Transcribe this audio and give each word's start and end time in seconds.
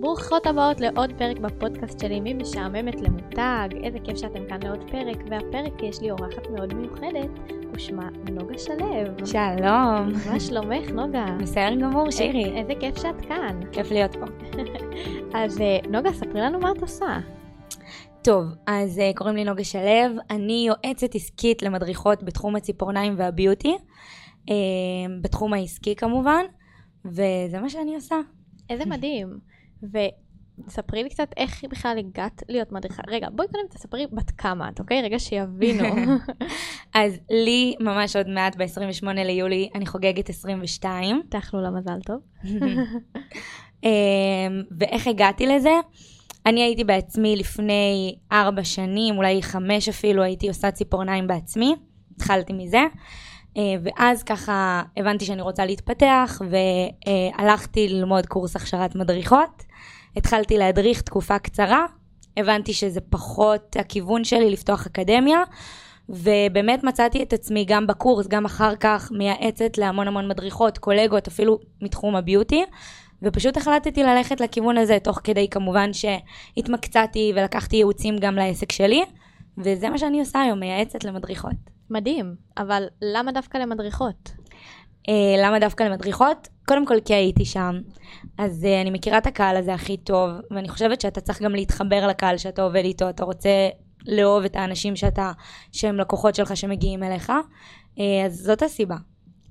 ברוכות 0.00 0.46
הבאות 0.46 0.80
לעוד 0.80 1.12
פרק 1.18 1.38
בפודקאסט 1.38 2.00
שלי, 2.00 2.20
מי 2.20 2.34
משעממת 2.34 3.00
למותג, 3.00 3.68
איזה 3.84 3.98
כיף 4.04 4.16
שאתם 4.16 4.48
כאן 4.48 4.62
לעוד 4.62 4.90
פרק, 4.90 5.16
והפרק 5.30 5.82
יש 5.82 6.00
לי 6.00 6.10
אורחת 6.10 6.50
מאוד 6.50 6.74
מיוחדת, 6.74 7.30
ושמה 7.72 8.08
נוגה 8.32 8.58
שלו. 8.58 9.26
שלום. 9.26 10.12
מה 10.32 10.40
שלומך 10.40 10.90
נוגה? 10.90 11.26
בסדר 11.40 11.74
גמור, 11.80 12.10
שירי. 12.10 12.44
איזה 12.44 12.72
כיף 12.80 12.96
שאת 12.96 13.20
כאן. 13.20 13.60
כיף 13.72 13.90
להיות 13.90 14.16
פה. 14.16 14.26
אז 15.38 15.60
אה, 15.60 15.78
נוגה, 15.90 16.12
ספרי 16.12 16.40
לנו 16.40 16.58
מה 16.60 16.72
את 16.72 16.82
עושה. 16.82 17.18
טוב, 18.22 18.44
אז 18.66 18.98
uh, 18.98 19.16
קוראים 19.16 19.36
לי 19.36 19.44
נוגה 19.44 19.64
שלו, 19.64 20.20
אני 20.30 20.66
יועצת 20.66 21.14
עסקית 21.14 21.62
למדריכות 21.62 22.22
בתחום 22.22 22.56
הציפורניים 22.56 23.14
והביוטי, 23.16 23.76
uh, 24.46 24.50
בתחום 25.22 25.52
העסקי 25.52 25.96
כמובן, 25.96 26.44
וזה 27.04 27.60
מה 27.62 27.68
שאני 27.68 27.94
עושה. 27.94 28.16
איזה 28.70 28.86
מדהים. 28.86 29.57
וספרי 29.82 31.02
לי 31.02 31.10
קצת 31.10 31.28
איך 31.36 31.64
בכלל 31.70 31.98
הגעת 31.98 32.42
להיות 32.48 32.72
מדריכה. 32.72 33.02
רגע, 33.08 33.28
בואי 33.32 33.48
קודם 33.48 33.64
תספרי 33.70 34.06
בת 34.12 34.30
כמה 34.30 34.68
את, 34.68 34.80
אוקיי? 34.80 35.02
רגע 35.02 35.18
שיבינו. 35.18 35.84
אז 36.94 37.18
לי 37.30 37.74
ממש 37.80 38.16
עוד 38.16 38.28
מעט, 38.28 38.56
ב-28 38.56 39.06
ליולי, 39.12 39.70
אני 39.74 39.86
חוגגת 39.86 40.28
22. 40.28 41.22
תאכלו 41.28 41.60
לה 41.62 41.70
מזל 41.70 42.00
טוב. 42.04 42.20
אמ, 43.84 44.62
ואיך 44.78 45.06
הגעתי 45.06 45.46
לזה? 45.46 45.72
אני 46.46 46.62
הייתי 46.62 46.84
בעצמי 46.84 47.36
לפני 47.36 48.16
ארבע 48.32 48.64
שנים, 48.64 49.16
אולי 49.16 49.42
חמש 49.42 49.88
אפילו, 49.88 50.22
הייתי 50.22 50.48
עושה 50.48 50.70
ציפורניים 50.70 51.26
בעצמי, 51.26 51.74
התחלתי 52.16 52.52
מזה. 52.52 52.82
אה, 53.56 53.62
ואז 53.82 54.22
ככה 54.22 54.82
הבנתי 54.96 55.24
שאני 55.24 55.42
רוצה 55.42 55.66
להתפתח, 55.66 56.42
והלכתי 56.50 57.88
ללמוד 57.88 58.26
קורס 58.26 58.56
הכשרת 58.56 58.94
מדריכות. 58.94 59.67
התחלתי 60.18 60.58
להדריך 60.58 61.02
תקופה 61.02 61.38
קצרה, 61.38 61.86
הבנתי 62.36 62.72
שזה 62.72 63.00
פחות 63.00 63.76
הכיוון 63.78 64.24
שלי 64.24 64.50
לפתוח 64.50 64.86
אקדמיה, 64.86 65.38
ובאמת 66.08 66.84
מצאתי 66.84 67.22
את 67.22 67.32
עצמי 67.32 67.64
גם 67.64 67.86
בקורס, 67.86 68.26
גם 68.26 68.44
אחר 68.44 68.76
כך 68.76 69.12
מייעצת 69.12 69.78
להמון 69.78 70.08
המון 70.08 70.28
מדריכות, 70.28 70.78
קולגות, 70.78 71.28
אפילו 71.28 71.58
מתחום 71.82 72.16
הביוטי. 72.16 72.64
ופשוט 73.22 73.56
החלטתי 73.56 74.02
ללכת 74.02 74.40
לכיוון 74.40 74.78
הזה, 74.78 74.98
תוך 75.02 75.20
כדי 75.24 75.48
כמובן 75.50 75.90
שהתמקצעתי 75.92 77.32
ולקחתי 77.36 77.76
ייעוצים 77.76 78.16
גם 78.20 78.34
לעסק 78.34 78.72
שלי, 78.72 79.04
וזה 79.58 79.90
מה 79.90 79.98
שאני 79.98 80.20
עושה 80.20 80.40
היום, 80.40 80.60
מייעצת 80.60 81.04
למדריכות. 81.04 81.56
מדהים, 81.90 82.34
אבל 82.58 82.84
למה 83.02 83.32
דווקא 83.32 83.58
למדריכות? 83.58 84.32
אה, 85.08 85.42
למה 85.44 85.58
דווקא 85.58 85.82
למדריכות? 85.82 86.48
קודם 86.68 86.86
כל 86.86 87.00
כי 87.04 87.14
הייתי 87.14 87.44
שם, 87.44 87.80
אז 88.38 88.64
אה, 88.64 88.80
אני 88.80 88.90
מכירה 88.90 89.18
את 89.18 89.26
הקהל 89.26 89.56
הזה 89.56 89.74
הכי 89.74 89.96
טוב, 89.96 90.30
ואני 90.50 90.68
חושבת 90.68 91.00
שאתה 91.00 91.20
צריך 91.20 91.42
גם 91.42 91.54
להתחבר 91.54 92.06
לקהל 92.06 92.36
שאתה 92.36 92.62
עובד 92.62 92.84
איתו, 92.84 93.08
אתה 93.08 93.24
רוצה 93.24 93.68
לאהוב 94.06 94.44
את 94.44 94.56
האנשים 94.56 94.96
שאתה, 94.96 95.32
שהם 95.72 95.96
לקוחות 95.96 96.34
שלך 96.34 96.56
שמגיעים 96.56 97.02
אליך, 97.02 97.32
אה, 97.98 98.26
אז 98.26 98.34
זאת 98.34 98.62
הסיבה. 98.62 98.96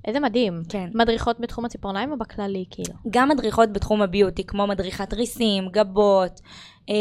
איזה 0.04 0.20
מדהים. 0.20 0.62
כן. 0.68 0.90
מדריכות 0.94 1.40
בתחום 1.40 1.64
הציפורניים 1.64 2.12
או 2.12 2.18
בכללי, 2.18 2.64
כאילו? 2.70 2.94
גם 3.10 3.28
מדריכות 3.28 3.72
בתחום 3.72 4.02
הביוטי, 4.02 4.44
כמו 4.44 4.66
מדריכת 4.66 5.14
ריסים, 5.14 5.68
גבות, 5.68 6.40
אה, 6.88 6.94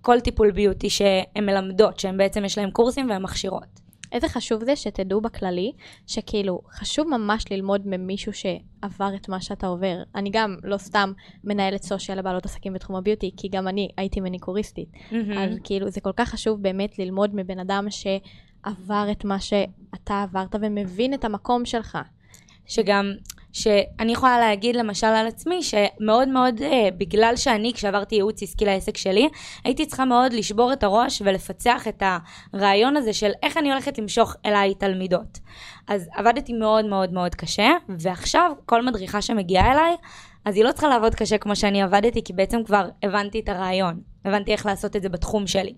כל 0.00 0.20
טיפול 0.20 0.50
ביוטי 0.50 0.90
שהן 0.90 1.46
מלמדות, 1.46 1.98
שהן 1.98 2.16
בעצם 2.16 2.44
יש 2.44 2.58
להן 2.58 2.70
קורסים 2.70 3.10
והן 3.10 3.22
מכשירות. 3.22 3.87
איזה 4.12 4.28
חשוב 4.28 4.64
זה 4.64 4.76
שתדעו 4.76 5.20
בכללי, 5.20 5.72
שכאילו, 6.06 6.60
חשוב 6.70 7.08
ממש 7.08 7.44
ללמוד 7.50 7.82
ממישהו 7.84 8.32
שעבר 8.32 9.10
את 9.16 9.28
מה 9.28 9.40
שאתה 9.40 9.66
עובר. 9.66 9.96
אני 10.14 10.30
גם 10.32 10.56
לא 10.62 10.78
סתם 10.78 11.12
מנהלת 11.44 11.82
סושיאל 11.82 12.18
לבעלות 12.18 12.44
עסקים 12.44 12.72
בתחום 12.72 12.96
הביוטי, 12.96 13.30
כי 13.36 13.48
גם 13.48 13.68
אני 13.68 13.88
הייתי 13.96 14.20
מניקוריסטית. 14.20 14.88
Mm-hmm. 14.92 15.14
אז 15.38 15.58
כאילו, 15.64 15.90
זה 15.90 16.00
כל 16.00 16.12
כך 16.16 16.28
חשוב 16.28 16.62
באמת 16.62 16.98
ללמוד 16.98 17.30
מבן 17.34 17.58
אדם 17.58 17.86
שעבר 17.90 19.06
את 19.10 19.24
מה 19.24 19.40
שאתה 19.40 20.22
עברת 20.22 20.54
ומבין 20.60 21.14
את 21.14 21.24
המקום 21.24 21.64
שלך. 21.64 21.98
שגם, 22.66 23.12
שאני 23.62 24.12
יכולה 24.12 24.38
להגיד 24.38 24.76
למשל 24.76 25.06
על 25.06 25.26
עצמי, 25.26 25.62
שמאוד 25.62 26.28
מאוד, 26.28 26.62
אה, 26.62 26.88
בגלל 26.98 27.32
שאני, 27.36 27.72
כשעברתי 27.74 28.14
ייעוץ 28.14 28.42
עסקי 28.42 28.64
לעסק 28.64 28.96
שלי, 28.96 29.28
הייתי 29.64 29.86
צריכה 29.86 30.04
מאוד 30.04 30.32
לשבור 30.32 30.72
את 30.72 30.82
הראש 30.82 31.22
ולפצח 31.24 31.88
את 31.88 32.02
הרעיון 32.52 32.96
הזה 32.96 33.12
של 33.12 33.30
איך 33.42 33.56
אני 33.56 33.72
הולכת 33.72 33.98
למשוך 33.98 34.36
אליי 34.46 34.74
תלמידות. 34.74 35.38
אז 35.88 36.08
עבדתי 36.14 36.52
מאוד 36.52 36.84
מאוד 36.84 37.12
מאוד 37.12 37.34
קשה, 37.34 37.70
ועכשיו 37.88 38.52
כל 38.66 38.86
מדריכה 38.86 39.22
שמגיעה 39.22 39.72
אליי, 39.72 39.96
אז 40.44 40.56
היא 40.56 40.64
לא 40.64 40.72
צריכה 40.72 40.88
לעבוד 40.88 41.14
קשה 41.14 41.38
כמו 41.38 41.56
שאני 41.56 41.82
עבדתי, 41.82 42.24
כי 42.24 42.32
בעצם 42.32 42.64
כבר 42.64 42.88
הבנתי 43.02 43.40
את 43.40 43.48
הרעיון, 43.48 44.00
הבנתי 44.24 44.52
איך 44.52 44.66
לעשות 44.66 44.96
את 44.96 45.02
זה 45.02 45.08
בתחום 45.08 45.46
שלי. 45.46 45.74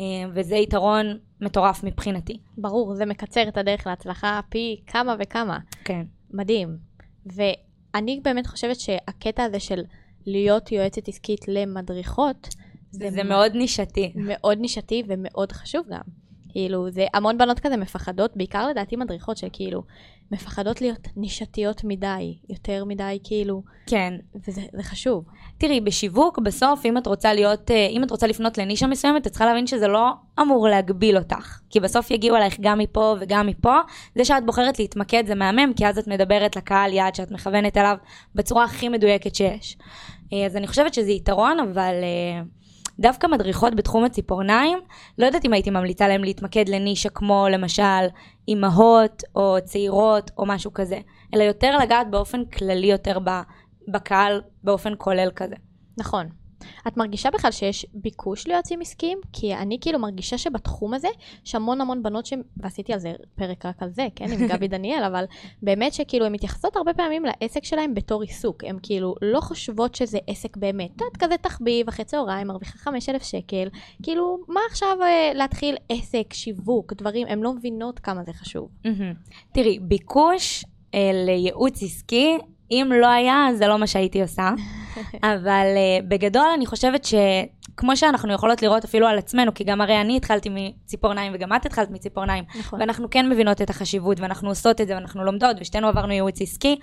אה, 0.00 0.30
וזה 0.34 0.56
יתרון 0.56 1.18
מטורף 1.40 1.84
מבחינתי. 1.84 2.38
ברור, 2.58 2.94
זה 2.94 3.06
מקצר 3.06 3.48
את 3.48 3.56
הדרך 3.56 3.86
להצלחה 3.86 4.40
פי 4.48 4.80
כמה 4.86 5.16
וכמה. 5.18 5.58
כן. 5.84 6.02
מדהים. 6.30 6.89
ואני 7.26 8.20
באמת 8.24 8.46
חושבת 8.46 8.80
שהקטע 8.80 9.42
הזה 9.44 9.60
של 9.60 9.82
להיות 10.26 10.72
יועצת 10.72 11.08
עסקית 11.08 11.48
למדריכות, 11.48 12.48
זה, 12.90 13.10
זה 13.10 13.22
מאוד 13.24 13.52
נישתי. 13.54 14.12
מאוד 14.16 14.58
נישתי 14.58 15.02
ומאוד 15.06 15.52
חשוב 15.52 15.86
גם. 15.90 16.00
כאילו, 16.48 16.90
זה 16.90 17.06
המון 17.14 17.38
בנות 17.38 17.60
כזה 17.60 17.76
מפחדות, 17.76 18.36
בעיקר 18.36 18.68
לדעתי 18.68 18.96
מדריכות 18.96 19.36
שכאילו, 19.36 19.82
מפחדות 20.30 20.80
להיות 20.80 21.08
נישתיות 21.16 21.84
מדי, 21.84 22.38
יותר 22.48 22.84
מדי 22.84 23.18
כאילו, 23.24 23.62
כן. 23.86 24.14
וזה 24.46 24.62
זה 24.72 24.82
חשוב. 24.82 25.24
תראי, 25.58 25.80
בשיווק, 25.80 26.38
בסוף, 26.38 26.86
אם 26.86 26.98
את 26.98 27.06
רוצה 27.06 27.34
להיות, 27.34 27.70
אה, 27.70 27.86
אם 27.86 28.04
את 28.04 28.10
רוצה 28.10 28.26
לפנות 28.26 28.58
לנישה 28.58 28.86
מסוימת, 28.86 29.26
את 29.26 29.30
צריכה 29.32 29.46
להבין 29.46 29.66
שזה 29.66 29.88
לא 29.88 30.12
אמור 30.40 30.68
להגביל 30.68 31.16
אותך. 31.16 31.58
כי 31.70 31.80
בסוף 31.80 32.10
יגיעו 32.10 32.36
אלייך 32.36 32.56
גם 32.60 32.78
מפה 32.78 33.16
וגם 33.20 33.46
מפה. 33.46 33.76
זה 34.14 34.24
שאת 34.24 34.46
בוחרת 34.46 34.78
להתמקד 34.78 35.26
זה 35.26 35.34
מהמם, 35.34 35.72
כי 35.76 35.86
אז 35.86 35.98
את 35.98 36.08
מדברת 36.08 36.56
לקהל 36.56 36.92
יעד 36.92 37.14
שאת 37.14 37.30
מכוונת 37.30 37.76
אליו 37.76 37.96
בצורה 38.34 38.64
הכי 38.64 38.88
מדויקת 38.88 39.34
שיש. 39.34 39.76
אה, 40.32 40.46
אז 40.46 40.56
אני 40.56 40.66
חושבת 40.66 40.94
שזה 40.94 41.10
יתרון, 41.10 41.60
אבל... 41.60 41.94
אה, 42.02 42.42
דווקא 43.00 43.26
מדריכות 43.26 43.74
בתחום 43.74 44.04
הציפורניים, 44.04 44.78
לא 45.18 45.26
יודעת 45.26 45.44
אם 45.44 45.52
הייתי 45.52 45.70
ממליצה 45.70 46.08
להם 46.08 46.24
להתמקד 46.24 46.68
לנישה 46.68 47.08
כמו 47.08 47.46
למשל 47.50 48.06
אימהות 48.48 49.22
או 49.34 49.56
צעירות 49.64 50.30
או 50.38 50.46
משהו 50.46 50.72
כזה, 50.74 50.98
אלא 51.34 51.42
יותר 51.42 51.76
לגעת 51.76 52.10
באופן 52.10 52.44
כללי 52.44 52.86
יותר 52.86 53.18
בקהל 53.92 54.42
באופן 54.64 54.92
כולל 54.98 55.30
כזה. 55.36 55.54
נכון. 55.98 56.39
את 56.88 56.96
מרגישה 56.96 57.30
בכלל 57.30 57.50
שיש 57.50 57.86
ביקוש 57.94 58.46
ליועצים 58.46 58.80
עסקיים? 58.80 59.18
כי 59.32 59.54
אני 59.54 59.78
כאילו 59.80 59.98
מרגישה 59.98 60.38
שבתחום 60.38 60.94
הזה 60.94 61.08
יש 61.46 61.54
המון 61.54 61.80
המון 61.80 62.02
בנות 62.02 62.26
ש... 62.26 62.32
ועשיתי 62.56 62.92
על 62.92 62.98
זה 62.98 63.12
פרק 63.34 63.66
רק 63.66 63.82
על 63.82 63.90
זה, 63.90 64.06
כן, 64.16 64.32
עם 64.32 64.48
גבי 64.48 64.68
דניאל, 64.74 65.04
אבל 65.04 65.24
באמת 65.62 65.92
שכאילו 65.92 66.26
הן 66.26 66.32
מתייחסות 66.32 66.76
הרבה 66.76 66.94
פעמים 66.94 67.22
לעסק 67.24 67.64
שלהן 67.64 67.94
בתור 67.94 68.22
עיסוק. 68.22 68.64
הן 68.64 68.78
כאילו 68.82 69.14
לא 69.22 69.40
חושבות 69.40 69.94
שזה 69.94 70.18
עסק 70.26 70.56
באמת. 70.56 71.02
את 71.12 71.16
כזה 71.16 71.36
תחביב, 71.36 71.88
אחרי 71.88 72.04
צהריים, 72.04 72.46
מרוויחה 72.46 72.78
5,000 72.78 73.22
שקל. 73.22 73.68
כאילו, 74.02 74.38
מה 74.48 74.60
עכשיו 74.70 74.96
אה, 75.02 75.30
להתחיל 75.34 75.76
עסק, 75.88 76.32
שיווק, 76.32 76.92
דברים, 76.92 77.26
הן 77.26 77.40
לא 77.40 77.52
מבינות 77.52 77.98
כמה 77.98 78.24
זה 78.24 78.32
חשוב. 78.32 78.68
תראי, 79.52 79.78
ביקוש 79.78 80.64
אה, 80.94 81.10
לייעוץ 81.26 81.82
עסקי 81.82 82.38
אם 82.70 82.90
לא 83.00 83.06
היה, 83.06 83.46
זה 83.54 83.66
לא 83.66 83.78
מה 83.78 83.86
שהייתי 83.86 84.22
עושה. 84.22 84.50
אבל 85.22 85.66
uh, 85.76 86.04
בגדול 86.08 86.46
אני 86.54 86.66
חושבת 86.66 87.04
שכמו 87.04 87.96
שאנחנו 87.96 88.32
יכולות 88.32 88.62
לראות 88.62 88.84
אפילו 88.84 89.06
על 89.06 89.18
עצמנו, 89.18 89.54
כי 89.54 89.64
גם 89.64 89.80
הרי 89.80 90.00
אני 90.00 90.16
התחלתי 90.16 90.48
מציפורניים 90.52 91.32
וגם 91.34 91.52
את 91.56 91.66
התחלת 91.66 91.90
מציפורניים, 91.90 92.44
נכון. 92.58 92.80
ואנחנו 92.80 93.10
כן 93.10 93.28
מבינות 93.28 93.62
את 93.62 93.70
החשיבות 93.70 94.20
ואנחנו 94.20 94.48
עושות 94.48 94.80
את 94.80 94.86
זה 94.86 94.94
ואנחנו 94.94 95.24
לומדות 95.24 95.56
ושתינו 95.60 95.88
עברנו 95.88 96.12
ייעוץ 96.12 96.42
עסקי, 96.42 96.76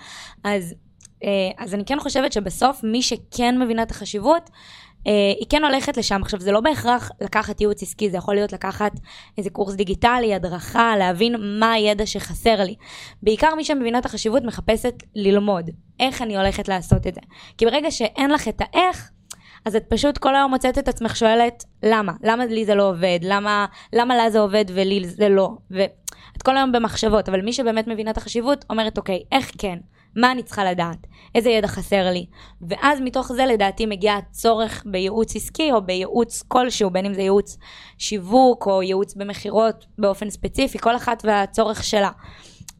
אז, 0.44 0.74
uh, 1.22 1.26
אז 1.58 1.74
אני 1.74 1.84
כן 1.84 2.00
חושבת 2.00 2.32
שבסוף 2.32 2.80
מי 2.84 3.02
שכן 3.02 3.58
מבינה 3.62 3.82
את 3.82 3.90
החשיבות, 3.90 4.50
Uh, 4.98 5.10
היא 5.38 5.46
כן 5.48 5.64
הולכת 5.64 5.96
לשם. 5.96 6.22
עכשיו, 6.22 6.40
זה 6.40 6.52
לא 6.52 6.60
בהכרח 6.60 7.10
לקחת 7.20 7.60
ייעוץ 7.60 7.82
עסקי, 7.82 8.10
זה 8.10 8.16
יכול 8.16 8.34
להיות 8.34 8.52
לקחת 8.52 8.92
איזה 9.38 9.50
קורס 9.50 9.74
דיגיטלי, 9.74 10.34
הדרכה, 10.34 10.96
להבין 10.96 11.34
מה 11.60 11.72
הידע 11.72 12.06
שחסר 12.06 12.64
לי. 12.64 12.74
בעיקר 13.22 13.54
מי 13.54 13.64
שמבינה 13.64 13.98
את 13.98 14.06
החשיבות 14.06 14.42
מחפשת 14.42 14.94
ללמוד 15.14 15.70
איך 16.00 16.22
אני 16.22 16.36
הולכת 16.36 16.68
לעשות 16.68 17.06
את 17.06 17.14
זה. 17.14 17.20
כי 17.58 17.66
ברגע 17.66 17.90
שאין 17.90 18.30
לך 18.30 18.48
את 18.48 18.60
האיך, 18.60 19.10
אז 19.64 19.76
את 19.76 19.84
פשוט 19.88 20.18
כל 20.18 20.36
היום 20.36 20.50
מוצאת 20.50 20.78
את 20.78 20.88
עצמך 20.88 21.16
שואלת, 21.16 21.64
למה? 21.82 22.12
למה 22.22 22.46
לי 22.46 22.64
זה 22.64 22.74
לא 22.74 22.88
עובד? 22.88 23.18
למה, 23.22 23.66
למה 23.92 24.16
לה 24.16 24.30
זה 24.30 24.40
עובד 24.40 24.64
ולי 24.68 25.04
זה 25.04 25.28
לא? 25.28 25.50
ואת 25.70 26.42
כל 26.44 26.56
היום 26.56 26.72
במחשבות, 26.72 27.28
אבל 27.28 27.40
מי 27.40 27.52
שבאמת 27.52 27.86
מבינה 27.86 28.10
את 28.10 28.16
החשיבות, 28.16 28.64
אומרת, 28.70 28.98
אוקיי, 28.98 29.22
איך 29.32 29.50
כן? 29.58 29.78
מה 30.16 30.32
אני 30.32 30.42
צריכה 30.42 30.64
לדעת? 30.64 31.06
איזה 31.34 31.50
ידע 31.50 31.68
חסר 31.68 32.10
לי? 32.10 32.26
ואז 32.68 33.00
מתוך 33.00 33.32
זה 33.32 33.46
לדעתי 33.46 33.86
מגיע 33.86 34.14
הצורך 34.14 34.82
בייעוץ 34.86 35.36
עסקי 35.36 35.72
או 35.72 35.82
בייעוץ 35.82 36.42
כלשהו, 36.48 36.90
בין 36.90 37.06
אם 37.06 37.14
זה 37.14 37.20
ייעוץ 37.22 37.58
שיווק 37.98 38.66
או 38.66 38.82
ייעוץ 38.82 39.14
במכירות 39.14 39.86
באופן 39.98 40.30
ספציפי, 40.30 40.78
כל 40.78 40.96
אחת 40.96 41.22
והצורך 41.26 41.84
שלה. 41.84 42.10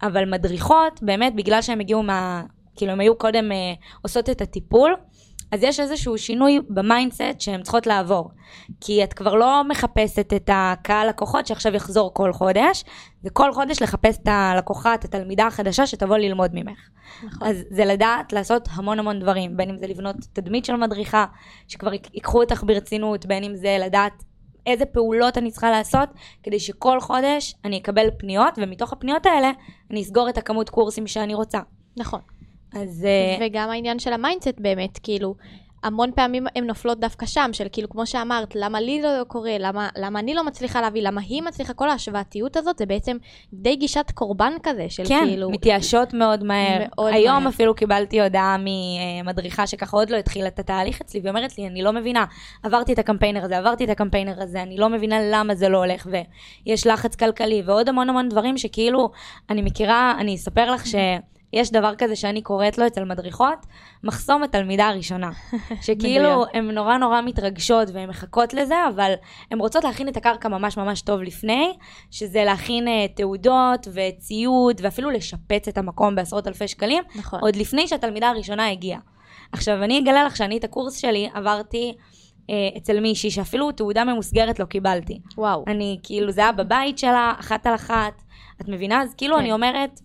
אבל 0.03 0.25
מדריכות, 0.25 1.03
באמת, 1.03 1.35
בגלל 1.35 1.62
שהן 1.62 1.81
הגיעו 1.81 2.03
מה... 2.03 2.43
כאילו, 2.79 2.93
הן 2.93 3.01
היו 3.01 3.19
קודם 3.19 3.53
אה, 3.53 3.73
עושות 4.03 4.31
את 4.31 4.41
הטיפול, 4.41 4.95
אז 5.53 5.63
יש 5.63 5.81
איזשהו 5.81 6.19
שינוי 6.19 6.61
ב 6.69 6.78
mindset 6.78 7.41
שהן 7.41 7.63
צריכות 7.63 7.87
לעבור. 7.87 8.31
כי 8.81 9.05
את 9.05 9.13
כבר 9.13 9.35
לא 9.35 9.63
מחפשת 9.69 10.33
את 10.37 10.51
הקהל 10.53 11.09
לקוחות 11.09 11.47
שעכשיו 11.47 11.75
יחזור 11.75 12.15
כל 12.15 12.33
חודש, 12.33 12.85
זה 13.23 13.31
כל 13.31 13.53
חודש 13.53 13.83
לחפש 13.83 14.19
את 14.23 14.29
הלקוחה, 14.29 14.95
את 14.95 15.05
התלמידה 15.05 15.47
החדשה 15.47 15.87
שתבוא 15.87 16.17
ללמוד 16.17 16.51
ממך. 16.55 16.79
נכון. 17.25 17.49
אז 17.49 17.65
זה 17.71 17.85
לדעת 17.85 18.33
לעשות 18.33 18.69
המון 18.73 18.99
המון 18.99 19.21
דברים, 19.21 19.57
בין 19.57 19.71
אם 19.71 19.79
זה 19.79 19.87
לבנות 19.87 20.17
תדמית 20.33 20.65
של 20.65 20.77
מדריכה, 20.77 21.25
שכבר 21.69 21.93
ייקחו 21.93 22.41
אותך 22.43 22.65
ברצינות, 22.67 23.27
בין 23.27 23.45
אם 23.45 23.57
זה 23.57 23.77
לדעת 23.81 24.25
איזה 24.67 24.85
פעולות 24.87 25.39
אני 25.39 25.51
צריכה 25.51 25.71
לעשות, 25.71 26.09
כדי 26.43 26.61
שכל 26.61 27.01
חודש 27.01 27.55
אני 27.65 27.79
אקבל 27.79 28.09
פניות, 28.19 28.55
ומתוך 28.57 28.93
הפניות 28.93 29.27
האלה 29.27 29.51
אני 29.91 30.03
אסגור 30.03 30.29
את 30.29 30.39
הכמות 30.39 30.71
קורסים 30.71 31.07
שאני 31.07 31.35
רוצה. 31.35 31.59
נכון. 31.97 32.21
אז... 32.83 33.05
אה, 33.05 33.47
וגם 33.47 33.71
העניין 33.71 33.99
של 33.99 34.13
ה 34.12 34.19
mindset 34.19 34.61
באמת, 34.61 34.99
כאילו, 35.03 35.35
המון 35.83 36.11
פעמים 36.15 36.47
הן 36.57 36.65
נופלות 36.67 37.01
דווקא 37.01 37.27
שם, 37.27 37.51
של 37.53 37.67
כאילו, 37.73 37.89
כמו 37.89 38.07
שאמרת, 38.07 38.55
למה 38.55 38.81
לי 38.81 39.03
לא 39.03 39.25
קורה, 39.29 39.57
למה, 39.59 39.89
למה 39.97 40.19
אני 40.19 40.35
לא 40.35 40.45
מצליחה 40.45 40.81
להביא, 40.81 41.03
למה 41.03 41.21
היא 41.21 41.43
מצליחה, 41.43 41.73
כל 41.73 41.91
ההשוואתיות 41.91 42.57
הזאת, 42.57 42.79
זה 42.79 42.87
בעצם 42.87 43.17
די 43.53 43.77
גישת 43.77 44.11
קורבן 44.15 44.53
כזה, 44.63 44.87
של 44.89 45.03
כן, 45.09 45.25
כאילו... 45.27 45.51
מתייאשות 45.51 46.15
מאוד 46.15 46.45
מהר. 46.45 46.79
מאוד 46.97 47.13
היום 47.13 47.43
מהר. 47.43 47.49
אפילו 47.49 47.75
קיבלתי 47.75 48.23
הודעה 48.23 48.57
ממדריכה 48.59 49.67
שככה 49.67 49.97
עוד 49.97 50.11
לא 50.11 50.17
התחילה 50.17 50.49
את 50.49 50.59
התהליך 50.59 51.01
אצלי, 51.01 51.21
והיא 51.21 51.31
אומרת 51.31 51.59
לי, 51.59 51.67
אני 51.67 51.83
לא 51.83 51.93
מבינה, 51.93 52.25
עברתי 52.63 52.93
את 52.93 52.99
הקמפיינר 52.99 53.45
הזה, 53.45 53.59
עברתי 53.59 53.85
את 53.85 53.91
הקמפיינר 53.91 54.43
הזה, 54.43 54.63
אני 54.63 54.77
לא 54.77 54.89
מבינה 54.89 55.17
למה 55.23 55.55
זה 55.55 55.69
לא 55.69 55.79
הולך, 55.79 56.07
ויש 56.67 56.87
לחץ 56.87 57.17
כלכלי, 57.17 57.63
ועוד 57.67 57.89
המון 57.89 58.09
המון 58.09 58.29
דברים 58.29 58.59
שכאילו, 58.59 59.11
אני 59.51 59.63
מכירה, 59.63 60.15
אני 60.19 60.35
אספר 60.35 60.71
לך 60.71 60.87
ש... 60.87 60.95
יש 61.53 61.73
דבר 61.73 61.95
כזה 61.99 62.17
שאני 62.17 62.43
קוראת 62.43 62.79
לו 62.79 62.87
אצל 62.87 63.05
מדריכות, 63.05 63.67
מחסום 64.05 64.43
התלמידה 64.43 64.89
הראשונה. 64.89 65.31
שכאילו. 65.87 66.45
הן 66.55 66.71
נורא 66.71 66.97
נורא 66.97 67.21
מתרגשות 67.21 67.89
והן 67.93 68.09
מחכות 68.09 68.55
לזה, 68.55 68.75
אבל 68.95 69.12
הן 69.50 69.59
רוצות 69.59 69.85
להכין 69.85 70.09
את 70.09 70.17
הקרקע 70.17 70.49
ממש 70.49 70.77
ממש 70.77 71.00
טוב 71.00 71.23
לפני, 71.23 71.73
שזה 72.11 72.45
להכין 72.45 72.89
אה, 72.89 73.06
תעודות 73.15 73.89
וציוד, 73.93 74.81
ואפילו 74.83 75.11
לשפץ 75.11 75.69
את 75.69 75.79
המקום 75.79 76.15
בעשרות 76.15 76.49
אלפי 76.49 76.69
שקלים, 76.69 77.05
נכון. 77.15 77.41
עוד 77.41 77.56
לפני 77.56 77.89
שהתלמידה 77.89 78.29
הראשונה 78.29 78.71
הגיעה. 78.71 79.01
עכשיו, 79.53 79.85
אני 79.85 79.99
אגלה 79.99 80.25
לך 80.25 80.37
שאני 80.37 80.59
את 80.59 80.65
הקורס 80.65 80.97
שלי 80.97 81.29
עברתי 81.35 81.94
אה, 82.51 82.55
אצל 82.77 83.01
מישהי, 83.01 83.31
שאפילו 83.31 83.73
תעודה 83.73 84.05
ממוסגרת 84.05 84.59
לא 84.59 84.65
קיבלתי. 84.65 85.21
וואו. 85.37 85.65
אני, 85.67 85.99
כאילו, 86.03 86.31
זה 86.33 86.41
היה 86.41 86.53
בבית 86.53 86.99
שלה, 86.99 87.33
אחת 87.41 87.67
על 87.67 87.75
אחת. 87.75 88.23
את 88.61 88.69
מבינה? 88.69 89.03
אז 89.03 89.15
כאילו, 89.15 89.35
כן. 89.37 89.41
אני 89.41 89.53
אומרת, 89.53 90.01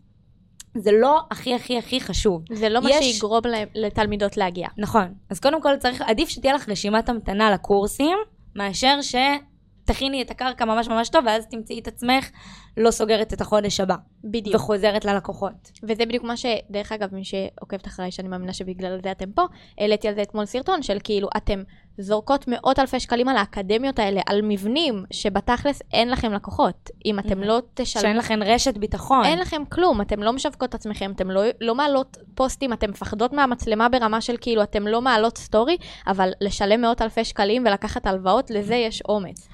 זה 0.78 0.92
לא 0.92 1.20
הכי 1.32 1.56
הכי 1.56 1.78
הכי 1.78 2.02
חשוב. 2.02 2.42
זה 2.54 2.70
לא 2.70 2.82
מה 2.82 2.90
יש- 2.92 3.06
שיגרום 3.06 3.42
להם- 3.46 3.68
לתלמידות 3.76 4.38
להגיע. 4.38 4.68
נכון. 4.78 5.14
אז 5.30 5.40
קודם 5.40 5.62
כל 5.62 5.78
צריך, 5.78 6.02
עדיף 6.02 6.30
שתהיה 6.30 6.54
לך 6.54 6.70
רשימת 6.70 7.10
המתנה 7.10 7.52
לקורסים, 7.52 8.18
מאשר 8.56 8.98
שתכיני 9.02 10.22
את 10.22 10.32
הקרקע 10.32 10.66
ממש 10.66 10.88
ממש 10.88 11.10
טוב, 11.10 11.26
ואז 11.26 11.48
תמצאי 11.48 11.80
את 11.80 11.88
עצמך 11.88 12.30
לא 12.78 12.92
סוגרת 12.92 13.34
את 13.34 13.42
החודש 13.42 13.80
הבא, 13.80 13.96
בדיוק. 14.24 14.56
וחוזרת 14.56 15.06
ללקוחות. 15.06 15.72
וזה 15.84 16.06
בדיוק 16.06 16.24
מה 16.24 16.38
ש... 16.38 16.46
דרך 16.70 16.92
אגב, 16.92 17.16
מי 17.16 17.24
שעוקבת 17.24 17.88
אחריי, 17.88 18.12
שאני 18.12 18.28
מאמינה 18.28 18.54
שבגלל 18.54 19.00
זה 19.04 19.12
אתם 19.12 19.32
פה, 19.32 19.42
העליתי 19.78 20.08
על 20.08 20.16
זה 20.16 20.22
אתמול 20.22 20.46
סרטון 20.46 20.82
של 20.84 20.98
כאילו, 21.04 21.28
אתם 21.38 21.64
זורקות 21.98 22.46
מאות 22.48 22.80
אלפי 22.80 23.00
שקלים 23.00 23.30
על 23.30 23.38
האקדמיות 23.38 24.00
האלה, 24.00 24.22
על 24.26 24.40
מבנים 24.44 25.04
שבתכלס 25.12 25.82
אין 25.94 26.10
לכם 26.10 26.34
לקוחות. 26.34 26.90
אם 27.06 27.20
אתם 27.20 27.44
Mhm. 27.44 27.46
לא 27.46 27.60
תשלמו... 27.74 28.02
שאין 28.02 28.18
לכן 28.18 28.44
רשת 28.44 28.78
ביטחון. 28.78 29.26
אין 29.26 29.40
לכם 29.40 29.62
כלום, 29.72 30.02
אתם 30.02 30.24
לא 30.24 30.34
משווקות 30.34 30.70
את 30.70 30.76
עצמכם, 30.76 31.12
אתם 31.16 31.32
לא, 31.32 31.42
לא 31.62 31.76
מעלות 31.76 32.18
פוסטים, 32.36 32.74
אתם 32.74 32.90
מפחדות 32.90 33.34
מהמצלמה 33.34 33.90
ברמה 33.90 34.22
של 34.22 34.36
כאילו, 34.42 34.64
אתם 34.64 34.88
לא 34.88 35.02
מעלות 35.02 35.38
סטורי, 35.38 35.78
אבל 36.08 36.32
לשלם 36.42 36.82
מאות 36.82 37.02
אלפי 37.02 37.26
שקלים 37.26 37.64
ולקחת 37.66 38.06
הלוואות, 38.08 38.50
לזה 38.52 38.76
יש 38.76 39.02
אומץ. 39.10 39.48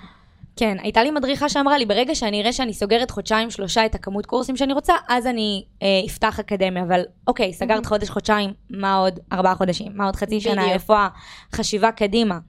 כן, 0.59 0.77
הייתה 0.81 1.03
לי 1.03 1.11
מדריכה 1.11 1.49
שאמרה 1.49 1.77
לי, 1.77 1.85
ברגע 1.85 2.15
שאני 2.15 2.41
אראה 2.41 2.53
שאני 2.53 2.73
סוגרת 2.73 3.11
חודשיים, 3.11 3.49
שלושה 3.49 3.85
את 3.85 3.95
הכמות 3.95 4.25
קורסים 4.25 4.57
שאני 4.57 4.73
רוצה, 4.73 4.93
אז 5.09 5.27
אני 5.27 5.65
אה, 5.83 5.87
אפתח 6.07 6.39
אקדמיה. 6.39 6.83
אבל 6.83 7.01
אוקיי, 7.27 7.53
סגרת 7.53 7.69
מהמם. 7.69 7.83
חודש, 7.83 8.09
חודשיים, 8.09 8.53
מה 8.69 8.95
עוד 8.95 9.19
ארבעה 9.31 9.55
חודשים? 9.55 9.91
מה 9.95 10.05
עוד 10.05 10.15
חצי 10.15 10.41
שנה? 10.41 10.53
בדיוק. 10.61 10.73
איפה 10.73 11.07
החשיבה 11.53 11.91
קדימה? 11.91 12.39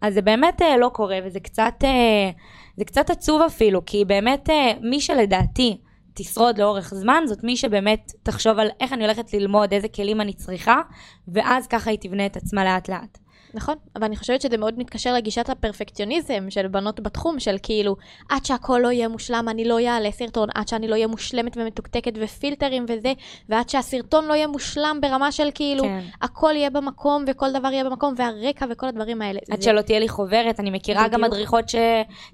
אז 0.00 0.14
זה 0.14 0.22
באמת 0.22 0.62
אה, 0.62 0.76
לא 0.76 0.90
קורה, 0.92 1.18
וזה 1.24 1.40
קצת, 1.40 1.74
אה, 1.84 2.30
זה 2.76 2.84
קצת 2.84 3.10
עצוב 3.10 3.42
אפילו, 3.42 3.86
כי 3.86 4.04
באמת 4.04 4.50
אה, 4.50 4.72
מי 4.80 5.00
שלדעתי 5.00 5.78
תשרוד 6.14 6.58
לאורך 6.58 6.94
זמן, 6.94 7.22
זאת 7.26 7.44
מי 7.44 7.56
שבאמת 7.56 8.12
תחשוב 8.22 8.58
על 8.58 8.68
איך 8.80 8.92
אני 8.92 9.04
הולכת 9.04 9.32
ללמוד, 9.32 9.72
איזה 9.72 9.88
כלים 9.88 10.20
אני 10.20 10.32
צריכה, 10.32 10.80
ואז 11.28 11.66
ככה 11.66 11.90
היא 11.90 11.98
תבנה 11.98 12.26
את 12.26 12.36
עצמה 12.36 12.64
לאט 12.64 12.88
לאט. 12.88 13.18
נכון, 13.54 13.74
אבל 13.96 14.04
אני 14.04 14.16
חושבת 14.16 14.40
שזה 14.40 14.56
מאוד 14.56 14.78
מתקשר 14.78 15.14
לגישת 15.14 15.48
הפרפקציוניזם 15.50 16.46
של 16.50 16.68
בנות 16.68 17.00
בתחום, 17.00 17.40
של 17.40 17.56
כאילו, 17.62 17.96
עד 18.28 18.44
שהכל 18.44 18.80
לא 18.82 18.88
יהיה 18.92 19.08
מושלם, 19.08 19.48
אני 19.48 19.64
לא 19.64 19.78
אעלה 19.80 20.10
סרטון, 20.10 20.48
עד 20.54 20.68
שאני 20.68 20.88
לא 20.88 20.92
אהיה 20.92 21.06
מושלמת 21.06 21.56
ומתוקתקת 21.56 22.12
ופילטרים 22.20 22.86
וזה, 22.88 23.12
ועד 23.48 23.68
שהסרטון 23.68 24.24
לא 24.26 24.34
יהיה 24.34 24.46
מושלם 24.46 24.98
ברמה 25.02 25.32
של 25.32 25.48
כאילו, 25.54 25.82
כן. 25.84 26.00
הכל 26.22 26.52
יהיה 26.54 26.70
במקום 26.70 27.24
וכל 27.28 27.52
דבר 27.52 27.68
יהיה 27.72 27.84
במקום, 27.84 28.14
והרקע 28.16 28.66
וכל 28.70 28.86
הדברים 28.88 29.22
האלה. 29.22 29.40
עד 29.50 29.60
זה- 29.60 29.64
שלא 29.64 29.80
תהיה 29.80 29.98
לי 29.98 30.08
חוברת, 30.08 30.60
אני 30.60 30.70
מכירה 30.70 31.08
גם 31.08 31.20
בדיוק. 31.20 31.32
מדריכות 31.32 31.68
ש... 31.68 31.74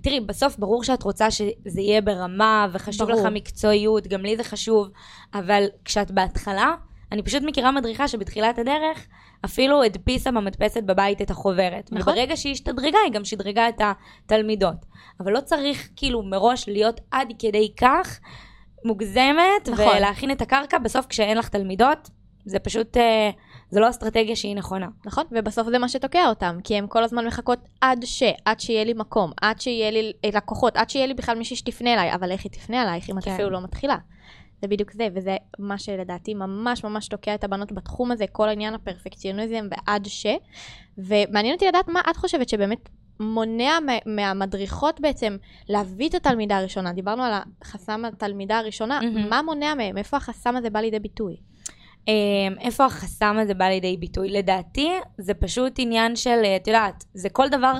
תראי, 0.02 0.20
בסוף 0.20 0.58
ברור 0.58 0.84
שאת 0.84 1.02
רוצה 1.02 1.30
שזה 1.30 1.80
יהיה 1.80 2.00
ברמה, 2.00 2.66
וחשוב 2.72 3.08
ברור. 3.08 3.20
לך 3.20 3.32
מקצועיות, 3.32 4.06
גם 4.06 4.22
לי 4.22 4.36
זה 4.36 4.44
חשוב, 4.44 4.88
אבל 5.34 5.64
כשאת 5.84 6.10
בהתחלה, 6.10 6.74
אני 7.12 7.22
פשוט 7.22 7.42
מכירה 7.42 7.70
מדריכה 7.72 8.08
שבתחילת 8.08 8.58
הדרך, 8.58 9.06
אפילו 9.44 9.82
הדפיסה 9.82 10.30
במדפסת 10.30 10.82
בבית 10.82 11.22
את 11.22 11.30
החוברת. 11.30 11.92
נכון. 11.92 12.12
וברגע 12.12 12.36
שהיא 12.36 12.52
השתדרגה, 12.52 12.98
היא 13.04 13.12
גם 13.12 13.24
שדרגה 13.24 13.68
את 13.68 13.80
התלמידות. 13.80 14.76
אבל 15.20 15.32
לא 15.32 15.40
צריך 15.40 15.88
כאילו 15.96 16.22
מראש 16.22 16.68
להיות 16.68 17.00
עד 17.10 17.32
כדי 17.38 17.72
כך 17.76 18.20
מוגזמת, 18.84 19.68
נכון. 19.70 19.96
ולהכין 19.96 20.30
את 20.30 20.42
הקרקע, 20.42 20.78
בסוף 20.78 21.06
כשאין 21.06 21.38
לך 21.38 21.48
תלמידות, 21.48 22.10
זה 22.44 22.58
פשוט, 22.58 22.96
אה, 22.96 23.30
זה 23.70 23.80
לא 23.80 23.90
אסטרטגיה 23.90 24.36
שהיא 24.36 24.56
נכונה. 24.56 24.88
נכון, 25.06 25.24
ובסוף 25.32 25.68
זה 25.70 25.78
מה 25.78 25.88
שתוקע 25.88 26.28
אותם, 26.28 26.58
כי 26.64 26.74
הן 26.74 26.86
כל 26.88 27.04
הזמן 27.04 27.26
מחכות 27.26 27.58
עד 27.80 28.04
ש, 28.04 28.22
עד 28.44 28.60
שיהיה 28.60 28.84
לי 28.84 28.92
מקום, 28.92 29.32
עד 29.42 29.60
שיהיה 29.60 29.90
לי 29.90 30.12
אה, 30.24 30.30
לקוחות, 30.34 30.76
עד 30.76 30.90
שיהיה 30.90 31.06
לי 31.06 31.14
בכלל 31.14 31.38
מישהי 31.38 31.56
שתפנה 31.56 31.94
אליי, 31.94 32.14
אבל 32.14 32.30
איך 32.30 32.44
היא 32.44 32.52
תפנה 32.52 32.82
אלייך 32.82 33.10
אם 33.10 33.18
את 33.18 33.24
כן. 33.24 33.30
אפילו 33.30 33.50
לא 33.50 33.60
מתחילה? 33.60 33.96
זה 34.62 34.68
בדיוק 34.68 34.92
זה, 34.92 35.08
וזה 35.14 35.36
מה 35.58 35.78
שלדעתי 35.78 36.34
ממש 36.34 36.84
ממש 36.84 37.08
תוקע 37.08 37.34
את 37.34 37.44
הבנות 37.44 37.72
בתחום 37.72 38.10
הזה, 38.12 38.24
כל 38.32 38.48
העניין 38.48 38.74
הפרפקציוניזם 38.74 39.68
ועד 39.70 40.06
ש. 40.06 40.26
ומעניין 40.98 41.54
אותי 41.54 41.66
לדעת 41.68 41.88
מה 41.88 42.00
את 42.10 42.16
חושבת 42.16 42.48
שבאמת 42.48 42.88
מונע 43.20 43.78
מה- 43.86 43.92
מהמדריכות 44.06 45.00
בעצם 45.00 45.36
להביא 45.68 46.08
את 46.08 46.14
התלמידה 46.14 46.56
הראשונה. 46.58 46.92
דיברנו 46.92 47.22
על 47.22 47.32
החסם 47.62 48.04
התלמידה 48.04 48.58
הראשונה. 48.58 49.00
מה 49.30 49.42
מונע 49.42 49.74
מהם? 49.74 49.98
איפה 49.98 50.16
החסם 50.16 50.56
הזה 50.56 50.70
בא 50.70 50.80
לידי 50.80 50.98
ביטוי? 50.98 51.36
אמ, 52.08 52.12
איפה 52.60 52.84
החסם 52.84 53.36
הזה 53.42 53.54
בא 53.54 53.64
לידי 53.64 53.96
ביטוי? 53.96 54.28
לדעתי, 54.28 54.88
זה 55.18 55.34
פשוט 55.34 55.72
עניין 55.78 56.16
של, 56.16 56.40
אה, 56.44 56.56
את 56.56 56.66
יודעת, 56.66 57.04
זה 57.14 57.28
כל 57.30 57.48
דבר 57.48 57.72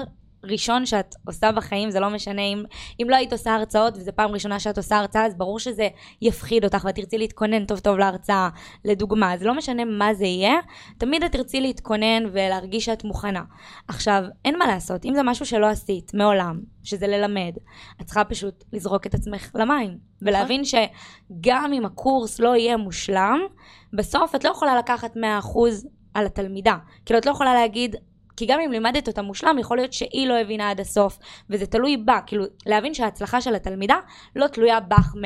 ראשון 0.45 0.87
שאת 0.87 1.15
עושה 1.27 1.53
בחיים, 1.53 1.91
זה 1.91 2.01
לא 2.01 2.11
משנה 2.11 2.43
אם, 2.43 2.65
אם 3.03 3.07
לא 3.11 3.17
היית 3.17 3.33
עושה 3.33 3.55
הרצאות 3.55 3.97
וזו 3.97 4.11
פעם 4.15 4.31
ראשונה 4.31 4.61
שאת 4.61 4.77
עושה 4.77 4.99
הרצאה, 4.99 5.27
אז 5.27 5.35
ברור 5.35 5.59
שזה 5.59 5.89
יפחיד 6.23 6.65
אותך 6.65 6.85
ואת 6.85 6.95
תרצי 6.95 7.19
להתכונן 7.19 7.65
טוב 7.65 7.79
טוב 7.79 7.99
להרצאה, 7.99 8.49
לדוגמה. 8.85 9.37
זה 9.39 9.45
לא 9.45 9.55
משנה 9.55 9.85
מה 9.85 10.15
זה 10.15 10.25
יהיה, 10.25 10.55
תמיד 10.99 11.25
את 11.25 11.33
תרצי 11.33 11.61
להתכונן 11.61 12.23
ולהרגיש 12.33 12.85
שאת 12.85 13.05
מוכנה. 13.05 13.43
עכשיו, 13.89 14.23
אין 14.45 14.59
מה 14.59 14.67
לעשות, 14.67 15.05
אם 15.05 15.15
זה 15.15 15.23
משהו 15.23 15.47
שלא 15.47 15.67
עשית 15.67 16.15
מעולם, 16.15 16.61
שזה 16.83 17.07
ללמד, 17.07 17.53
את 18.01 18.07
צריכה 18.07 18.25
פשוט 18.25 18.65
לזרוק 18.73 19.07
את 19.07 19.15
עצמך 19.15 19.51
למים, 19.55 19.99
ולהבין 20.23 20.63
שגם 20.65 21.73
אם 21.73 21.87
הקורס 21.87 22.41
לא 22.41 22.57
יהיה 22.57 22.77
מושלם, 22.77 23.39
בסוף 23.93 24.35
את 24.35 24.45
לא 24.45 24.51
יכולה 24.51 24.79
לקחת 24.79 25.17
100% 25.17 25.19
על 26.15 26.27
התלמידה. 26.27 26.77
כאילו, 27.07 27.19
את 27.19 27.27
לא 27.27 27.31
יכולה 27.31 27.55
להגיד, 27.55 27.97
כי 28.37 28.47
גם 28.47 28.61
אם 28.61 28.73
לימדת 28.73 29.09
אותה 29.09 29.23
מושלם, 29.23 29.59
יכול 29.59 29.77
להיות 29.77 29.93
שהיא 29.93 30.29
לא 30.29 30.39
הבינה 30.39 30.71
עד 30.71 30.81
הסוף, 30.81 31.19
וזה 31.51 31.67
תלוי 31.67 31.97
בה. 31.97 32.19
כאילו, 32.27 32.45
להבין 32.67 32.95
שההצלחה 32.95 33.41
של 33.41 33.55
התלמידה 33.55 33.97
לא 34.37 34.47
תלויה 34.47 34.81
בך 34.81 35.15
100%. 35.15 35.19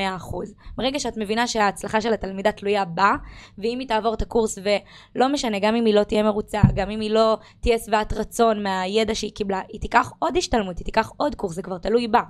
ברגע 0.77 0.99
שאת 0.99 1.17
מבינה 1.17 1.47
שההצלחה 1.47 2.01
של 2.01 2.13
התלמידה 2.13 2.51
תלויה 2.51 2.85
בה, 2.85 3.11
ואם 3.57 3.79
היא 3.79 3.87
תעבור 3.87 4.13
את 4.13 4.21
הקורס, 4.21 4.57
ולא 4.57 5.29
משנה, 5.29 5.59
גם 5.59 5.75
אם 5.75 5.85
היא 5.85 5.93
לא 5.93 6.03
תהיה 6.03 6.23
מרוצה, 6.23 6.61
גם 6.75 6.89
אם 6.89 6.99
היא 6.99 7.11
לא 7.11 7.37
תהיה 7.61 7.77
שבעת 7.79 8.13
רצון 8.13 8.63
מהידע 8.63 9.15
שהיא 9.15 9.31
קיבלה, 9.31 9.61
היא 9.73 9.81
תיקח 9.81 10.11
עוד 10.19 10.37
השתלמות, 10.37 10.77
היא 10.77 10.85
תיקח 10.85 11.11
עוד 11.17 11.35
קורס, 11.35 11.55
זה 11.55 11.61
כבר 11.61 11.77
תלוי 11.77 12.07
בה. 12.07 12.21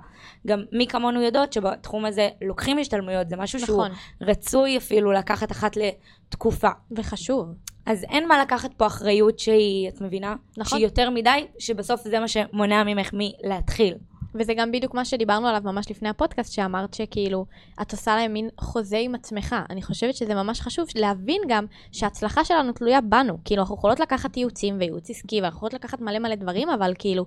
גם 0.46 0.64
מי 0.72 0.86
כמונו 0.86 1.22
יודעות 1.22 1.52
שבתחום 1.52 2.04
הזה 2.04 2.28
לוקחים 2.42 2.78
השתלמויות, 2.78 3.28
זה 3.28 3.36
משהו 3.36 3.60
שהוא 3.60 3.84
נכון, 3.86 3.90
רצוי 4.20 4.76
אפילו 4.76 5.12
לקחת 5.12 5.52
אחת 5.52 5.76
לתקופה. 5.76 6.68
וחשוב. 6.96 7.54
אז 7.88 8.04
אין 8.04 8.28
מה 8.28 8.42
לקחת 8.42 8.74
פה 8.74 8.86
אחריות 8.86 9.38
שהיא, 9.38 9.88
את 9.88 10.00
מבינה? 10.00 10.34
נכון. 10.56 10.78
שהיא 10.78 10.86
יותר 10.86 11.10
מדי, 11.10 11.46
שבסוף 11.58 12.00
זה 12.04 12.20
מה 12.20 12.28
שמונע 12.28 12.84
ממך 12.84 13.10
מלהתחיל. 13.12 13.94
וזה 14.34 14.54
גם 14.54 14.72
בדיוק 14.72 14.94
מה 14.94 15.04
שדיברנו 15.04 15.46
עליו 15.46 15.60
ממש 15.64 15.90
לפני 15.90 16.08
הפודקאסט, 16.08 16.52
שאמרת 16.52 16.94
שכאילו, 16.94 17.46
את 17.82 17.92
עושה 17.92 18.16
להם 18.16 18.32
מין 18.32 18.48
חוזה 18.60 18.98
עם 18.98 19.14
עצמך. 19.14 19.56
אני 19.70 19.82
חושבת 19.82 20.14
שזה 20.14 20.34
ממש 20.34 20.60
חשוב 20.60 20.86
להבין 20.94 21.42
גם 21.48 21.64
שההצלחה 21.92 22.44
שלנו 22.44 22.72
תלויה 22.72 23.00
בנו. 23.00 23.38
כאילו, 23.44 23.62
אנחנו 23.62 23.74
יכולות 23.74 24.00
לקחת 24.00 24.36
ייעוצים 24.36 24.76
וייעוץ 24.78 25.10
עסקי, 25.10 25.40
ואנחנו 25.40 25.56
יכולות 25.56 25.74
לקחת 25.74 26.00
מלא 26.00 26.18
מלא 26.18 26.34
דברים, 26.34 26.68
אבל 26.70 26.92
כאילו, 26.98 27.26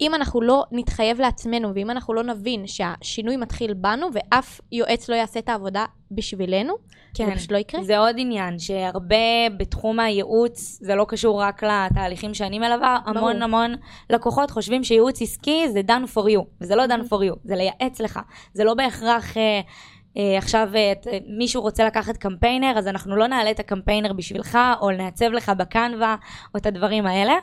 אם 0.00 0.14
אנחנו 0.14 0.40
לא 0.40 0.64
נתחייב 0.72 1.20
לעצמנו, 1.20 1.74
ואם 1.74 1.90
אנחנו 1.90 2.14
לא 2.14 2.22
נבין 2.22 2.66
שהשינוי 2.66 3.36
מתחיל 3.36 3.74
בנו, 3.74 4.06
ואף 4.12 4.60
יועץ 4.72 5.08
לא 5.08 5.14
יעשה 5.14 5.40
את 5.40 5.48
העבודה 5.48 5.84
בשבילנו, 6.10 6.74
כן, 7.14 7.26
זה 7.26 7.34
פשוט 7.34 7.52
לא 7.52 7.58
יקרה. 7.58 7.82
זה 7.84 7.98
עוד 7.98 8.14
עניין, 8.18 8.58
שהרבה 8.58 9.48
בתחום 9.56 10.00
הייעוץ, 10.00 10.78
זה 10.82 10.94
לא 10.94 11.04
קשור 11.08 11.42
רק 11.42 11.64
לתהליכים 11.64 12.34
שאני 12.34 12.58
מלווה, 12.58 12.98
ברור. 13.04 13.18
המון 13.18 13.42
המון 13.42 13.74
לקוחות 14.10 14.50
חושבים 14.50 14.84
שייעוץ 14.84 15.22
עסקי 15.22 15.68
זה 15.68 15.80
done 15.86 16.16
for 16.16 16.26
you, 16.26 16.44
וזה 16.60 16.76
לא 16.76 16.84
done 16.84 17.08
for 17.08 17.32
you, 17.32 17.36
זה 17.44 17.56
לייעץ 17.56 18.00
לך. 18.00 18.20
זה 18.54 18.64
לא 18.64 18.74
בהכרח... 18.74 19.36
אה, 19.36 19.60
עכשיו 20.16 20.68
אה, 20.74 20.92
מישהו 21.38 21.62
רוצה 21.62 21.84
לקחת 21.84 22.16
קמפיינר, 22.16 22.78
אז 22.78 22.88
אנחנו 22.88 23.16
לא 23.16 23.26
נעלה 23.26 23.50
את 23.50 23.60
הקמפיינר 23.60 24.12
בשבילך, 24.12 24.58
או 24.80 24.90
נעצב 24.90 25.32
לך 25.32 25.48
בקנווה, 25.48 26.16
או 26.54 26.58
את 26.58 26.66
הדברים 26.66 27.06
האלה. 27.06 27.34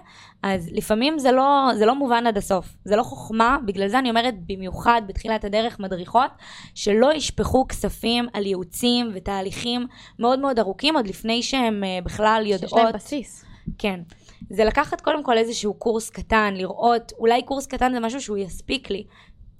אז 0.43 0.69
לפעמים 0.71 1.19
זה 1.19 1.31
לא, 1.31 1.69
זה 1.77 1.85
לא 1.85 1.95
מובן 1.95 2.27
עד 2.27 2.37
הסוף. 2.37 2.75
זה 2.85 2.95
לא 2.95 3.03
חוכמה, 3.03 3.57
בגלל 3.65 3.87
זה 3.87 3.99
אני 3.99 4.09
אומרת 4.09 4.35
במיוחד 4.47 5.01
בתחילת 5.07 5.43
הדרך 5.43 5.79
מדריכות, 5.79 6.31
שלא 6.75 7.13
ישפכו 7.13 7.67
כספים 7.67 8.27
על 8.33 8.45
ייעוצים 8.45 9.11
ותהליכים 9.13 9.87
מאוד 10.19 10.39
מאוד 10.39 10.59
ארוכים, 10.59 10.95
עוד 10.95 11.07
לפני 11.07 11.43
שהם 11.43 11.83
אה, 11.83 11.99
בכלל 12.03 12.43
יודעות... 12.45 12.69
שיש 12.69 12.83
להם 12.83 12.93
בסיס. 12.93 13.45
כן. 13.77 13.99
זה 14.49 14.65
לקחת 14.65 15.01
קודם 15.01 15.23
כל 15.23 15.37
איזשהו 15.37 15.73
קורס 15.73 16.09
קטן, 16.09 16.53
לראות, 16.53 17.11
אולי 17.19 17.41
קורס 17.43 17.67
קטן 17.67 17.93
זה 17.93 17.99
משהו 17.99 18.21
שהוא 18.21 18.37
יספיק 18.37 18.89
לי. 18.89 19.03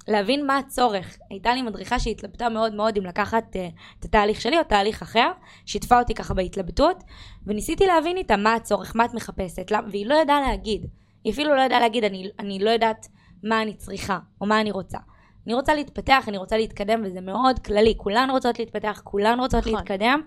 להבין 0.10 0.48
מה 0.48 0.58
הצורך. 0.58 1.18
הייתה 1.30 1.54
לי 1.54 1.62
מדריכה 1.62 2.00
שהתלבטה 2.00 2.50
מאוד 2.50 2.74
מאוד 2.76 2.98
אם 2.98 3.06
לקחת 3.06 3.56
uh, 3.56 3.60
את 4.00 4.06
התהליך 4.06 4.42
שלי 4.42 4.58
או 4.58 4.64
תהליך 4.64 5.02
אחר, 5.02 5.32
שיתפה 5.66 6.00
אותי 6.00 6.14
ככה 6.14 6.34
בהתלבטות, 6.34 7.04
וניסיתי 7.48 7.86
להבין 7.86 8.18
איתה 8.18 8.38
מה 8.38 8.54
הצורך, 8.54 8.96
מה 8.96 9.06
את 9.06 9.14
מחפשת, 9.14 9.72
למה, 9.72 9.88
והיא 9.92 10.06
לא 10.06 10.16
ידעה 10.22 10.42
להגיד. 10.42 10.86
היא 11.24 11.34
אפילו 11.34 11.56
לא 11.56 11.62
ידעה 11.62 11.80
להגיד, 11.80 12.04
אני, 12.04 12.30
אני 12.40 12.60
לא 12.60 12.70
יודעת 12.70 13.08
מה 13.44 13.62
אני 13.62 13.74
צריכה, 13.74 14.20
או 14.42 14.46
מה 14.46 14.62
אני 14.62 14.72
רוצה. 14.72 14.98
אני 15.46 15.54
רוצה 15.54 15.74
להתפתח, 15.74 16.26
אני 16.28 16.38
רוצה 16.38 16.58
להתקדם, 16.58 17.02
וזה 17.06 17.22
מאוד 17.22 17.60
כללי. 17.60 17.94
כולן 17.98 18.30
רוצות 18.32 18.60
להתפתח, 18.60 19.02
כולן 19.04 19.40
רוצות 19.40 19.68
נכון. 19.68 19.74
להתקדם, 19.74 20.22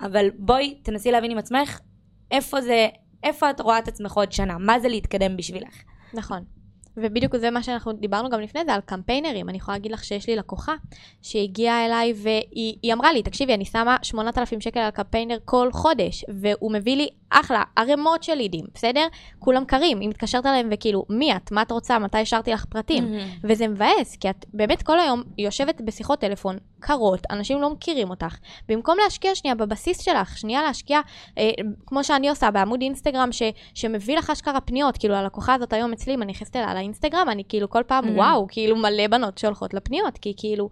אבל 0.00 0.30
בואי 0.38 0.80
תנסי 0.82 1.12
להבין 1.12 1.30
עם 1.30 1.38
עצמך 1.38 1.78
איפה 2.30 2.60
זה, 2.60 2.88
איפה 3.22 3.50
את 3.50 3.60
רואה 3.60 3.78
את 3.78 3.88
עצמך 3.88 4.12
עוד 4.12 4.32
שנה, 4.32 4.58
מה 4.58 4.80
זה 4.80 4.88
להתקדם 4.88 5.36
בשבילך. 5.36 5.82
נכון. 6.14 6.55
ובדיוק 6.96 7.36
זה 7.36 7.50
מה 7.50 7.62
שאנחנו 7.62 7.92
דיברנו 7.92 8.30
גם 8.30 8.40
לפני 8.40 8.64
זה, 8.64 8.74
על 8.74 8.80
קמפיינרים. 8.80 9.48
אני 9.48 9.58
יכולה 9.58 9.76
להגיד 9.76 9.92
לך 9.92 10.04
שיש 10.04 10.28
לי 10.28 10.36
לקוחה 10.36 10.74
שהגיעה 11.22 11.86
אליי 11.86 12.12
והיא 12.16 12.92
אמרה 12.94 13.12
לי, 13.12 13.22
תקשיבי, 13.22 13.54
אני 13.54 13.64
שמה 13.64 13.96
8,000 14.02 14.60
שקל 14.60 14.80
על 14.80 14.90
קמפיינר 14.90 15.38
כל 15.44 15.68
חודש, 15.72 16.24
והוא 16.40 16.72
מביא 16.72 16.96
לי 16.96 17.08
אחלה, 17.30 17.62
ערימות 17.76 18.22
של 18.22 18.34
לידים, 18.34 18.64
בסדר? 18.74 19.06
כולם 19.38 19.64
קרים, 19.64 20.00
היא 20.00 20.08
מתקשרת 20.08 20.46
אליהם 20.46 20.68
וכאילו, 20.72 21.04
מי 21.10 21.36
את? 21.36 21.52
מה 21.52 21.62
את 21.62 21.70
רוצה? 21.70 21.98
מתי 21.98 22.18
השארתי 22.18 22.50
לך 22.50 22.64
פרטים? 22.64 23.04
Mm-hmm. 23.04 23.40
וזה 23.44 23.68
מבאס, 23.68 24.16
כי 24.16 24.30
את 24.30 24.44
באמת 24.54 24.82
כל 24.82 25.00
היום 25.00 25.22
יושבת 25.38 25.80
בשיחות 25.80 26.20
טלפון 26.20 26.58
קרות, 26.80 27.20
אנשים 27.30 27.60
לא 27.60 27.70
מכירים 27.70 28.10
אותך. 28.10 28.36
במקום 28.68 28.98
להשקיע 29.04 29.34
שנייה 29.34 29.54
בבסיס 29.54 30.00
שלך, 30.00 30.38
שנייה 30.38 30.62
להשקיע, 30.62 31.00
אה, 31.38 31.50
כמו 31.86 32.04
שאני 32.04 32.28
עושה 32.28 32.50
בעמוד 32.50 32.80
אינסטגרם, 32.82 33.32
ש, 33.32 33.42
שמביא 33.74 34.18
לך 34.18 34.30
אשכרה 34.30 34.60
פניות, 34.60 34.98
כאילו 34.98 35.14
הלקוחה 35.14 35.54
הזאת 35.54 35.72
היום 35.72 35.92
אצלי, 35.92 36.14
אם 36.14 36.22
אני 36.22 36.32
נכנסת 36.32 36.56
אליה 36.56 36.74
לאינסטגרם, 36.74 37.28
אני 37.28 37.42
כאילו 37.48 37.70
כל 37.70 37.82
פעם, 37.86 38.04
mm-hmm. 38.04 38.16
וואו, 38.16 38.46
כאילו 38.48 38.76
מלא 38.76 39.06
בנות 39.06 39.38
שהולכות 39.38 39.74
לפניות, 39.74 40.18
כי 40.18 40.34
כאילו... 40.36 40.68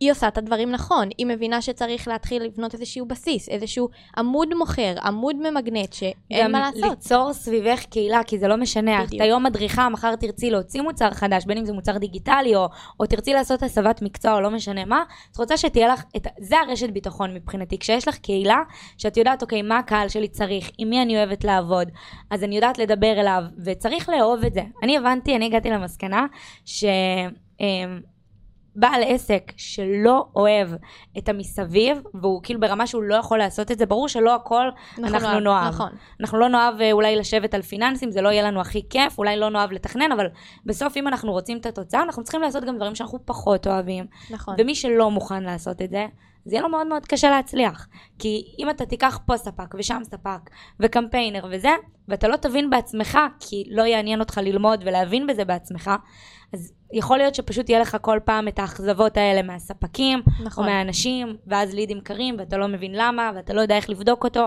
היא 0.00 0.12
עושה 0.12 0.28
את 0.28 0.38
הדברים 0.38 0.70
נכון, 0.70 1.08
היא 1.18 1.26
מבינה 1.26 1.62
שצריך 1.62 2.08
להתחיל 2.08 2.42
לבנות 2.42 2.74
איזשהו 2.74 3.06
בסיס, 3.06 3.48
איזשהו 3.48 3.88
עמוד 4.18 4.54
מוכר, 4.54 4.94
עמוד 5.04 5.36
ממגנט, 5.36 5.92
שאין 5.92 6.52
מה 6.52 6.60
לעשות. 6.60 6.82
גם 6.82 6.90
ליצור 6.90 7.32
סביבך 7.32 7.84
קהילה, 7.90 8.20
כי 8.26 8.38
זה 8.38 8.48
לא 8.48 8.56
משנה, 8.56 9.04
בדיוק. 9.04 9.14
את 9.14 9.20
היום 9.20 9.46
מדריכה, 9.46 9.88
מחר 9.88 10.16
תרצי 10.16 10.50
להוציא 10.50 10.82
מוצר 10.82 11.10
חדש, 11.10 11.44
בין 11.44 11.58
אם 11.58 11.64
זה 11.64 11.72
מוצר 11.72 11.98
דיגיטלי, 11.98 12.56
או, 12.56 12.68
או 13.00 13.06
תרצי 13.06 13.32
לעשות 13.32 13.62
הסבת 13.62 14.02
מקצוע, 14.02 14.34
או 14.34 14.40
לא 14.40 14.50
משנה 14.50 14.84
מה, 14.84 15.02
את 15.32 15.36
רוצה 15.36 15.56
שתהיה 15.56 15.88
לך, 15.88 16.04
את, 16.16 16.26
זה 16.40 16.56
הרשת 16.60 16.90
ביטחון 16.90 17.34
מבחינתי, 17.34 17.78
כשיש 17.78 18.08
לך 18.08 18.18
קהילה, 18.18 18.58
שאת 18.98 19.16
יודעת, 19.16 19.42
אוקיי, 19.42 19.62
מה 19.62 19.78
הקהל 19.78 20.08
שלי 20.08 20.28
צריך, 20.28 20.70
עם 20.78 20.90
מי 20.90 21.02
אני 21.02 21.16
אוהבת 21.16 21.44
לעבוד, 21.44 21.88
אז 22.30 22.44
אני 22.44 22.54
יודעת 22.54 22.78
לדבר 22.78 23.20
אליו, 23.20 23.42
וצריך 23.64 24.08
לאהוב 24.08 24.44
את 24.44 24.54
זה. 24.54 24.62
אני 24.82 24.96
הבנתי, 24.96 25.36
אני 25.36 25.46
הגעתי 25.46 25.70
למסקנה, 25.70 26.26
ש... 26.64 26.84
אמ, 27.60 28.00
בעל 28.76 29.02
עסק 29.06 29.52
שלא 29.56 30.26
אוהב 30.36 30.68
את 31.18 31.28
המסביב, 31.28 32.02
והוא 32.14 32.40
כאילו 32.42 32.60
ברמה 32.60 32.86
שהוא 32.86 33.02
לא 33.02 33.14
יכול 33.14 33.38
לעשות 33.38 33.70
את 33.70 33.78
זה, 33.78 33.86
ברור 33.86 34.08
שלא 34.08 34.34
הכל 34.34 34.68
נכון, 34.98 35.14
אנחנו 35.14 35.40
נאהב. 35.40 35.74
נכון. 35.74 35.90
אנחנו 36.20 36.38
לא 36.38 36.48
נאהב 36.48 36.80
אה, 36.80 36.92
אולי 36.92 37.16
לשבת 37.16 37.54
על 37.54 37.62
פיננסים, 37.62 38.10
זה 38.10 38.22
לא 38.22 38.28
יהיה 38.28 38.42
לנו 38.42 38.60
הכי 38.60 38.82
כיף, 38.90 39.18
אולי 39.18 39.36
לא 39.36 39.50
נאהב 39.50 39.72
לתכנן, 39.72 40.12
אבל 40.12 40.26
בסוף 40.66 40.96
אם 40.96 41.08
אנחנו 41.08 41.32
רוצים 41.32 41.58
את 41.58 41.66
התוצאה, 41.66 42.02
אנחנו 42.02 42.22
צריכים 42.24 42.42
לעשות 42.42 42.64
גם 42.64 42.76
דברים 42.76 42.94
שאנחנו 42.94 43.18
פחות 43.24 43.66
אוהבים. 43.66 44.06
נכון. 44.30 44.54
ומי 44.58 44.74
שלא 44.74 45.10
מוכן 45.10 45.42
לעשות 45.42 45.82
את 45.82 45.90
זה, 45.90 46.06
זה 46.44 46.54
יהיה 46.54 46.62
לו 46.62 46.68
מאוד 46.68 46.86
מאוד 46.86 47.06
קשה 47.06 47.30
להצליח. 47.30 47.88
כי 48.18 48.54
אם 48.58 48.70
אתה 48.70 48.86
תיקח 48.86 49.18
פה 49.26 49.36
ספק 49.36 49.74
ושם 49.78 50.00
ספק 50.04 50.50
וקמפיינר 50.80 51.46
וזה, 51.50 51.70
ואתה 52.08 52.28
לא 52.28 52.36
תבין 52.36 52.70
בעצמך, 52.70 53.18
כי 53.40 53.64
לא 53.70 53.82
יעניין 53.82 54.20
אותך 54.20 54.38
ללמוד 54.38 54.82
ולהבין 54.86 55.26
בזה 55.26 55.44
בעצמך, 55.44 55.90
אז 56.52 56.72
יכול 56.92 57.18
להיות 57.18 57.34
שפשוט 57.34 57.68
יהיה 57.68 57.80
לך 57.80 57.96
כל 58.00 58.18
פעם 58.24 58.48
את 58.48 58.58
האכזבות 58.58 59.16
האלה 59.16 59.42
מהספקים, 59.42 60.22
נכון. 60.44 60.64
או 60.64 60.70
מהאנשים, 60.70 61.36
ואז 61.46 61.74
לידים 61.74 62.00
קרים, 62.00 62.36
ואתה 62.38 62.56
לא 62.56 62.68
מבין 62.68 62.92
למה, 62.94 63.30
ואתה 63.34 63.54
לא 63.54 63.60
יודע 63.60 63.76
איך 63.76 63.90
לבדוק 63.90 64.24
אותו. 64.24 64.46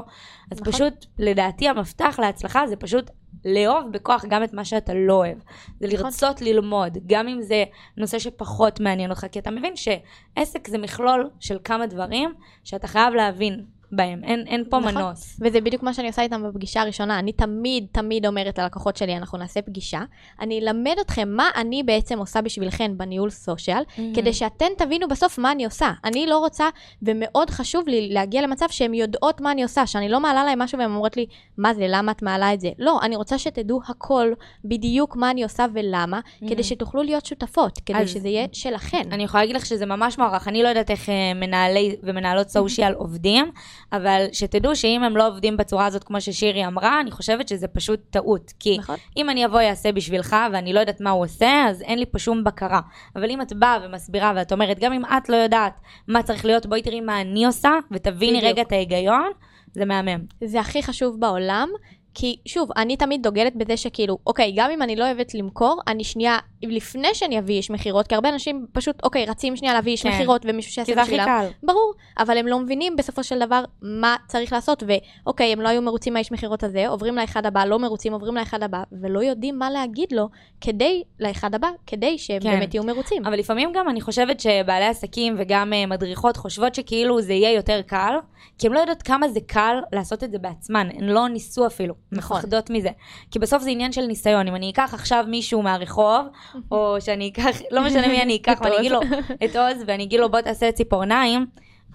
אז 0.51 0.61
נכון. 0.61 0.73
פשוט, 0.73 1.05
לדעתי, 1.19 1.69
המפתח 1.69 2.19
להצלחה 2.21 2.67
זה 2.67 2.75
פשוט 2.75 3.09
לאהוב 3.45 3.91
בכוח 3.91 4.25
גם 4.29 4.43
את 4.43 4.53
מה 4.53 4.65
שאתה 4.65 4.93
לא 4.93 5.13
אוהב. 5.13 5.37
זה 5.79 5.87
נכון. 5.87 5.99
לרצות 5.99 6.41
ללמוד, 6.41 6.97
גם 7.07 7.27
אם 7.27 7.41
זה 7.41 7.63
נושא 7.97 8.19
שפחות 8.19 8.79
מעניין 8.79 9.09
אותך, 9.09 9.25
כי 9.31 9.39
אתה 9.39 9.51
מבין 9.51 9.73
שעסק 9.75 10.67
זה 10.67 10.77
מכלול 10.77 11.29
של 11.39 11.57
כמה 11.63 11.87
דברים 11.87 12.33
שאתה 12.63 12.87
חייב 12.87 13.13
להבין 13.13 13.65
בהם, 13.91 14.23
אין, 14.23 14.43
אין 14.47 14.63
פה 14.69 14.79
נכון. 14.79 14.95
מנוס. 14.95 15.39
וזה 15.41 15.61
בדיוק 15.61 15.83
מה 15.83 15.93
שאני 15.93 16.07
עושה 16.07 16.21
איתם 16.21 16.43
בפגישה 16.43 16.81
הראשונה. 16.81 17.19
אני 17.19 17.31
תמיד, 17.31 17.85
תמיד 17.91 18.25
אומרת 18.25 18.59
ללקוחות 18.59 18.97
שלי, 18.97 19.17
אנחנו 19.17 19.37
נעשה 19.37 19.61
פגישה, 19.61 20.01
אני 20.41 20.59
אלמד 20.59 20.95
אתכם 21.01 21.29
מה 21.31 21.49
אני 21.55 21.83
בעצם 21.83 22.19
עושה 22.19 22.41
בשבילכם 22.41 22.97
בניהול 22.97 23.29
סושיאל, 23.29 23.81
mm-hmm. 23.83 24.01
כדי 24.15 24.33
שאתן 24.33 24.65
תבינו 24.77 25.07
בסוף 25.07 25.37
מה 25.37 25.51
אני 25.51 25.65
עושה. 25.65 25.91
אני 26.05 26.27
לא 26.27 26.37
רוצה, 26.37 26.69
ומאוד 27.01 27.49
חשוב 27.49 27.87
לי 27.87 28.09
להגיע 28.13 28.41
למצב 28.41 28.65
שהן 28.69 28.93
יודעות 28.93 29.41
מה 29.41 29.51
אני 29.51 29.63
עושה, 29.63 29.87
שאני 29.87 30.09
לא 30.09 30.19
מעלה 30.19 30.43
להן 30.43 30.61
משהו 30.61 30.79
והן 30.79 30.89
אומרות 30.89 31.17
לי, 31.17 31.25
מה 31.57 31.73
זה, 31.73 31.85
למה 31.89 32.11
את 32.11 32.21
מעלה 32.21 32.53
את 32.53 32.61
זה? 32.61 32.69
לא, 32.79 32.99
אני 33.01 33.15
רוצה 33.15 33.37
שתדעו 33.37 33.81
הכל, 33.87 34.31
בדיוק 34.65 35.15
מה 35.15 35.31
אני 35.31 35.43
עושה 35.43 35.65
ולמה, 35.73 36.19
mm-hmm. 36.19 36.49
כדי 36.49 36.63
שתוכלו 36.63 37.03
להיות 37.03 37.25
שותפות, 37.25 37.79
כדי 37.85 37.97
אז... 37.97 38.09
שזה 38.09 38.27
יהיה 38.27 38.47
שלכן. 38.51 39.09
אני 39.11 39.23
יכולה 39.23 39.43
להגיד 39.43 39.55
לך 39.55 39.65
שזה 39.65 39.85
ממש 39.85 40.17
מוערך. 40.17 40.47
אני 40.47 40.63
לא 40.63 40.67
יודעת 40.67 40.91
איך 40.91 41.09
אה, 41.09 41.33
מנהלי 41.35 41.95
ומנהלות 42.03 42.49
סושיאל 42.49 42.93
עובדים. 42.93 43.51
אבל 43.93 44.25
שתדעו 44.31 44.75
שאם 44.75 45.03
הם 45.03 45.17
לא 45.17 45.27
עובדים 45.27 45.57
בצורה 45.57 45.85
הזאת, 45.85 46.03
כמו 46.03 46.21
ששירי 46.21 46.67
אמרה, 46.67 47.01
אני 47.01 47.11
חושבת 47.11 47.47
שזה 47.47 47.67
פשוט 47.67 47.99
טעות. 48.09 48.53
כי 48.59 48.77
נכון. 48.77 48.95
אם 49.17 49.29
אני 49.29 49.45
אבוא 49.45 49.61
יעשה 49.61 49.91
בשבילך, 49.91 50.35
ואני 50.53 50.73
לא 50.73 50.79
יודעת 50.79 51.01
מה 51.01 51.09
הוא 51.09 51.23
עושה, 51.23 51.65
אז 51.69 51.81
אין 51.81 51.99
לי 51.99 52.05
פה 52.05 52.19
שום 52.19 52.43
בקרה. 52.43 52.81
אבל 53.15 53.29
אם 53.29 53.41
את 53.41 53.53
באה 53.53 53.77
ומסבירה, 53.83 54.33
ואת 54.35 54.51
אומרת, 54.51 54.79
גם 54.79 54.93
אם 54.93 55.05
את 55.05 55.29
לא 55.29 55.35
יודעת 55.35 55.73
מה 56.07 56.23
צריך 56.23 56.45
להיות, 56.45 56.65
בואי 56.65 56.81
תראי 56.81 57.01
מה 57.01 57.21
אני 57.21 57.45
עושה, 57.45 57.71
ותביני 57.91 58.37
בדיוק. 58.37 58.51
רגע 58.51 58.61
את 58.61 58.71
ההיגיון, 58.71 59.31
זה 59.71 59.85
מהמם. 59.85 60.19
זה 60.43 60.59
הכי 60.59 60.83
חשוב 60.83 61.19
בעולם, 61.19 61.69
כי 62.13 62.35
שוב, 62.45 62.69
אני 62.77 62.97
תמיד 62.97 63.23
דוגלת 63.23 63.55
בזה 63.55 63.77
שכאילו, 63.77 64.17
אוקיי, 64.27 64.53
גם 64.55 64.71
אם 64.71 64.81
אני 64.81 64.95
לא 64.95 65.05
אוהבת 65.05 65.33
למכור, 65.33 65.81
אני 65.87 66.03
שנייה, 66.03 66.37
לפני 66.63 67.07
שאני 67.13 67.39
אביא 67.39 67.55
איש 67.55 67.71
מכירות, 67.71 68.07
כי 68.07 68.15
הרבה 68.15 68.29
אנשים 68.29 68.65
פשוט, 68.71 69.03
אוקיי, 69.03 69.25
רצים 69.25 69.55
שנייה 69.55 69.73
להביא 69.73 69.91
איש 69.91 70.03
כן. 70.03 70.09
מכירות 70.09 70.45
ומישהו 70.45 70.71
שיעשה 70.71 70.95
בשבילם. 70.95 71.25
כי 71.25 71.31
זה 71.31 71.37
הכי 71.37 71.47
קל. 71.47 71.67
ברור, 71.67 71.93
אבל 72.19 72.37
הם 72.37 72.47
לא 72.47 72.59
מבינים 72.59 72.95
בסופו 72.95 73.23
של 73.23 73.39
דבר 73.39 73.63
מה 73.81 74.15
צריך 74.27 74.53
לעשות, 74.53 74.83
ואוקיי, 74.87 75.53
הם 75.53 75.61
לא 75.61 75.69
היו 75.69 75.81
מרוצים 75.81 76.13
מהאיש 76.13 76.31
מכירות 76.31 76.63
הזה, 76.63 76.87
עוברים 76.87 77.15
לאחד 77.15 77.45
הבא, 77.45 77.65
לא 77.65 77.79
מרוצים, 77.79 78.13
עוברים 78.13 78.35
לאחד 78.35 78.63
הבא, 78.63 78.83
ולא 79.01 79.19
יודעים 79.19 79.59
מה 79.59 79.69
להגיד 79.71 80.11
לו 80.11 80.29
כדי, 80.61 81.03
לאחד 81.19 81.55
הבא, 81.55 81.69
כדי 81.87 82.17
שהם 82.17 82.41
כן. 82.41 82.49
באמת 82.51 82.73
יהיו 82.73 82.83
מרוצים. 82.83 83.25
אבל 83.25 83.39
לפעמים 83.39 83.71
גם 83.73 83.89
אני 83.89 84.01
חושבת 84.01 84.39
שבעלי 84.39 84.85
עסקים 84.85 85.35
וגם 85.37 85.73
uh, 85.73 85.89
מדריכות 85.89 86.37
חושבות 86.37 86.75
שכאילו 86.75 87.21
זה 87.21 87.33
יהיה 87.33 87.51
יותר 87.51 87.81
קל, 87.81 88.13
כי 88.57 88.67
הן 88.67 88.73
לא 88.73 88.79
יודעות 88.79 89.01
כמה 89.01 89.29
זה 89.29 89.39
קל 89.47 89.75
לעשות 89.91 90.23
את 90.23 90.31
זה 90.31 90.37
בעצמן, 90.39 90.87
הן 90.93 91.03
לא 91.03 91.27
ניסו 91.27 91.67
אפילו. 91.67 91.93
נכון. 92.11 92.37
מפחדות 92.37 92.69
מזה. 92.69 92.89
כי 93.31 93.39
בסוף 93.39 93.63
זה 93.63 93.69
עניין 93.69 93.91
של 93.91 94.05
ניסיון. 94.05 94.47
אם 94.47 94.55
אני 94.55 94.69
אקח 94.71 94.93
עכשיו 94.93 95.25
מישהו 95.27 95.61
מהרחוב, 95.61 96.25
או 96.71 96.95
שאני 96.99 97.29
אקח, 97.29 97.61
לא 97.71 97.85
משנה 97.85 98.07
מי 98.07 98.21
אני 98.21 98.35
אקח, 98.35 98.59
ואני 98.63 98.77
אגיד 98.79 98.91
לו, 98.91 98.99
את 99.45 99.55
עוז, 99.55 99.83
ואני 99.87 100.03
אגיד 100.03 100.19
לו, 100.19 100.29
בוא 100.31 100.41
תעשה 100.41 100.71
ציפורניים, 100.71 101.45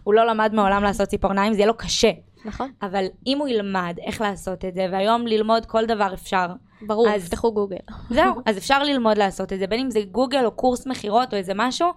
הוא 0.04 0.14
לא 0.14 0.26
למד 0.26 0.54
מעולם 0.54 0.83
לעשות 0.83 1.09
ציפורניים, 1.09 1.52
זה 1.52 1.59
יהיה 1.59 1.66
לו 1.66 1.76
קשה. 1.76 2.11
נכון, 2.44 2.71
אבל 2.83 3.04
אם 3.26 3.38
הוא 3.38 3.49
ילמד 3.49 3.97
איך 4.02 4.21
לעשות 4.21 4.64
את 4.64 4.75
זה, 4.75 4.87
והיום 4.92 5.26
ללמוד 5.26 5.66
כל 5.66 5.87
דבר 5.87 6.14
אפשר, 6.14 6.47
ברור, 6.87 7.09
אז- 7.09 7.25
תפתחו 7.25 7.52
גוגל. 7.52 7.76
זהו, 8.11 8.35
אז 8.47 8.59
אפשר 8.59 8.83
ללמוד 8.83 9.18
לעשות 9.18 9.52
את 9.52 9.59
זה, 9.59 9.66
בין 9.66 9.80
אם 9.80 9.90
זה 9.90 10.00
גוגל 10.11 10.44
או 10.44 10.50
קורס 10.50 10.87
מכירות 10.87 11.33
או 11.33 11.38
איזה 11.38 11.52
משהו, 11.56 11.88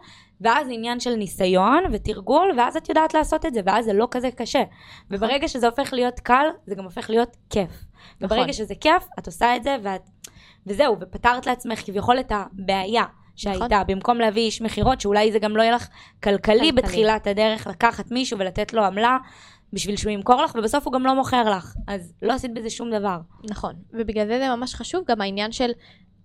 ואז 0.41 0.67
עניין 0.71 0.99
של 0.99 1.15
ניסיון 1.15 1.83
ותרגול, 1.91 2.51
ואז 2.57 2.77
את 2.77 2.89
יודעת 2.89 3.13
לעשות 3.13 3.45
את 3.45 3.53
זה, 3.53 3.59
ואז 3.65 3.85
זה 3.85 3.93
לא 3.93 4.07
כזה 4.11 4.31
קשה. 4.31 4.63
וברגע 5.11 5.47
שזה 5.47 5.67
הופך 5.67 5.93
להיות 5.93 6.19
קל, 6.19 6.45
זה 6.67 6.75
גם 6.75 6.83
הופך 6.83 7.09
להיות 7.09 7.37
כיף. 7.49 7.83
וברגע 8.21 8.41
נכון. 8.41 8.53
שזה 8.53 8.75
כיף, 8.75 9.07
את 9.19 9.25
עושה 9.25 9.55
את 9.55 9.63
זה, 9.63 9.75
ואת... 9.83 10.01
וזהו, 10.67 10.97
ופתרת 11.01 11.45
לעצמך 11.45 11.85
כביכול 11.85 12.19
את 12.19 12.31
הבעיה 12.31 13.03
שהייתה, 13.35 13.65
נכון. 13.65 13.87
במקום 13.87 14.17
להביא 14.17 14.41
איש 14.41 14.61
מכירות, 14.61 15.01
שאולי 15.01 15.31
זה 15.31 15.39
גם 15.39 15.57
לא 15.57 15.61
יהיה 15.61 15.71
לך 15.71 15.87
כלכלי 16.23 16.37
כלכלי. 16.39 16.71
בתחילת 16.71 17.27
הדרך, 17.27 17.67
לקחת 17.67 18.11
מישהו 18.11 18.39
ולתת 18.39 18.73
לו 18.73 18.83
עמלה. 18.83 19.17
בשביל 19.73 19.95
שהוא 19.95 20.11
ימכור 20.11 20.41
לך, 20.41 20.55
ובסוף 20.55 20.85
הוא 20.85 20.93
גם 20.93 21.05
לא 21.05 21.15
מוכר 21.15 21.49
לך. 21.49 21.75
אז 21.87 22.13
לא 22.21 22.33
עשית 22.33 22.53
בזה 22.53 22.69
שום 22.69 22.91
דבר. 22.91 23.17
נכון, 23.49 23.73
ובגלל 23.93 24.27
זה 24.27 24.39
זה 24.39 24.55
ממש 24.55 24.75
חשוב 24.75 25.03
גם 25.07 25.21
העניין 25.21 25.51
של 25.51 25.71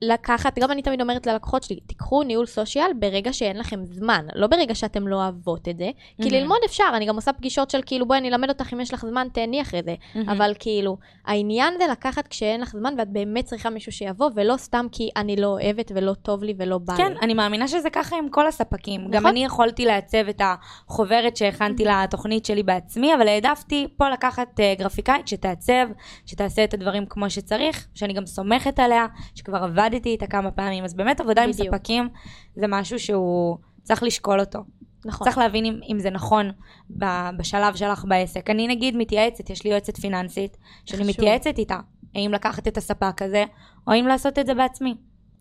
לקחת, 0.03 0.59
גם 0.59 0.71
אני 0.71 0.83
תמיד 0.83 1.01
אומרת 1.01 1.27
ללקוחות 1.27 1.63
שלי, 1.63 1.81
תיקחו 1.87 2.23
ניהול 2.23 2.47
סושיאל 2.47 2.91
ברגע 2.99 3.33
שאין 3.33 3.59
לכם 3.59 3.85
זמן, 3.85 4.27
לא 4.35 4.47
ברגע 4.47 4.75
שאתם 4.75 5.09
לא 5.09 5.17
אוהבות 5.17 5.69
את 5.69 5.79
זה, 5.79 5.91
כי 6.23 6.29
Mhm. 6.29 6.33
ללמוד 6.33 6.59
אפשר, 6.67 6.85
אני 6.95 7.07
גם 7.07 7.17
עושה 7.17 7.33
פגישות 7.33 7.71
של 7.71 7.81
כאילו 7.87 8.07
בואי 8.07 8.19
אני 8.19 8.29
אלמד 8.29 8.49
אותך 8.49 8.73
אם 8.73 8.81
יש 8.81 8.95
לך 8.95 9.07
זמן, 9.07 9.27
תהני 9.33 9.63
אחרי 9.63 9.81
זה, 9.85 9.95
אבל 10.33 10.53
כאילו, 10.59 10.97
העניין 11.27 11.75
זה 11.79 11.85
לקחת 11.93 12.29
כשאין 12.29 12.61
לך 12.61 12.73
זמן 12.73 12.95
ואת 12.99 13.09
באמת 13.09 13.45
צריכה 13.45 13.71
מישהו 13.71 13.93
שיבוא, 13.93 14.31
ולא 14.35 14.57
סתם 14.57 14.87
כי 14.93 15.09
אני 15.17 15.37
לא 15.37 15.47
אוהבת 15.47 15.93
ולא 15.95 16.15
טוב 16.15 16.43
לי 16.43 16.55
ולא 16.59 16.79
בא 16.79 16.97
כן, 16.97 17.13
לי. 17.13 17.19
אני 17.23 17.35
מאמינה 17.35 17.69
שזה 17.69 17.91
ככה 17.91 18.17
עם 18.17 18.29
כל 18.29 18.47
הספקים. 18.47 19.01
גם 19.05 19.11
נכון. 19.11 19.27
אני 19.27 19.45
יכולתי 19.45 19.85
לעצב 19.85 20.29
את 20.31 20.43
החוברת 20.89 21.37
שהכנתי 21.37 21.85
לתוכנית 21.85 22.45
שלי 22.45 22.63
בעצמי, 22.63 23.15
אבל 23.15 23.29
העדפתי 23.29 23.87
פה 23.97 24.11
לקחת 24.11 24.61
אה, 24.61 24.75
גרפיקאית 24.79 25.29
שתעצב, 25.29 25.87
שתעשה 26.27 26.65
את 26.65 26.75
הדברים 26.75 27.07
כמו 27.07 27.31
שצריך, 27.31 27.87
שאני 27.95 28.13
גם 28.13 28.27
סומכת 28.27 28.79
עליה, 28.79 29.07
שכבר 29.35 29.65
עבדתי 29.93 30.09
איתה 30.09 30.27
כמה 30.27 30.51
פעמים. 30.51 30.85
אז 30.85 30.95
באמת 30.95 31.21
עבודה 31.21 31.43
עם 31.43 31.51
בדיוק. 31.53 31.75
ספקים 31.75 32.09
זה 32.57 32.67
משהו 32.69 32.99
שהוא 32.99 33.57
צריך 33.83 34.03
לשקול 34.03 34.41
אותו. 34.41 34.59
נכון, 35.05 35.25
צריך 35.25 35.39
להבין 35.39 35.65
אם, 35.65 35.81
אם 35.93 35.99
זה 35.99 36.11
נכון 36.11 36.51
בשלב 37.39 37.75
שלך 37.75 38.05
בעסק. 38.09 38.51
אני 38.51 38.69
נגיד 38.69 38.97
מתייעצת, 38.97 39.51
יש 39.51 39.65
לי 39.65 39.71
יועצת 39.71 39.97
פיננסית, 39.97 40.57
שאני 40.87 40.99
חשוב. 41.03 41.11
מתייעצת 41.11 41.59
איתה, 41.59 41.79
האם 42.15 42.33
לקחת 42.33 42.69
את 42.69 42.77
הספק 42.77 43.23
הזה, 43.23 43.45
או 43.87 43.93
אם 43.93 44.07
לעשות 44.07 44.39
את 44.39 44.47
זה 44.47 44.55
בעצמי. 44.55 44.95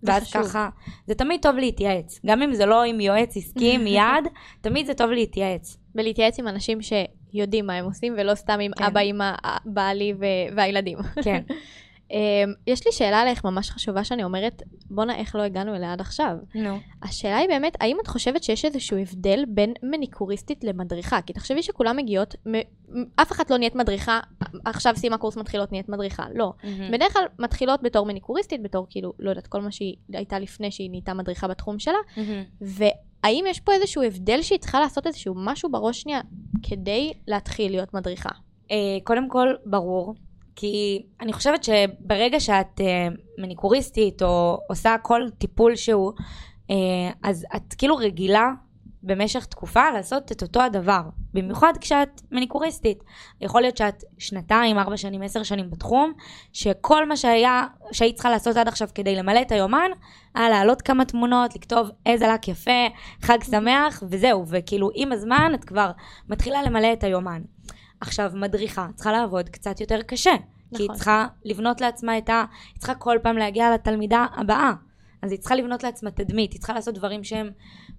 ואז 0.03 0.24
חשוב. 0.24 0.43
ככה, 0.43 0.70
זה 1.08 1.15
תמיד 1.15 1.41
טוב 1.41 1.55
להתייעץ. 1.55 2.20
גם 2.25 2.41
אם 2.41 2.53
זה 2.53 2.65
לא 2.65 2.84
עם 2.84 3.00
יועץ 3.00 3.38
עסקי 3.38 3.77
מיד, 3.84 4.27
תמיד 4.62 4.86
זה 4.86 4.93
טוב 4.93 5.12
להתייעץ. 5.12 5.77
ולהתייעץ 5.96 6.39
עם 6.39 6.48
אנשים 6.48 6.79
שיודעים 6.81 7.67
מה 7.67 7.74
הם 7.74 7.86
עושים, 7.86 8.13
ולא 8.17 8.36
סתם 8.36 8.60
עם 8.62 8.72
כן. 8.77 8.84
אבא, 8.84 9.00
אמא, 9.00 9.34
בעלי 9.65 10.13
ו- 10.20 10.55
והילדים. 10.55 10.98
כן. 11.24 11.41
אמ, 12.12 12.18
יש 12.68 12.86
לי 12.86 12.91
שאלה 12.91 13.22
עליך 13.22 13.46
ממש 13.46 13.70
חשובה 13.70 14.03
שאני 14.03 14.24
אומרת, 14.24 14.62
בואנה, 14.89 15.15
איך 15.15 15.36
לא 15.36 15.41
הגענו 15.41 15.75
אליה 15.75 15.94
עד 15.94 16.01
עכשיו? 16.01 16.36
נו. 16.56 16.77
השאלה 17.03 17.38
היא 17.38 17.48
באמת, 17.48 17.74
האם 17.82 17.98
את 18.01 18.08
חושבת 18.08 18.44
שיש 18.44 18.65
איזשהו 18.65 18.98
הבדל 18.98 19.44
בין 19.48 19.74
מניקוריסטית 19.84 20.63
למדריכה? 20.63 21.22
כי 21.22 21.34
תחשבי 21.34 21.63
שכולם 21.63 21.98
מגיעות, 21.98 22.36
מ- 22.48 23.01
אף 23.15 23.32
אחת 23.32 23.51
לא 23.51 23.58
נהיית 23.58 23.75
מדריכה, 23.75 24.20
עכשיו 24.65 24.94
סיימה 24.96 25.18
קורס 25.18 25.38
מתחילות 25.38 25.72
נהיית 25.72 25.89
מדריכה, 25.89 26.25
לא. 26.36 26.53
בדרך 26.91 27.13
כלל 27.13 27.24
מתחילות 27.39 27.82
בתור 27.84 28.06
מניקוריסטית, 28.06 28.62
בתור 28.63 28.88
כאילו, 28.89 29.13
לא 29.20 29.30
יודעת, 29.30 29.48
כל 29.48 29.62
מה 29.62 29.72
שהיא 29.72 29.96
הייתה 30.13 30.39
לפני 30.39 30.72
שהיא 30.72 30.89
נהייתה 30.89 31.13
מדריכה 31.13 31.48
בתחום 31.48 31.80
שלה, 31.80 31.98
והאם 32.62 33.46
יש 33.48 33.60
פה 33.60 33.74
איזשהו 33.74 34.03
הבדל 34.03 34.41
שהיא 34.41 34.60
צריכה 34.60 34.80
לעשות 34.80 35.08
איזשהו 35.08 35.34
משהו 35.38 35.72
בראש 35.72 36.01
שנייה 36.01 36.22
כדי 36.63 37.12
להתחיל 37.27 37.72
להיות 37.72 37.94
מדריכה? 37.94 38.30
אה, 38.72 38.75
קודם 39.03 39.30
כל, 39.30 39.48
ברור. 39.65 40.13
כי 40.62 41.01
אני 41.22 41.34
חושבת 41.34 41.63
שברגע 41.63 42.39
שאת 42.39 42.82
אה, 42.82 43.08
מניקוריסטית 43.38 44.22
או 44.22 44.60
עושה 44.70 44.96
כל 45.01 45.22
טיפול 45.38 45.75
שהוא, 45.75 46.12
אה, 46.70 46.75
אז 47.24 47.46
את 47.56 47.74
כאילו 47.74 47.96
רגילה 47.96 48.51
במשך 49.03 49.46
תקופה 49.46 49.91
לעשות 49.94 50.32
את 50.32 50.41
אותו 50.41 50.62
הדבר. 50.62 51.01
במיוחד 51.34 51.74
כשאת 51.82 52.22
מניקוריסטית. 52.32 53.03
יכול 53.41 53.62
להיות 53.62 53.77
שאת 53.77 54.03
שנתיים, 54.18 54.77
ארבע 54.77 54.98
שנים, 54.98 55.22
עשר 55.22 55.44
שנים 55.44 55.70
בתחום, 55.70 56.13
שכל 56.53 57.08
מה 57.08 57.18
שהיה, 57.18 57.65
שהיית 57.91 58.15
צריכה 58.15 58.30
לעשות 58.30 58.58
עד 58.58 58.68
עכשיו 58.68 58.88
כדי 58.96 59.15
למלא 59.15 59.41
את 59.41 59.51
היומן, 59.51 59.89
היה 60.36 60.50
להעלות 60.50 60.82
כמה 60.82 61.06
תמונות, 61.06 61.56
לכתוב 61.56 61.89
איזה 62.06 62.27
לק 62.27 62.48
יפה, 62.48 62.88
חג 63.22 63.38
שמח, 63.51 64.04
וזהו. 64.10 64.45
וכאילו 64.47 64.89
עם 64.95 65.12
הזמן 65.12 65.52
את 65.56 65.65
כבר 65.65 65.91
מתחילה 66.30 66.63
למלא 66.63 66.93
את 66.93 67.04
היומן. 67.04 67.41
עכשיו, 68.02 68.32
מדריכה 68.34 68.88
צריכה 68.96 69.12
לעבוד 69.12 69.50
קצת 69.50 69.82
יותר 69.82 70.02
קשה. 70.02 70.32
כי 70.76 70.84
היא 70.84 70.86
נכון. 70.86 70.96
צריכה 70.96 71.28
לבנות 71.46 71.82
לעצמה 71.82 72.18
את 72.18 72.30
ה... 72.30 72.46
היא 72.74 72.80
צריכה 72.80 72.96
כל 72.96 73.18
פעם 73.24 73.38
להגיע 73.38 73.74
לתלמידה 73.74 74.26
הבאה. 74.36 74.74
אז 75.22 75.32
היא 75.32 75.40
צריכה 75.40 75.56
לבנות 75.56 75.84
לעצמה 75.84 76.12
תדמית, 76.12 76.52
היא 76.52 76.60
צריכה 76.60 76.74
לעשות 76.74 76.96
דברים 76.96 77.24
שהם 77.24 77.50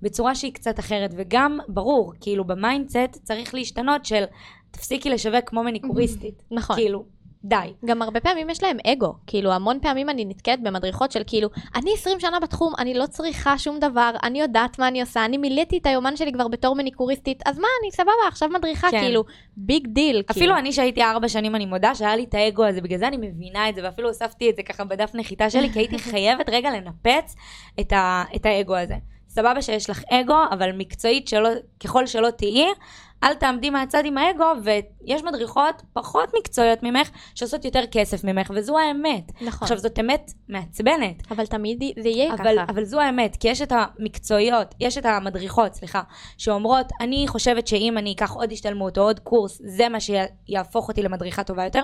בצורה 0.02 0.34
שהיא 0.34 0.54
קצת 0.54 0.78
אחרת. 0.78 1.10
וגם, 1.16 1.58
ברור, 1.68 2.12
כאילו 2.20 2.44
ב 2.44 2.54
mindset 2.54 3.18
צריך 3.22 3.54
להשתנות 3.54 4.04
של 4.04 4.24
תפסיקי 4.70 5.10
לשווק 5.10 5.44
כמו 5.48 5.62
מניקוריסטית. 5.62 6.42
נכון. 6.50 6.76
כאילו, 6.76 7.04
די. 7.44 7.72
גם 7.84 8.02
הרבה 8.02 8.20
פעמים 8.20 8.50
יש 8.50 8.62
להם 8.62 8.76
אגו, 8.86 9.14
כאילו 9.26 9.52
המון 9.52 9.78
פעמים 9.82 10.08
אני 10.08 10.24
נתקלת 10.24 10.62
במדריכות 10.62 11.12
של 11.12 11.22
כאילו, 11.26 11.48
אני 11.74 11.90
20 11.94 12.20
שנה 12.20 12.40
בתחום, 12.40 12.72
אני 12.78 12.94
לא 12.94 13.06
צריכה 13.06 13.58
שום 13.58 13.78
דבר, 13.78 14.10
אני 14.22 14.40
יודעת 14.40 14.78
מה 14.78 14.88
אני 14.88 15.00
עושה, 15.00 15.24
אני 15.24 15.36
מילאתי 15.36 15.78
את 15.78 15.86
היומן 15.86 16.16
שלי 16.16 16.32
כבר 16.32 16.48
בתור 16.48 16.74
מניקוריסטית, 16.74 17.42
אז 17.46 17.58
מה, 17.58 17.68
אני 17.82 17.92
סבבה, 17.92 18.28
עכשיו 18.28 18.48
מדריכה, 18.48 18.90
כן. 18.90 19.00
כאילו, 19.00 19.24
big 19.56 19.86
deal. 19.86 20.22
אפילו 20.30 20.56
אני 20.56 20.72
שהייתי 20.72 21.02
ארבע 21.02 21.28
שנים, 21.28 21.54
אני 21.54 21.66
מודה 21.66 21.94
שהיה 21.94 22.16
לי 22.16 22.24
את 22.24 22.34
האגו 22.34 22.64
הזה, 22.64 22.80
בגלל 22.80 22.98
זה 22.98 23.08
אני 23.08 23.16
מבינה 23.16 23.68
את 23.68 23.74
זה, 23.74 23.80
ואפילו 23.84 24.08
הוספתי 24.08 24.50
את 24.50 24.56
זה 24.56 24.62
ככה 24.62 24.84
בדף 24.84 25.10
נחיתה 25.14 25.50
שלי, 25.50 25.72
כי 25.72 25.78
הייתי 25.78 25.98
חייבת 26.10 26.48
רגע 26.48 26.70
לנפץ 26.70 27.34
את, 27.80 27.92
ה, 27.92 28.24
את 28.36 28.46
האגו 28.46 28.76
הזה. 28.76 28.94
סבבה 29.28 29.62
שיש 29.62 29.90
לך 29.90 30.02
אגו, 30.10 30.36
אבל 30.50 30.72
מקצועית 30.72 31.28
שלא, 31.28 31.48
ככל 31.80 32.06
שלא 32.06 32.30
תהיי, 32.30 32.66
אל 33.22 33.34
תעמדי 33.34 33.70
מהצד 33.70 34.02
עם 34.04 34.18
האגו, 34.18 34.44
ויש 34.64 35.22
מדריכות 35.22 35.82
פחות 35.92 36.30
מקצועיות 36.38 36.82
ממך, 36.82 37.10
שעושות 37.34 37.64
יותר 37.64 37.82
כסף 37.90 38.24
ממך, 38.24 38.50
וזו 38.54 38.78
האמת. 38.78 39.32
נכון, 39.40 39.62
עכשיו, 39.62 39.78
זאת 39.78 39.98
אמת 39.98 40.32
מעצבנת, 40.48 41.30
אבל 41.30 41.46
תמיד 41.46 41.82
זה 42.02 42.08
יהיה 42.08 42.34
אבל, 42.34 42.58
ככה. 42.62 42.72
אבל 42.72 42.84
זו 42.84 43.00
האמת, 43.00 43.36
כי 43.36 43.48
יש 43.48 43.62
את 43.62 43.72
המקצועיות, 43.72 44.74
יש 44.80 44.98
את 44.98 45.06
המדריכות, 45.06 45.74
סליחה, 45.74 46.02
שאומרות, 46.38 46.86
אני 47.00 47.24
חושבת 47.28 47.66
שאם 47.66 47.98
אני 47.98 48.12
אקח 48.12 48.32
עוד 48.32 48.52
השתלמות 48.52 48.98
או 48.98 49.02
עוד 49.02 49.20
קורס, 49.20 49.60
זה 49.64 49.88
מה 49.88 49.98
שיהפוך 50.00 50.88
אותי 50.88 51.02
למדריכה 51.02 51.44
טובה 51.44 51.64
יותר, 51.64 51.82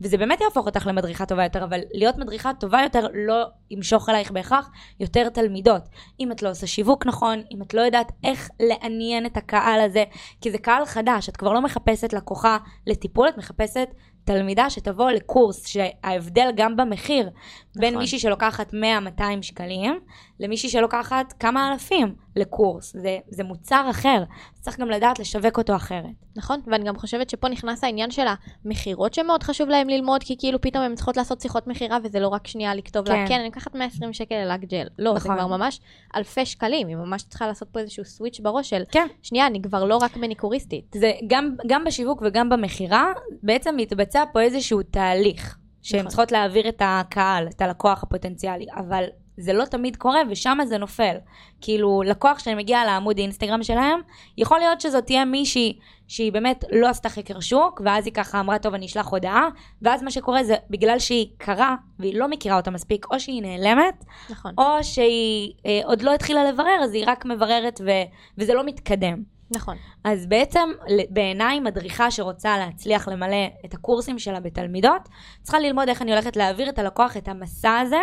וזה 0.00 0.16
באמת 0.16 0.40
יהפוך 0.40 0.66
אותך 0.66 0.86
למדריכה 0.86 1.26
טובה 1.26 1.42
יותר, 1.42 1.64
אבל 1.64 1.80
להיות 1.94 2.18
מדריכה 2.18 2.52
טובה 2.60 2.80
יותר 2.82 3.06
לא 3.14 3.44
ימשוך 3.70 4.08
אלייך 4.08 4.30
בהכרח 4.30 4.70
יותר 5.00 5.28
תלמידות. 5.28 5.82
אם 6.20 6.32
את 6.32 6.42
לא 6.42 6.50
עושה 6.50 6.66
שיווק 6.66 7.06
נכון, 7.06 7.42
אם 7.54 7.62
את 7.62 7.74
לא 7.74 7.80
יודעת 7.80 8.12
איך 8.24 8.48
לעניין 8.60 9.26
את 9.26 9.36
הקהל 9.36 9.80
הזה, 9.80 10.04
כי 10.40 10.50
זה 10.50 10.58
קהל 10.58 10.79
חדש, 10.84 11.28
את 11.28 11.36
כבר 11.36 11.52
לא 11.52 11.62
מחפשת 11.62 12.12
לקוחה 12.12 12.58
לטיפול, 12.86 13.28
את 13.28 13.38
מחפשת 13.38 13.88
תלמידה 14.24 14.70
שתבוא 14.70 15.10
לקורס, 15.10 15.66
שההבדל 15.66 16.50
גם 16.56 16.76
במחיר, 16.76 17.30
בין 17.76 17.88
נכון. 17.88 18.02
מישהי 18.02 18.18
שלוקחת 18.18 18.74
100-200 19.18 19.22
שקלים, 19.42 20.00
למישהי 20.40 20.68
שלוקחת 20.68 21.34
כמה 21.40 21.72
אלפים 21.72 22.14
לקורס. 22.36 22.92
זה, 22.96 23.18
זה 23.28 23.44
מוצר 23.44 23.86
אחר, 23.90 24.22
צריך 24.60 24.80
גם 24.80 24.90
לדעת 24.90 25.18
לשווק 25.18 25.58
אותו 25.58 25.76
אחרת. 25.76 26.10
נכון, 26.36 26.60
ואני 26.66 26.84
גם 26.84 26.96
חושבת 26.96 27.30
שפה 27.30 27.48
נכנס 27.48 27.84
העניין 27.84 28.10
של 28.10 28.22
המכירות 28.64 29.14
שמאוד 29.14 29.42
חשוב 29.42 29.68
להם 29.68 29.88
ללמוד, 29.88 30.22
כי 30.22 30.36
כאילו 30.38 30.60
פתאום 30.60 30.84
הן 30.84 30.94
צריכות 30.94 31.16
לעשות 31.16 31.40
שיחות 31.40 31.66
מכירה, 31.66 31.98
וזה 32.04 32.20
לא 32.20 32.28
רק 32.28 32.46
שנייה 32.46 32.74
לכתוב 32.74 33.06
כן. 33.06 33.12
לה, 33.12 33.28
כן, 33.28 33.34
אני 33.34 33.48
לקחת 33.48 33.74
120 33.74 34.12
שקל 34.12 34.34
ללק 34.34 34.60
ג'ל. 34.60 34.86
לא, 34.98 35.12
זה 35.12 35.18
נכון. 35.18 35.36
כבר 35.36 35.46
ממש 35.46 35.80
אלפי 36.16 36.46
שקלים, 36.46 36.86
היא 36.88 36.96
ממש 36.96 37.22
צריכה 37.22 37.46
לעשות 37.46 37.68
פה 37.68 37.80
איזשהו 37.80 38.04
סוויץ' 38.04 38.40
בראש 38.40 38.70
של, 38.70 38.82
כן. 38.90 39.06
שנייה, 39.22 39.46
אני 39.46 39.62
כבר 39.62 39.84
לא 39.84 39.96
רק 39.96 40.16
מניקוריסטית. 40.16 40.96
זה 40.98 41.12
גם, 41.26 41.56
גם 41.66 41.84
בשיווק 41.84 42.22
וגם 42.26 42.48
במכירה, 42.48 43.12
בעצם 43.42 43.74
מתבצע 43.76 44.24
פה 44.32 44.40
איזשהו 44.40 44.82
תהליך, 44.82 45.58
שהן 45.82 45.98
נכון. 45.98 46.08
צריכות 46.08 46.32
להעביר 46.32 46.68
את 46.68 46.82
הקהל, 46.84 47.48
את 47.48 47.62
הלקוח 47.62 48.02
הפוטנציאלי, 48.02 48.66
אבל 48.76 49.04
זה 49.40 49.52
לא 49.52 49.64
תמיד 49.64 49.96
קורה, 49.96 50.20
ושם 50.30 50.58
זה 50.64 50.78
נופל. 50.78 51.16
כאילו, 51.60 52.02
לקוח 52.06 52.38
שמגיע 52.38 52.84
לעמוד 52.84 53.18
אינסטגרם 53.18 53.62
שלהם, 53.62 54.00
יכול 54.38 54.58
להיות 54.58 54.80
שזאת 54.80 55.06
תהיה 55.06 55.24
מישהי 55.24 55.78
שהיא 56.08 56.32
באמת 56.32 56.64
לא 56.72 56.88
עשתה 56.88 57.08
חקר 57.08 57.40
שוק, 57.40 57.80
ואז 57.84 58.06
היא 58.06 58.14
ככה 58.14 58.40
אמרה, 58.40 58.58
טוב, 58.58 58.74
אני 58.74 58.86
אשלח 58.86 59.06
הודעה, 59.06 59.48
ואז 59.82 60.02
מה 60.02 60.10
שקורה 60.10 60.44
זה, 60.44 60.54
בגלל 60.70 60.98
שהיא 60.98 61.26
קרה, 61.38 61.74
והיא 61.98 62.18
לא 62.18 62.28
מכירה 62.28 62.56
אותה 62.56 62.70
מספיק, 62.70 63.06
או 63.10 63.20
שהיא 63.20 63.42
נעלמת, 63.42 64.04
נכון, 64.30 64.54
או 64.58 64.84
שהיא 64.84 65.52
אה, 65.66 65.80
עוד 65.84 66.02
לא 66.02 66.14
התחילה 66.14 66.44
לברר, 66.44 66.78
אז 66.84 66.94
היא 66.94 67.04
רק 67.06 67.24
מבררת, 67.24 67.80
ו- 67.84 68.06
וזה 68.38 68.54
לא 68.54 68.64
מתקדם. 68.64 69.22
נכון. 69.50 69.76
אז 70.04 70.26
בעצם 70.26 70.70
בעיניי 71.10 71.60
מדריכה 71.60 72.10
שרוצה 72.10 72.58
להצליח 72.58 73.08
למלא 73.08 73.46
את 73.64 73.74
הקורסים 73.74 74.18
שלה 74.18 74.40
בתלמידות, 74.40 75.08
צריכה 75.42 75.58
ללמוד 75.58 75.88
איך 75.88 76.02
אני 76.02 76.12
הולכת 76.12 76.36
להעביר 76.36 76.68
את 76.68 76.78
הלקוח 76.78 77.16
את 77.16 77.28
המסע 77.28 77.78
הזה, 77.78 78.00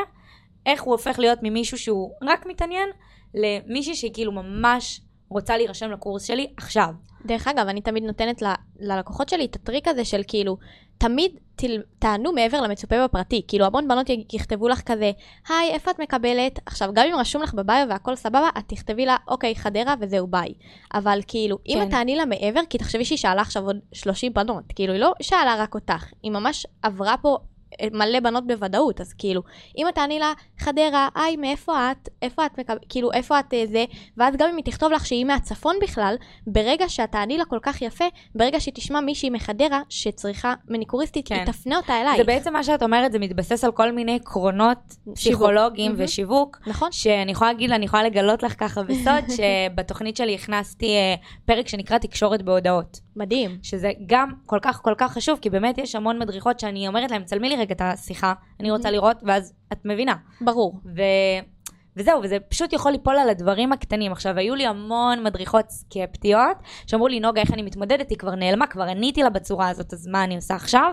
איך 0.67 0.83
הוא 0.83 0.93
הופך 0.93 1.19
להיות 1.19 1.39
ממישהו 1.43 1.77
שהוא 1.77 2.11
רק 2.21 2.45
מתעניין, 2.45 2.89
למישהי 3.33 3.95
שהיא 3.95 4.13
כאילו 4.13 4.31
ממש 4.31 5.01
רוצה 5.29 5.57
להירשם 5.57 5.91
לקורס 5.91 6.23
שלי 6.23 6.53
עכשיו. 6.57 6.89
דרך 7.25 7.47
אגב, 7.47 7.67
אני 7.67 7.81
תמיד 7.81 8.03
נותנת 8.03 8.41
ל- 8.41 8.53
ללקוחות 8.79 9.29
שלי 9.29 9.45
את 9.45 9.55
הטריק 9.55 9.87
הזה 9.87 10.05
של 10.05 10.21
כאילו, 10.27 10.57
תמיד 10.97 11.31
תל, 11.55 11.81
תענו 11.99 12.33
מעבר 12.33 12.61
למצופה 12.61 13.03
בפרטי. 13.03 13.41
כאילו, 13.47 13.65
המון 13.65 13.87
בנות 13.87 14.07
יכתבו 14.33 14.67
לך 14.67 14.81
כזה, 14.81 15.11
היי, 15.49 15.71
איפה 15.71 15.91
את 15.91 15.99
מקבלת? 15.99 16.59
עכשיו, 16.65 16.89
גם 16.93 17.05
אם 17.07 17.15
רשום 17.15 17.41
לך 17.41 17.53
בביו 17.53 17.85
והכל 17.89 18.15
סבבה, 18.15 18.49
את 18.57 18.63
תכתבי 18.67 19.05
לה, 19.05 19.15
אוקיי, 19.27 19.55
חדרה 19.55 19.95
וזהו, 19.99 20.27
ביי. 20.27 20.53
אבל 20.93 21.19
כאילו, 21.27 21.57
אם 21.67 21.75
כן. 21.77 21.83
את 21.83 21.89
תעני 21.89 22.15
לה 22.15 22.25
מעבר, 22.25 22.61
כי 22.69 22.77
תחשבי 22.77 23.05
שהיא 23.05 23.17
שאלה 23.17 23.41
עכשיו 23.41 23.65
עוד 23.65 23.79
30 23.93 24.33
בנות, 24.33 24.63
כאילו, 24.75 24.93
היא 24.93 25.01
לא 25.01 25.13
שאלה 25.21 25.55
רק 25.59 25.75
אותך, 25.75 26.05
היא 26.23 26.31
ממש 26.31 26.67
עברה 26.81 27.15
פה 27.21 27.37
מלא 27.93 28.19
בנות 28.19 28.47
בוודאות, 28.47 29.01
אז 29.01 29.13
כאילו, 29.13 29.41
אם 29.77 29.87
את 29.89 29.95
תעני 29.95 30.19
לה, 30.19 30.33
חדרה, 30.59 31.09
היי, 31.15 31.35
מאיפה 31.35 31.91
את? 31.91 32.09
איפה 32.21 32.45
את 32.45 32.59
מקבלת? 32.59 32.81
כאילו, 32.89 33.11
איפה 33.11 33.39
את 33.39 33.53
אה, 33.53 33.63
זה? 33.67 33.85
ואז 34.17 34.35
גם 34.37 34.49
אם 34.49 34.57
היא 34.57 34.65
תכתוב 34.65 34.91
לך 34.91 35.05
שהיא 35.05 35.25
מהצפון 35.25 35.75
בכלל, 35.81 36.15
ברגע 36.47 36.89
שאת 36.89 37.11
תעני 37.11 37.37
לה 37.37 37.45
כל 37.45 37.59
כך 37.61 37.81
יפה, 37.81 38.05
ברגע 38.35 38.59
שהיא 38.59 38.73
תשמע 38.73 38.99
מישהי 38.99 39.29
מחדרה 39.29 39.81
שצריכה 39.89 40.53
מניקוריסטית, 40.67 41.27
כן. 41.27 41.35
היא 41.35 41.45
תפנה 41.45 41.77
אותה 41.77 42.01
אלייך. 42.01 42.17
זה 42.17 42.23
בעצם 42.23 42.53
מה 42.53 42.63
שאת 42.63 42.83
אומרת, 42.83 43.11
זה 43.11 43.19
מתבסס 43.19 43.63
על 43.63 43.71
כל 43.71 43.91
מיני 43.91 44.15
עקרונות 44.15 44.95
פסיכולוגיים 45.15 45.91
מהמם. 45.91 46.03
ושיווק. 46.03 46.57
נכון? 46.67 46.91
שאני 46.91 47.31
יכולה 47.31 47.51
להגיד, 47.51 47.71
אני 47.71 47.85
יכולה 47.85 48.03
לגלות 48.03 48.43
לך 48.43 48.59
ככה 48.59 48.83
בסוד, 48.83 49.23
שבתוכנית 49.37 50.17
שלי 50.17 50.35
הכנסתי 50.35 50.85
אה, 50.85 51.15
פרק 51.45 51.67
שנקרא 51.67 51.97
תקשורת 51.97 52.41
בהודעות. 52.41 52.99
מדהים. 53.15 53.57
שזה 53.63 53.91
גם 54.05 54.31
כל 54.45 54.59
כך 54.61 54.81
כל 54.81 54.93
כך 54.97 55.13
חשוב, 55.13 55.39
כי 55.41 55.49
באמת 55.49 55.77
יש 55.77 55.95
המון 55.95 56.19
מדריכות 56.19 56.59
שאני 56.59 56.87
אומרת 56.87 57.11
להם, 57.11 57.23
צלמי 57.23 57.49
לי 57.49 57.55
רגע 57.55 57.66
את 57.71 57.81
השיחה, 57.81 58.33
אני 58.59 58.71
רוצה 58.71 58.91
לראות, 58.91 59.17
ואז 59.23 59.53
את 59.73 59.85
מבינה. 59.85 60.15
ברור. 60.41 60.79
ו... 60.95 61.01
וזהו, 61.97 62.21
וזה 62.23 62.37
פשוט 62.39 62.73
יכול 62.73 62.91
ליפול 62.91 63.17
על 63.19 63.29
הדברים 63.29 63.73
הקטנים. 63.73 64.11
עכשיו, 64.11 64.37
היו 64.37 64.55
לי 64.55 64.65
המון 64.65 65.23
מדריכות 65.23 65.69
סקפטיות, 65.69 66.57
שאמרו 66.87 67.07
לי, 67.07 67.19
נוגה, 67.19 67.41
איך 67.41 67.53
אני 67.53 67.61
מתמודדת? 67.61 68.09
היא 68.09 68.17
כבר 68.17 68.35
נעלמה, 68.35 68.67
כבר 68.67 68.83
עניתי 68.83 69.23
לה 69.23 69.29
בצורה 69.29 69.69
הזאת, 69.69 69.93
אז 69.93 70.07
מה 70.07 70.23
אני 70.23 70.35
עושה 70.35 70.55
עכשיו? 70.55 70.91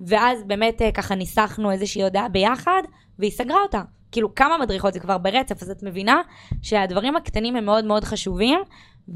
ואז 0.00 0.44
באמת 0.46 0.82
אה, 0.82 0.92
ככה 0.92 1.14
ניסחנו 1.14 1.70
איזושהי 1.70 2.02
הודעה 2.02 2.28
ביחד, 2.28 2.82
והיא 3.18 3.30
סגרה 3.30 3.62
אותה. 3.62 3.82
כאילו, 4.12 4.34
כמה 4.34 4.58
מדריכות 4.58 4.92
זה 4.92 5.00
כבר 5.00 5.18
ברצף, 5.18 5.62
אז 5.62 5.70
את 5.70 5.82
מבינה 5.82 6.20
שהדברים 6.62 7.16
הקטנים 7.16 7.56
הם 7.56 7.64
מאוד 7.64 7.84
מאוד 7.84 8.04
חשובים. 8.04 8.60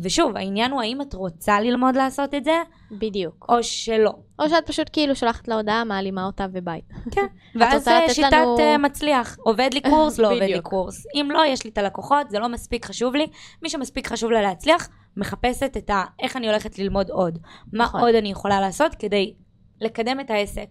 ושוב, 0.03 0.37
העניין 0.37 0.71
הוא 0.73 0.81
האם 0.81 1.01
את 1.01 1.15
רוצה 1.15 1.61
ללמוד 1.61 1.97
לעשות 1.97 2.35
את 2.35 2.45
זה, 2.45 2.63
בדיוק. 2.91 3.47
או 3.49 3.63
שלא. 3.63 4.13
או 4.39 4.49
שאת 4.49 4.67
פשוט 4.67 4.91
כאילו 4.93 5.15
שולחת 5.17 5.49
לה 5.49 5.55
הודעה, 5.55 5.85
מעלימה 5.85 6.25
אותה 6.27 6.47
וביי. 6.53 6.81
כן. 7.11 7.27
ואז 7.61 7.89
אה, 7.89 8.09
שיטת 8.09 8.33
לנו- 8.33 8.59
אה, 8.59 8.79
מצליח, 8.79 9.37
עובד 9.41 9.71
לי 9.75 9.81
קורס, 9.81 10.19
לא 10.19 10.33
עובד 10.33 10.43
לי. 10.43 10.61
קורס. 10.61 11.07
אם 11.15 11.29
לא, 11.33 11.43
יש 11.47 11.65
לי 11.65 11.71
את 11.71 11.79
הלקוחות, 11.79 12.31
זה 12.31 12.39
לא 12.39 12.49
מספיק 12.49 12.85
חשוב 12.85 13.15
לי. 13.15 13.27
מי 13.63 13.71
שמספיק 13.71 14.07
חשוב 14.07 14.31
לה 14.31 14.43
להצליח, 14.43 14.89
מחפשת 15.17 15.77
את 15.77 15.91
ה... 15.91 16.05
איך 16.23 16.37
אני 16.37 16.47
הולכת 16.49 16.79
ללמוד 16.79 17.11
עוד. 17.11 17.39
מה 17.73 17.85
נכון. 17.85 18.01
עוד 18.01 18.15
אני 18.15 18.31
יכולה 18.31 18.61
לעשות 18.61 18.95
כדי 18.95 19.35
לקדם 19.81 20.21
את 20.21 20.31
העסק. 20.31 20.67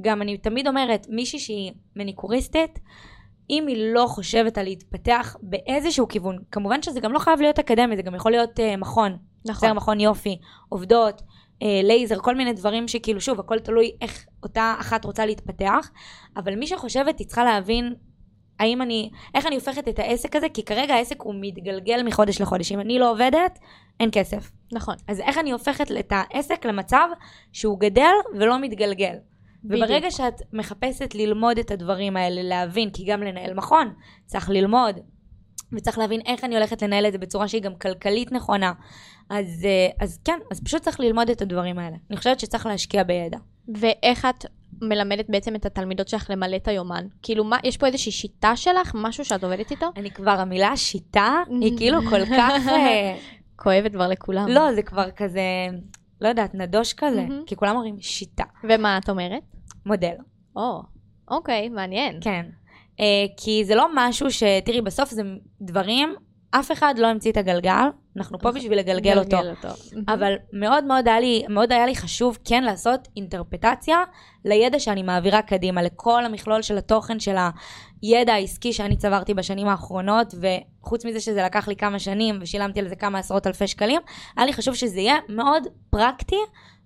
גם 0.00 0.22
אני 0.22 0.38
תמיד 0.38 0.68
אומרת, 0.68 1.06
מישהי 1.10 1.38
שהיא 1.38 1.72
מניקוריסטית, 1.96 2.78
אם 3.50 3.66
היא 3.66 3.92
לא 3.94 4.06
חושבת 4.06 4.58
על 4.58 4.64
להתפתח 4.64 5.36
באיזשהו 5.42 6.08
כיוון, 6.08 6.38
כמובן 6.52 6.82
שזה 6.82 7.00
גם 7.00 7.12
לא 7.12 7.18
חייב 7.18 7.40
להיות 7.40 7.58
אקדמי, 7.58 7.96
זה 7.96 8.02
גם 8.02 8.14
יכול 8.14 8.30
להיות 8.30 8.58
uh, 8.58 8.76
מכון, 8.76 9.16
נכון. 9.46 9.68
זה 9.68 9.74
מכון 9.74 10.00
יופי, 10.00 10.38
עובדות, 10.68 11.22
אה, 11.62 11.80
לייזר, 11.82 12.18
כל 12.18 12.34
מיני 12.34 12.52
דברים 12.52 12.88
שכאילו, 12.88 13.20
שוב, 13.20 13.40
הכל 13.40 13.58
תלוי 13.58 13.92
איך 14.02 14.26
אותה 14.42 14.74
אחת 14.80 15.04
רוצה 15.04 15.26
להתפתח, 15.26 15.90
אבל 16.36 16.54
מי 16.54 16.66
שחושבת, 16.66 17.18
היא 17.18 17.26
צריכה 17.26 17.44
להבין 17.44 17.94
האם 18.58 18.82
אני, 18.82 19.10
איך 19.34 19.46
אני 19.46 19.54
הופכת 19.54 19.88
את 19.88 19.98
העסק 19.98 20.36
הזה, 20.36 20.48
כי 20.54 20.64
כרגע 20.64 20.94
העסק 20.94 21.22
הוא 21.22 21.34
מתגלגל 21.40 22.02
מחודש 22.02 22.40
לחודש. 22.40 22.72
אם 22.72 22.80
אני 22.80 22.98
לא 22.98 23.10
עובדת, 23.10 23.58
אין 24.00 24.08
כסף. 24.12 24.50
נכון. 24.72 24.94
אז 25.08 25.20
איך 25.20 25.38
אני 25.38 25.52
הופכת 25.52 25.90
את 25.98 26.12
העסק 26.12 26.66
למצב 26.66 27.08
שהוא 27.52 27.80
גדל 27.80 28.12
ולא 28.34 28.60
מתגלגל? 28.60 29.14
וברגע. 29.64 30.10
שאת 30.10 30.42
מחפשת 30.52 31.14
ללמוד 31.14 31.58
את 31.58 31.70
הדברים 31.70 32.16
האלה, 32.16 32.42
להבין, 32.42 32.90
כי 32.90 33.04
גם 33.04 33.22
לנהל 33.22 33.54
מכון 33.54 33.92
צריך 34.26 34.50
ללמוד, 34.50 34.96
וצריך 35.72 35.98
להבין 35.98 36.20
איך 36.26 36.44
אני 36.44 36.56
הולכת 36.56 36.82
לנהל 36.82 37.06
את 37.06 37.12
זה 37.12 37.18
בצורה 37.18 37.48
שהיא 37.48 37.62
גם 37.62 37.74
כלכלית 37.74 38.32
נכונה. 38.32 38.72
אז, 39.30 39.64
אה, 39.64 40.04
אז 40.04 40.18
כן, 40.24 40.38
אז 40.50 40.60
פשוט 40.64 40.82
צריך 40.82 41.00
ללמוד 41.00 41.30
את 41.30 41.42
הדברים 41.42 41.78
האלה. 41.78 41.96
אני 42.10 42.16
חושבת 42.16 42.40
שצריך 42.40 42.66
להשקיע 42.66 43.02
בידע. 43.02 43.38
ואיך 43.74 44.24
את 44.24 44.44
מלמדת 44.82 45.24
בעצם 45.28 45.54
את 45.54 45.66
התלמידות 45.66 46.08
שלך 46.08 46.30
למלא 46.30 46.56
את 46.56 46.68
היומן? 46.68 47.06
כאילו, 47.22 47.44
מה, 47.44 47.56
יש 47.64 47.76
פה 47.76 47.86
איזושהי 47.86 48.12
שיטה 48.12 48.56
שלך? 48.56 48.92
משהו 48.94 49.24
שאת 49.24 49.44
עובדת 49.44 49.70
איתו? 49.70 49.86
אני 49.96 50.10
כבר, 50.10 50.30
המילה 50.30 50.76
שיטה 50.76 51.34
היא 51.60 51.76
כאילו 51.76 51.98
כל 52.10 52.26
כך... 52.26 52.68
אה, 52.68 53.16
כואבת 53.56 53.92
כבר 53.92 54.08
לכולם. 54.08 54.48
לא, 54.48 54.74
זה 54.74 54.82
כבר 54.82 55.10
כזה, 55.10 55.40
לא 56.20 56.28
יודעת, 56.28 56.54
נדוש 56.54 56.92
כזה, 56.92 57.22
מהמם. 57.22 57.42
כי 57.46 57.56
כולם 57.56 57.76
אומרים 57.76 57.96
שיטה, 58.00 58.44
ומה 58.64 58.98
את 58.98 59.08
אומרת? 59.08 59.42
מודל. 59.86 60.14
או, 60.56 60.82
אוקיי, 61.30 61.68
מעניין. 61.68 62.18
כן. 62.20 62.46
Uh, 62.96 63.00
כי 63.36 63.64
זה 63.64 63.74
לא 63.74 63.86
משהו 63.94 64.30
ש... 64.30 64.42
תראי, 64.64 64.80
בסוף 64.80 65.10
זה 65.10 65.22
דברים, 65.60 66.14
אף 66.50 66.72
אחד 66.72 66.94
לא 66.98 67.06
המציא 67.06 67.32
את 67.32 67.36
הגלגל, 67.36 67.88
אנחנו 68.18 68.38
פה 68.38 68.52
בשביל 68.52 68.78
לגלגל 68.78 69.18
אותו. 69.18 69.36
אותו. 69.36 69.68
אבל 70.08 70.34
מאוד 70.52 70.84
מאוד 70.84 71.08
היה 71.08 71.20
לי, 71.20 71.44
מאוד 71.48 71.72
היה 71.72 71.86
לי 71.86 71.96
חשוב 71.96 72.38
כן 72.44 72.64
לעשות 72.64 73.08
אינטרפטציה 73.16 73.98
לידע 74.44 74.78
שאני 74.78 75.02
מעבירה 75.02 75.42
קדימה, 75.42 75.82
לכל 75.82 76.24
המכלול 76.24 76.62
של 76.62 76.78
התוכן 76.78 77.20
של 77.20 77.36
הידע 78.02 78.32
העסקי 78.32 78.72
שאני 78.72 78.96
צברתי 78.96 79.34
בשנים 79.34 79.68
האחרונות, 79.68 80.34
וחוץ 80.34 81.04
מזה 81.04 81.20
שזה 81.20 81.42
לקח 81.42 81.68
לי 81.68 81.76
כמה 81.76 81.98
שנים 81.98 82.38
ושילמתי 82.40 82.80
על 82.80 82.88
זה 82.88 82.96
כמה 82.96 83.18
עשרות 83.18 83.46
אלפי 83.46 83.66
שקלים, 83.66 84.00
היה 84.36 84.46
לי 84.46 84.52
חשוב 84.52 84.74
שזה 84.74 85.00
יהיה 85.00 85.16
מאוד 85.28 85.66
פרקטי 85.90 86.40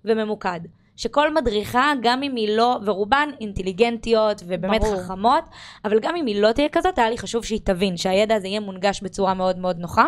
וממוקד. 0.05 0.59
שכל 0.95 1.33
מדריכה, 1.33 1.93
גם 2.01 2.23
אם 2.23 2.35
היא 2.35 2.57
לא, 2.57 2.79
ורובן 2.85 3.29
אינטליגנטיות 3.41 4.43
ובאמת 4.47 4.81
ברור. 4.81 4.97
חכמות, 4.97 5.43
אבל 5.85 5.99
גם 5.99 6.15
אם 6.15 6.25
היא 6.25 6.41
לא 6.41 6.51
תהיה 6.51 6.69
כזאת, 6.69 6.97
היה 6.97 7.09
לי 7.09 7.17
חשוב 7.17 7.45
שהיא 7.45 7.59
תבין 7.63 7.97
שהידע 7.97 8.35
הזה 8.35 8.47
יהיה 8.47 8.59
מונגש 8.59 9.01
בצורה 9.01 9.33
מאוד 9.33 9.57
מאוד 9.57 9.79
נוחה. 9.79 10.07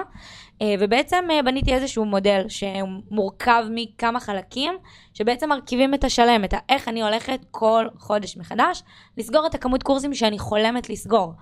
אה, 0.62 0.76
ובעצם 0.80 1.26
אה, 1.32 1.44
בניתי 1.44 1.74
איזשהו 1.74 2.06
מודל 2.06 2.46
שמורכב 2.48 3.66
מכמה 3.70 4.20
חלקים, 4.20 4.74
שבעצם 5.14 5.50
מרכיבים 5.50 5.94
את 5.94 6.04
השלם, 6.04 6.44
את 6.44 6.54
האיך 6.58 6.88
אני 6.88 7.04
הולכת 7.04 7.40
כל 7.52 7.88
חודש 7.98 8.38
מחדש, 8.38 8.84
לסגור 9.18 9.48
את 9.48 9.56
הכמות 9.56 9.84
קורסים 9.84 10.14
שאני 10.14 10.40
חולמת 10.40 10.90
לסגור. 10.90 11.34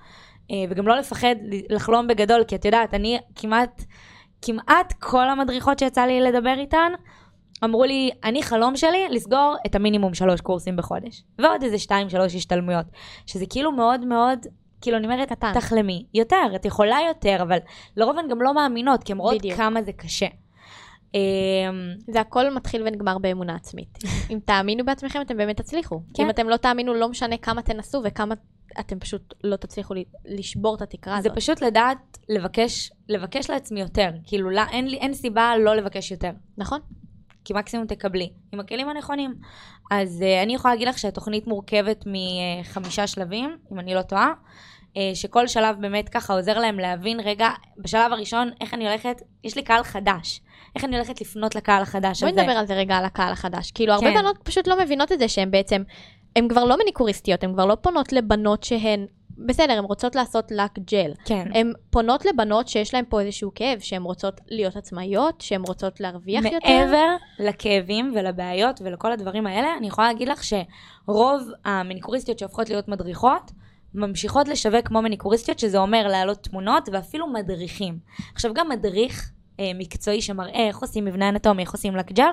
אה, 0.52 0.56
וגם 0.70 0.88
לא 0.88 0.96
לפחד 0.96 1.36
לחלום 1.70 2.08
בגדול, 2.08 2.44
כי 2.44 2.56
את 2.56 2.66
יודעת, 2.66 2.94
אני 2.94 3.20
כמעט, 3.36 3.82
כמעט 4.42 4.94
כל 5.00 5.30
המדריכות 5.30 5.80
שיצא 5.80 6.02
לי 6.02 6.22
לדבר 6.22 6.56
איתן, 6.58 6.92
אמרו 7.64 7.84
לי, 7.84 8.12
אני 8.24 8.44
חלום 8.44 8.76
שלי 8.78 9.08
לסגור 9.10 9.56
את 9.66 9.76
המינימום 9.76 10.14
שלוש 10.14 10.42
קורסים 10.42 10.76
בחודש. 10.76 11.24
ועוד 11.40 11.64
איזה 11.64 11.80
שתיים, 11.80 12.10
שלוש 12.10 12.36
השתלמויות. 12.36 12.86
שזה 13.26 13.46
כאילו 13.50 13.72
מאוד 13.72 14.06
מאוד, 14.06 14.40
כאילו 14.82 14.98
אני 14.98 15.06
אומרת, 15.08 15.30
קטן. 15.30 15.54
תחלמי. 15.54 16.06
יותר, 16.14 16.46
את 16.56 16.66
יכולה 16.66 16.98
יותר, 17.08 17.38
אבל 17.42 17.58
לרוב 17.98 18.18
הן 18.18 18.28
גם 18.28 18.42
לא 18.42 18.54
מאמינות, 18.54 19.04
כי 19.04 19.12
הן 19.12 19.18
רואות. 19.18 19.42
כמה 19.56 19.84
זה 19.84 19.92
קשה. 19.92 20.28
אמ, 21.14 21.20
זה 22.08 22.22
הכל 22.22 22.54
מתחיל 22.54 22.84
ונגמר 22.86 23.18
באמונה 23.18 23.56
עצמית. 23.56 23.98
אם 24.32 24.40
תאמינו 24.46 24.86
בעצמכם, 24.86 25.22
אתם 25.22 25.38
באמת 25.38 25.58
תצליחו. 25.58 26.02
כן. 26.14 26.24
אם 26.24 26.30
אתם 26.30 26.50
לא 26.50 26.58
תאמינו, 26.58 26.94
לא 26.94 27.10
משנה 27.10 27.38
כמה 27.38 27.62
תנסו 27.62 28.02
וכמה 28.04 28.36
אתם 28.80 29.00
פשוט 29.00 29.34
לא 29.44 29.56
תצליחו 29.56 29.94
לשבור 30.26 30.76
את 30.76 30.82
התקרה 30.82 31.14
זה 31.14 31.20
הזאת. 31.20 31.38
פשוט 31.38 31.62
לדעת 31.62 32.18
לבקש, 32.30 32.92
לבקש 33.10 33.50
לעצמי 33.50 33.82
יותר. 33.82 34.10
כאילו, 34.24 34.50
לא, 34.50 34.62
אין, 34.72 34.88
לי, 34.88 34.98
אין 34.98 35.14
סיבה 35.14 35.54
לא 35.60 35.76
לבקש 35.76 36.12
יותר. 36.12 36.32
נכון? 36.58 36.80
כי 37.46 37.54
מקסימום 37.54 37.88
תקבלי, 37.88 38.30
עם 38.52 38.60
הכלים 38.60 38.90
הנכונים. 38.90 39.36
אז 39.92 40.22
uh, 40.22 40.44
אני 40.44 40.56
יכולה 40.56 40.74
להגיד 40.74 40.88
לך 40.88 40.98
שהתוכנית 40.98 41.48
מורכבת 41.48 42.06
מחמישה 42.06 43.08
שלבים, 43.08 43.58
אם 43.72 43.80
אני 43.80 43.96
לא 43.96 44.02
טועה, 44.02 44.34
uh, 44.94 44.98
שכל 45.14 45.48
שלב 45.48 45.76
באמת 45.80 46.10
ככה 46.10 46.34
עוזר 46.34 46.60
להם 46.60 46.80
להבין, 46.80 47.20
רגע, 47.20 47.50
בשלב 47.78 48.14
הראשון, 48.14 48.50
איך 48.62 48.74
אני 48.74 48.88
הולכת, 48.88 49.22
יש 49.44 49.56
לי 49.56 49.64
קהל 49.64 49.84
חדש, 49.84 50.42
איך 50.76 50.86
אני 50.86 50.96
הולכת 50.96 51.22
לפנות 51.22 51.56
לקהל 51.56 51.82
החדש 51.82 52.20
בואי 52.20 52.32
הזה. 52.32 52.42
נדבר 52.42 52.58
על 52.58 52.68
זה 52.68 52.74
רגע, 52.74 52.96
על 52.96 53.06
הקהל 53.06 53.32
החדש. 53.32 53.72
כאילו, 53.72 53.94
הרבה 53.94 54.14
כן. 54.14 54.20
בנות 54.20 54.38
פשוט 54.44 54.68
לא 54.68 54.80
מבינות 54.80 55.12
את 55.12 55.20
זה 55.20 55.28
שהן 55.28 55.52
בעצם, 55.52 55.84
הן 56.36 56.48
כבר 56.48 56.64
לא 56.64 56.78
מניקוריסטיות, 56.78 57.44
הן 57.44 57.54
כבר 57.54 57.66
לא 57.66 57.76
פונות 57.76 58.14
לבנות 58.14 58.64
שהן, 58.64 59.06
בסדר, 59.38 59.74
הן 59.74 59.84
רוצות 59.84 60.16
לעשות 60.16 60.52
לק 60.52 60.80
ג'ל. 60.80 61.12
כן. 61.26 61.48
הן 61.54 61.74
פונות 61.90 62.26
לבנות 62.26 62.68
שיש 62.68 62.94
להן 62.94 63.06
פה 63.10 63.22
איזשהו 63.22 63.52
כאב, 63.56 63.80
שהן 63.80 64.04
רוצות 64.04 64.42
להיות 64.48 64.76
עצמאיות, 64.76 65.42
שהן 65.42 65.62
רוצות 65.62 66.00
להרוויח 66.00 66.46
יותר. 66.46 66.58
מעבר 66.70 67.16
לכאבים 67.40 68.14
ולבעיות 68.16 68.82
ולכל 68.84 69.12
הדברים 69.12 69.48
האלה, 69.48 69.78
אני 69.78 69.88
יכולה 69.88 70.08
להגיד 70.08 70.28
לך 70.28 70.42
שרוב 70.44 71.42
המניקוריסטיות 71.66 72.40
שהופכות 72.40 72.70
להיות 72.70 72.88
מדריכות, 72.88 73.52
ממשיכות 73.94 74.48
לשווק 74.48 74.88
כמו 74.88 75.02
מניקוריסטיות, 75.02 75.60
שזה 75.60 75.78
אומר 75.78 76.08
להעלות 76.08 76.44
תמונות 76.44 76.90
ואפילו 76.92 77.28
מדריכים. 77.28 78.00
עכשיו, 78.34 78.54
גם 78.54 78.70
מדריך 78.70 79.32
אה, 79.60 79.72
מקצועי 79.76 80.22
שמראה 80.22 80.68
איך 80.68 80.78
עושים 80.78 81.06
מבנה 81.06 81.30
אנטומי, 81.30 81.62
איך 81.62 81.72
עושים 81.72 81.96
לקג'ל, 81.96 82.30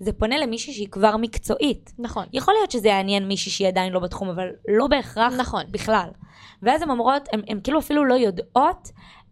זה 0.00 0.12
פונה 0.12 0.38
למישהי 0.38 0.72
שהיא 0.72 0.88
כבר 0.88 1.16
מקצועית. 1.16 1.92
נכון. 1.98 2.26
יכול 2.32 2.54
להיות 2.54 2.70
שזה 2.70 2.88
יעניין 2.88 3.28
מישהי 3.28 3.50
שהיא 3.50 3.68
עדיין 3.68 3.92
לא 3.92 4.00
בתחום, 4.00 4.28
אבל 4.28 4.48
לא 4.68 4.86
בהכרח 4.86 5.32
נכון. 5.38 5.62
בכלל. 5.70 6.08
ואז 6.64 6.82
הן 6.82 6.90
אומרות, 6.90 7.28
הן 7.48 7.60
כאילו 7.64 7.78
אפילו 7.78 8.04
לא 8.04 8.14
יודעות 8.14 8.90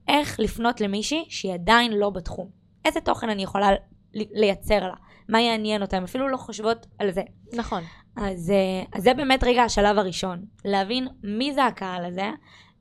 איך 0.09 0.41
לפנות 0.41 0.81
למישהי 0.81 1.25
שהיא 1.29 1.55
עדיין 1.55 1.93
לא 1.93 2.11
בתחום. 2.11 2.49
איזה 2.85 3.01
תוכן 3.01 3.31
אני 3.31 3.43
יכולה 3.43 3.69
לייצר 4.15 4.81
לה, 4.81 4.95
מה 5.29 5.41
יעניין 5.41 5.83
אותה, 5.83 5.97
הן 5.97 6.03
אפילו 6.03 6.29
לא 6.29 6.37
חושבות 6.37 6.87
על 6.99 7.11
זה. 7.11 7.23
נכון. 7.53 7.83
אז, 8.17 8.51
אה, 8.51 8.85
אז 8.93 9.03
זה 9.03 9.15
באמת 9.15 9.45
רגע 9.45 9.63
השלב 9.63 9.99
הראשון, 9.99 10.45
להבין 10.65 11.09
מי 11.23 11.55
זה 11.55 11.65
הקהל 11.65 12.05
הזה, 12.05 12.31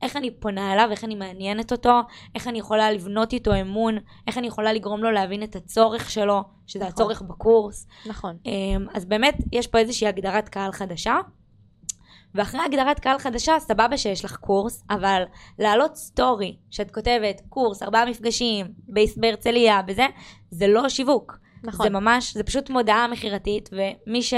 איך 0.01 0.17
אני 0.17 0.31
פונה 0.31 0.73
אליו, 0.73 0.87
איך 0.91 1.03
אני 1.03 1.15
מעניינת 1.15 1.71
אותו, 1.71 1.99
איך 2.35 2.47
אני 2.47 2.59
יכולה 2.59 2.91
לבנות 2.91 3.33
איתו 3.33 3.61
אמון, 3.61 3.97
איך 4.27 4.37
אני 4.37 4.47
יכולה 4.47 4.73
לגרום 4.73 5.03
לו 5.03 5.11
להבין 5.11 5.43
את 5.43 5.55
הצורך 5.55 6.09
שלו, 6.09 6.43
שזה 6.67 6.79
נכון. 6.79 6.93
הצורך 6.93 7.21
בקורס. 7.21 7.87
נכון. 8.05 8.37
אמ, 8.45 8.85
אז 8.93 9.05
באמת, 9.05 9.37
יש 9.51 9.67
פה 9.67 9.77
איזושהי 9.77 10.07
הגדרת 10.07 10.49
קהל 10.49 10.71
חדשה. 10.71 11.15
ואחרי 12.35 12.61
הגדרת 12.65 12.99
קהל 12.99 13.17
חדשה, 13.17 13.59
סבבה 13.59 13.97
שיש 13.97 14.25
לך 14.25 14.35
קורס, 14.35 14.83
אבל 14.89 15.23
להעלות 15.59 15.95
סטורי, 15.95 16.55
שאת 16.71 16.91
כותבת 16.91 17.41
קורס, 17.49 17.83
ארבעה 17.83 18.05
מפגשים, 18.05 18.65
בהרצליה, 19.17 19.81
בזה, 19.81 20.05
זה 20.51 20.67
לא 20.67 20.89
שיווק. 20.89 21.37
נכון. 21.63 21.83
זה 21.85 21.89
ממש, 21.89 22.33
זה 22.33 22.43
פשוט 22.43 22.69
מודעה 22.69 23.07
מכירתית, 23.07 23.69
ומי 24.07 24.21
ש... 24.21 24.33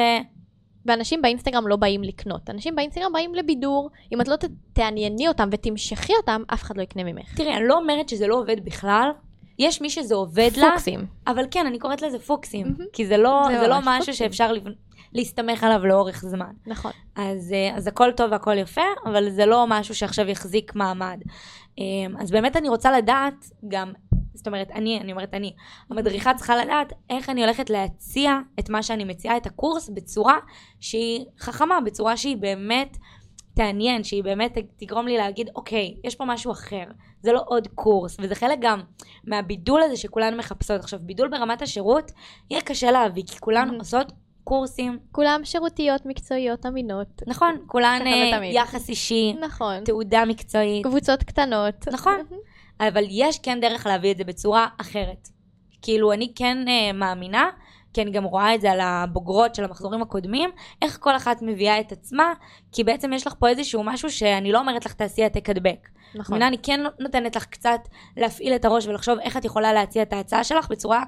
ואנשים 0.86 1.22
באינסטגרם 1.22 1.68
לא 1.68 1.76
באים 1.76 2.04
לקנות. 2.04 2.50
אנשים 2.50 2.76
באינסטגרם 2.76 3.14
באים 3.14 3.36
לבידור. 3.36 3.90
אם 4.14 4.22
את 4.22 4.28
לא 4.28 4.36
תענייני 4.74 5.28
אותם 5.28 5.50
ותמשכי 5.52 6.14
אותם, 6.16 6.42
אף 6.54 6.64
אחד 6.64 6.78
לא 6.78 6.82
יקנה 6.82 7.04
ממך. 7.04 7.36
תראי, 7.36 7.54
אני 7.56 7.68
לא 7.68 7.78
אומרת 7.78 8.10
שזה 8.10 8.28
לא 8.28 8.36
עובד 8.36 8.66
בכלל. 8.66 9.10
יש 9.60 9.82
מי 9.82 9.90
שזה 9.90 10.16
עובד 10.16 10.50
לה, 10.58 10.70
פוקסים. 10.72 11.06
אבל 11.28 11.46
כן, 11.52 11.66
אני 11.66 11.80
קוראת 11.80 12.02
לזה 12.02 12.20
פוקסים. 12.20 12.68
מהמם. 12.68 12.86
כי 12.94 13.06
זה 13.06 13.18
לא, 13.18 13.44
זה 13.52 13.60
זה 13.60 13.68
לא 13.68 13.78
משהו 13.80 13.94
פוקסים. 13.98 14.14
שאפשר 14.14 14.54
לבנ- 14.54 14.93
להסתמך 15.14 15.64
עליו 15.64 15.86
לאורך 15.86 16.22
זמן. 16.22 16.52
נכון. 16.68 16.92
אז, 17.16 17.54
אה, 17.54 17.78
אז 17.78 17.88
הכל 17.88 18.12
טוב 18.12 18.32
והכל 18.32 18.58
יפה, 18.58 18.82
אבל 19.06 19.30
זה 19.30 19.46
לא 19.46 19.66
משהו 19.70 19.96
שעכשיו 19.96 20.30
יחזיק 20.30 20.76
מעמד. 20.76 21.20
אה, 21.80 21.84
אז 22.22 22.32
באמת 22.32 22.56
אני 22.56 22.70
רוצה 22.70 22.98
לדעת 22.98 23.46
גם, 23.68 23.94
זאת 24.34 24.48
אומרת, 24.48 24.72
אני, 24.72 25.00
אני 25.00 25.12
אומרת 25.12 25.34
אני, 25.34 25.54
המדריכה 25.90 26.34
צריכה 26.34 26.56
לדעת 26.56 26.94
איך 27.10 27.30
אני 27.30 27.44
הולכת 27.44 27.70
להציע 27.70 28.40
את 28.60 28.70
מה 28.70 28.84
שאני 28.84 29.04
מציעה, 29.04 29.38
את 29.38 29.46
הקורס, 29.46 29.90
בצורה 29.90 30.38
שהיא 30.80 31.26
חכמה, 31.40 31.82
בצורה 31.82 32.18
שהיא 32.18 32.38
באמת 32.38 32.98
תעניין, 33.56 34.04
שהיא 34.04 34.24
באמת 34.24 34.58
תגרום 34.78 35.08
לי 35.08 35.18
להגיד, 35.18 35.50
אוקיי, 35.56 35.96
יש 36.04 36.16
פה 36.16 36.26
משהו 36.26 36.52
אחר, 36.52 36.84
זה 37.22 37.32
לא 37.32 37.44
עוד 37.46 37.68
קורס, 37.76 38.18
וזה 38.20 38.36
חלק 38.36 38.58
גם 38.62 38.82
מהבידול 39.28 39.82
הזה 39.82 39.98
שכולנו 39.98 40.38
מחפשות. 40.38 40.80
עכשיו, 40.80 41.00
בידול 41.04 41.28
ברמת 41.28 41.62
השירות, 41.62 42.12
יהיה 42.52 42.62
קשה 42.62 42.92
להביא, 42.92 43.24
כי 43.28 43.40
כולנו 43.40 43.74
Mhm. 43.74 43.80
עושות 43.80 44.12
קורסים, 44.44 45.00
כולם 45.12 45.42
שירותיות, 45.44 46.06
מקצועיות, 46.06 46.66
אמינות. 46.66 47.22
נכון, 47.28 47.58
כולן 47.68 48.00
אה. 48.06 48.46
יחס 48.46 48.90
אישי, 48.90 49.34
נכון. 49.34 49.84
תעודה 49.84 50.26
מקצועית, 50.26 50.86
קבוצות 50.86 51.24
קטנות. 51.24 51.88
נכון. 51.92 52.18
אבל 52.80 53.04
יש 53.10 53.40
כן 53.40 53.60
דרך 53.62 53.86
להביא 53.86 54.12
את 54.12 54.18
זה 54.18 54.24
בצורה 54.24 54.68
אחרת. 54.82 55.28
כאילו, 55.82 56.14
אני 56.14 56.32
כן 56.36 56.58
אה, 56.68 56.94
מאמינה, 56.94 57.50
כי 57.94 58.02
אני 58.02 58.12
גם 58.12 58.24
רואה 58.24 58.56
את 58.56 58.62
זה 58.62 58.72
על 58.72 58.80
הבוגרות 58.82 59.56
של 59.56 59.64
המחזורים 59.64 60.02
הקודמים, 60.02 60.50
איך 60.82 60.98
כל 61.02 61.16
אחת 61.16 61.42
מביאה 61.42 61.80
את 61.80 61.92
עצמה, 61.92 62.34
כי 62.72 62.84
בעצם 62.84 63.14
יש 63.14 63.28
לך 63.28 63.34
פה 63.40 63.50
איזשהו 63.50 63.84
משהו 63.84 64.12
שאני 64.12 64.52
לא 64.52 64.60
אומרת 64.60 64.86
לך 64.86 64.94
תעשי 64.94 65.24
העתק 65.24 65.50
הדבק. 65.50 65.90
נכון. 66.16 66.36
מבינה, 66.36 66.48
אני 66.48 66.58
כן 66.58 66.80
נותנת 67.00 67.36
לך 67.36 67.46
קצת 67.46 67.80
להפעיל 68.18 68.56
את 68.56 68.66
הראש 68.66 68.88
ולחשוב 68.88 69.20
איך 69.20 69.38
את 69.38 69.46
יכולה 69.46 69.74
להציע 69.74 70.04
את 70.04 70.14
ההצעה 70.14 70.44
שלך 70.44 70.70
בצורה, 70.70 71.04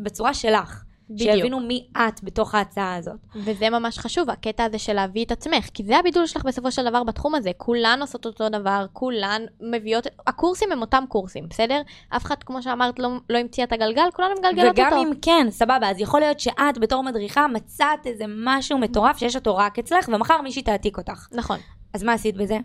בצורה 0.00 0.34
שלך. 0.34 0.84
בדיוק. 1.10 1.34
שיבינו 1.34 1.60
מי 1.60 1.86
את 1.96 2.24
בתוך 2.24 2.54
ההצעה 2.54 2.94
הזאת. 2.94 3.16
וזה 3.36 3.70
ממש 3.70 3.98
חשוב, 3.98 4.30
הקטע 4.30 4.64
הזה 4.64 4.78
של 4.78 4.92
להביא 4.92 5.24
את 5.24 5.32
עצמך, 5.32 5.68
כי 5.74 5.84
זה 5.84 5.98
הבידול 5.98 6.26
שלך 6.26 6.44
בסופו 6.44 6.70
של 6.72 6.84
דבר 6.84 7.04
בתחום 7.04 7.34
הזה. 7.34 7.50
כולן 7.56 7.98
עושות 8.00 8.26
אותו 8.26 8.48
דבר, 8.48 8.86
כולן 8.92 9.42
מביאות, 9.60 10.06
הקורסים 10.26 10.72
הם 10.72 10.80
אותם 10.80 11.04
קורסים, 11.08 11.48
בסדר? 11.48 11.82
אף 12.08 12.24
אחד, 12.24 12.42
כמו 12.42 12.62
שאמרת, 12.62 12.98
לא, 12.98 13.08
לא 13.30 13.38
המציאה 13.38 13.66
את 13.66 13.72
הגלגל, 13.72 14.10
כולן 14.14 14.28
מגלגלות 14.38 14.72
וגם 14.72 14.92
אותו. 14.92 15.02
אם 15.02 15.12
כן, 15.22 15.46
סבבה, 15.50 15.90
אז 15.90 16.00
יכול 16.00 16.20
להיות 16.20 16.40
שאת 16.40 16.78
בתור 16.80 17.02
מדריכה 17.02 17.46
מצאת 17.48 18.06
איזה 18.06 18.24
משהו 18.28 18.78
מטורף 18.78 19.18
שיש 19.18 19.36
אותו 19.36 19.56
רק 19.56 19.78
אצלך, 19.78 20.08
ומחר 20.08 20.42
מישהי 20.42 20.62
תעתיק 20.62 20.98
אותך. 20.98 21.28
נכון. 21.32 21.58
אז 21.94 22.02
מה 22.02 22.12
עשית 22.12 22.36
בזה? 22.36 22.58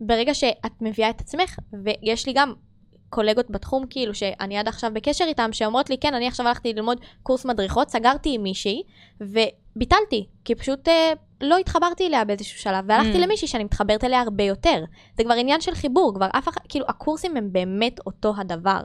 ברגע 0.00 0.34
שאת 0.34 0.72
מביאה 0.80 1.10
את 1.10 1.20
עצמך, 1.20 1.56
ויש 1.84 2.26
לי 2.26 2.32
גם 2.32 2.52
קולגות 3.10 3.50
בתחום, 3.50 3.84
כאילו, 3.90 4.14
שאני 4.14 4.58
עד 4.58 4.68
עכשיו 4.68 4.90
בקשר 4.94 5.24
איתם, 5.28 5.52
שאומרות 5.52 5.90
לי, 5.90 5.98
כן, 5.98 6.14
אני 6.14 6.28
עכשיו 6.28 6.48
הלכתי 6.48 6.72
ללמוד 6.72 7.00
קורס 7.22 7.44
מדריכות, 7.44 7.90
סגרתי 7.90 8.34
עם 8.34 8.42
מישהי, 8.42 8.82
וביטלתי, 9.20 10.26
כי 10.44 10.54
פשוט 10.54 10.88
אה, 10.88 11.12
לא 11.40 11.58
התחברתי 11.58 12.06
אליה 12.06 12.24
באיזשהו 12.24 12.58
שלב, 12.60 12.84
והלכתי 12.88 13.18
Mm. 13.18 13.26
למישהי 13.26 13.48
שאני 13.48 13.64
מתחברת 13.64 14.04
אליה 14.04 14.20
הרבה 14.20 14.44
יותר. 14.44 14.84
זה 15.16 15.24
כבר 15.24 15.34
עניין 15.34 15.60
של 15.60 15.74
חיבור, 15.74 16.12
כבר 16.14 16.28
אף 16.38 16.48
אחד, 16.48 16.60
כאילו, 16.68 16.86
הקורסים 16.88 17.36
הם 17.36 17.52
באמת 17.52 18.00
אותו 18.06 18.34
הדבר. 18.38 18.80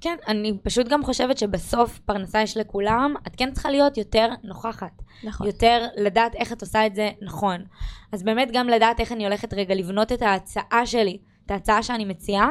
כן, 0.00 0.16
אני 0.28 0.58
פשוט 0.62 0.88
גם 0.88 1.04
חושבת 1.04 1.38
שבסוף 1.38 1.98
פרנסה 1.98 2.42
יש 2.42 2.56
לכולם, 2.56 3.14
את 3.26 3.36
כן 3.36 3.52
צריכה 3.52 3.70
להיות 3.70 3.96
יותר 3.96 4.28
נוכחת. 4.44 5.02
נכון. 5.24 5.46
יותר 5.46 5.86
לדעת 5.96 6.34
איך 6.34 6.52
את 6.52 6.60
עושה 6.60 6.86
את 6.86 6.94
זה 6.94 7.10
נכון. 7.22 7.64
אז 8.12 8.22
באמת 8.22 8.48
גם 8.52 8.68
לדעת 8.68 9.00
איך 9.00 9.12
אני 9.12 9.24
הולכת 9.24 9.54
רגע 9.54 9.74
לבנות 9.74 10.12
את 10.12 10.22
ההצעה 10.22 10.86
שלי, 10.86 11.18
את 11.46 11.50
ההצעה 11.50 11.82
שאני 11.82 12.04
מציעה. 12.04 12.50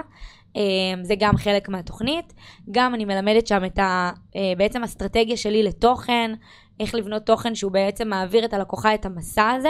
אה, 0.58 1.04
זה 1.04 1.14
גם 1.20 1.38
חלק 1.38 1.70
מהתוכנית. 1.70 2.34
גם 2.72 2.96
אני 2.96 3.06
מלמדת 3.06 3.48
שם 3.48 3.66
את 3.66 3.80
ה... 3.80 4.12
אה, 4.36 4.54
בעצם 4.58 4.84
אסטרטגיה 4.84 5.38
שלי 5.38 5.64
לתוכן, 5.64 6.32
איך 6.80 6.96
לבנות 6.96 7.26
תוכן 7.26 7.56
שהוא 7.56 7.72
בעצם 7.72 8.08
מעביר 8.08 8.46
את 8.46 8.54
הלקוחה 8.54 8.94
את 8.94 9.06
המסע 9.06 9.50
הזה, 9.50 9.70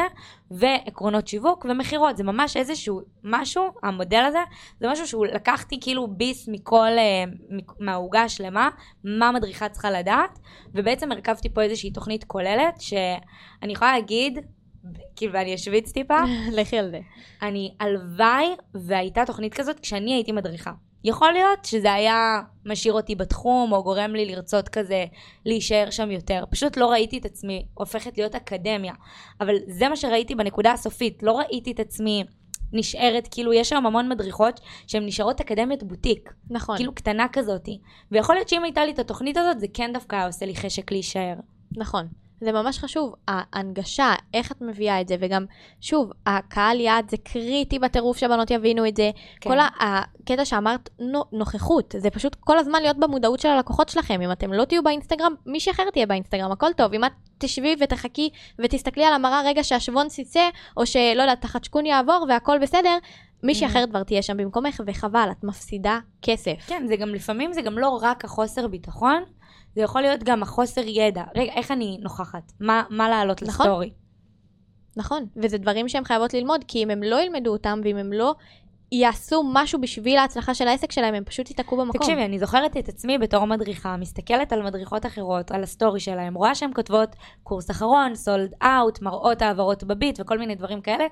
ועקרונות 0.52 1.28
שיווק 1.28 1.66
ומכירות. 1.70 2.18
זה 2.18 2.24
ממש 2.24 2.58
איזשהו 2.58 3.02
משהו, 3.24 3.64
המודל 3.84 4.24
הזה, 4.28 4.40
זה 4.80 4.88
משהו 4.92 5.08
שהוא 5.08 5.26
לקחתי 5.26 5.80
כאילו 5.82 6.08
ביס 6.08 6.48
מכל, 6.48 6.88
אה, 6.98 7.24
מהעוגה 7.80 8.22
השלמה, 8.22 8.70
מה 9.04 9.32
מדריכה 9.32 9.70
צריכה 9.70 9.92
לדעת, 9.92 10.40
ובעצם 10.74 11.12
הרכבתי 11.12 11.50
פה 11.50 11.62
איזושהי 11.62 11.92
תוכנית 11.92 12.24
כוללת, 12.24 12.82
שאני 12.82 13.74
יכולה 13.74 13.92
להגיד, 13.92 14.40
כאילו, 15.18 15.34
ואני 15.34 15.56
אשוויץ 15.56 15.92
טיפה, 15.92 16.20
לכי 16.52 16.78
על 16.78 16.92
זה. 16.92 17.00
אני, 17.42 17.74
הלוואי 17.80 18.46
והייתה 18.74 19.26
תוכנית 19.26 19.54
כזאת 19.54 19.80
כשאני 19.80 20.14
הייתי 20.14 20.32
מדריכה. 20.32 20.72
יכול 21.04 21.32
להיות 21.32 21.66
שזה 21.66 21.94
היה 21.94 22.42
משאיר 22.66 22.94
אותי 22.94 23.16
בתחום, 23.16 23.72
או 23.72 23.84
גורם 23.84 24.16
לי 24.16 24.26
לרצות 24.26 24.70
כזה 24.70 25.06
להישאר 25.46 25.90
שם 25.90 26.12
יותר. 26.12 26.44
פשוט 26.50 26.78
לא 26.78 26.92
ראיתי 26.92 27.18
את 27.18 27.26
עצמי 27.26 27.66
הופכת 27.74 28.18
להיות 28.18 28.36
אקדמיה. 28.36 28.94
אבל 29.42 29.56
זה 29.68 29.90
מה 29.90 29.96
שראיתי 29.96 30.36
בנקודה 30.36 30.72
הסופית. 30.72 31.24
לא 31.24 31.38
ראיתי 31.40 31.72
את 31.72 31.80
עצמי 31.80 32.24
נשארת, 32.74 33.28
כאילו, 33.32 33.54
יש 33.54 33.74
היום 33.74 33.86
המון 33.86 34.10
מדריכות 34.10 34.60
שהן 34.88 35.06
נשארות 35.06 35.42
אקדמיות 35.42 35.84
בוטיק. 35.84 36.34
נכון. 36.50 36.78
כאילו 36.78 36.96
קטנה 36.96 37.26
כזאתי. 37.34 37.80
ויכול 38.12 38.36
להיות 38.36 38.50
שאם 38.50 38.64
הייתה 38.64 38.86
לי 38.86 38.92
את 38.92 39.00
התוכנית 39.00 39.38
הזאת, 39.38 39.60
זה 39.60 39.68
כן 39.74 39.92
דווקא 39.94 40.16
היה 40.16 40.26
עושה 40.26 40.46
לי 40.46 40.56
חשק 40.56 40.92
להישאר. 40.92 41.36
נכון. 41.78 42.08
זה 42.42 42.52
ממש 42.52 42.80
חשוב, 42.80 43.14
ההנגשה, 43.28 44.14
איך 44.34 44.52
את 44.52 44.62
מביאה 44.62 45.02
את 45.02 45.08
זה, 45.08 45.16
וגם, 45.20 45.46
שוב, 45.82 46.12
הקהל 46.26 46.80
יעד 46.80 47.10
זה 47.10 47.18
קריטי 47.18 47.80
בטירוף 47.80 48.18
שהבנות 48.18 48.52
יבינו 48.52 48.88
את 48.88 48.96
זה. 48.96 49.12
כן. 49.42 49.50
כל 49.50 49.58
הקטע 49.80 50.46
שאמרת, 50.46 50.90
נו- 51.00 51.24
נוכחות, 51.32 51.96
זה 51.98 52.10
פשוט 52.10 52.36
כל 52.40 52.58
הזמן 52.58 52.82
להיות 52.82 52.98
במודעות 52.98 53.40
של 53.40 53.50
הלקוחות 53.50 53.90
שלכם. 53.90 54.22
אם 54.22 54.32
אתם 54.32 54.54
לא 54.54 54.66
תהיו 54.66 54.84
באינסטגרם, 54.84 55.34
מישהי 55.46 55.72
אחרת 55.72 55.94
תהיה 55.94 56.06
באינסטגרם, 56.06 56.52
הכל 56.52 56.74
טוב. 56.78 56.94
אם 56.94 57.06
את 57.06 57.12
תשבי 57.38 57.76
ותחכי 57.80 58.30
ותסתכלי 58.60 59.04
על 59.06 59.14
המראה 59.14 59.42
רגע 59.46 59.64
שהשוון 59.64 60.10
סיצה, 60.10 60.50
או 60.78 60.86
שלא 60.86 61.22
יודעת, 61.22 61.44
החדשקון 61.46 61.86
יעבור 61.86 62.26
והכל 62.30 62.58
בסדר, 62.62 62.98
מישהי 63.44 63.68
Mhm. 63.68 63.70
אחרת 63.70 63.90
כבר 63.90 64.04
תהיה 64.04 64.22
שם 64.22 64.38
במקומך, 64.38 64.82
וחבל, 64.88 65.28
את 65.32 65.44
מפסידה 65.44 66.00
כסף. 66.22 66.54
כן, 66.68 66.86
זה 66.88 66.96
גם 66.96 67.10
לפעמים 67.10 67.54
זה 67.54 67.62
גם 67.62 67.78
לא 67.78 68.00
רק 68.02 68.26
החוסר 68.26 68.68
ביטחון, 68.68 69.24
זה 69.78 69.84
יכול 69.84 70.02
להיות 70.02 70.24
גם 70.24 70.44
החוסר 70.44 70.82
ידע. 70.86 71.24
רגע, 71.36 71.52
איך 71.54 71.72
אני 71.72 71.98
נוכחת? 72.02 72.52
מה, 72.60 72.84
מה 72.90 73.10
לעלות 73.10 73.44
נכון. 73.44 73.66
לסטורי? 73.66 73.92
נכון, 74.96 75.26
וזה 75.36 75.58
דברים 75.58 75.90
שהן 75.90 76.04
חייבות 76.04 76.34
ללמוד, 76.34 76.64
כי 76.68 76.84
אם 76.84 76.90
הם 76.90 77.04
לא 77.04 77.22
ילמדו 77.22 77.52
אותם, 77.52 77.82
ואם 77.84 77.98
הם 77.98 78.14
לא 78.14 78.36
יעשו 78.92 79.44
משהו 79.54 79.82
בשביל 79.82 80.18
ההצלחה 80.18 80.54
של 80.54 80.68
העסק 80.68 80.92
שלהם, 80.92 81.14
הם 81.14 81.24
פשוט 81.24 81.50
ייתקעו 81.50 81.78
במקום. 81.78 82.02
תקשיבי, 82.02 82.26
אני 82.26 82.40
זוכרת 82.40 82.78
את 82.78 82.90
עצמי 82.90 83.18
בתור 83.18 83.46
מדריכה, 83.46 83.98
מסתכלת 83.98 84.54
על 84.54 84.64
מדריכות 84.64 85.06
אחרות, 85.06 85.52
על 85.52 85.64
הסטורי 85.64 86.00
שלהם, 86.00 86.34
רואה 86.34 86.56
שהן 86.56 86.72
כותבות 86.76 87.16
קורס 87.44 87.72
אחרון, 87.72 88.16
sold 88.16 88.54
out, 88.64 89.02
מראות 89.02 89.42
העברות 89.42 89.84
בביט 89.84 90.20
וכל 90.20 90.38
מיני 90.38 90.56
דברים 90.56 90.82
כאלה, 90.82 91.06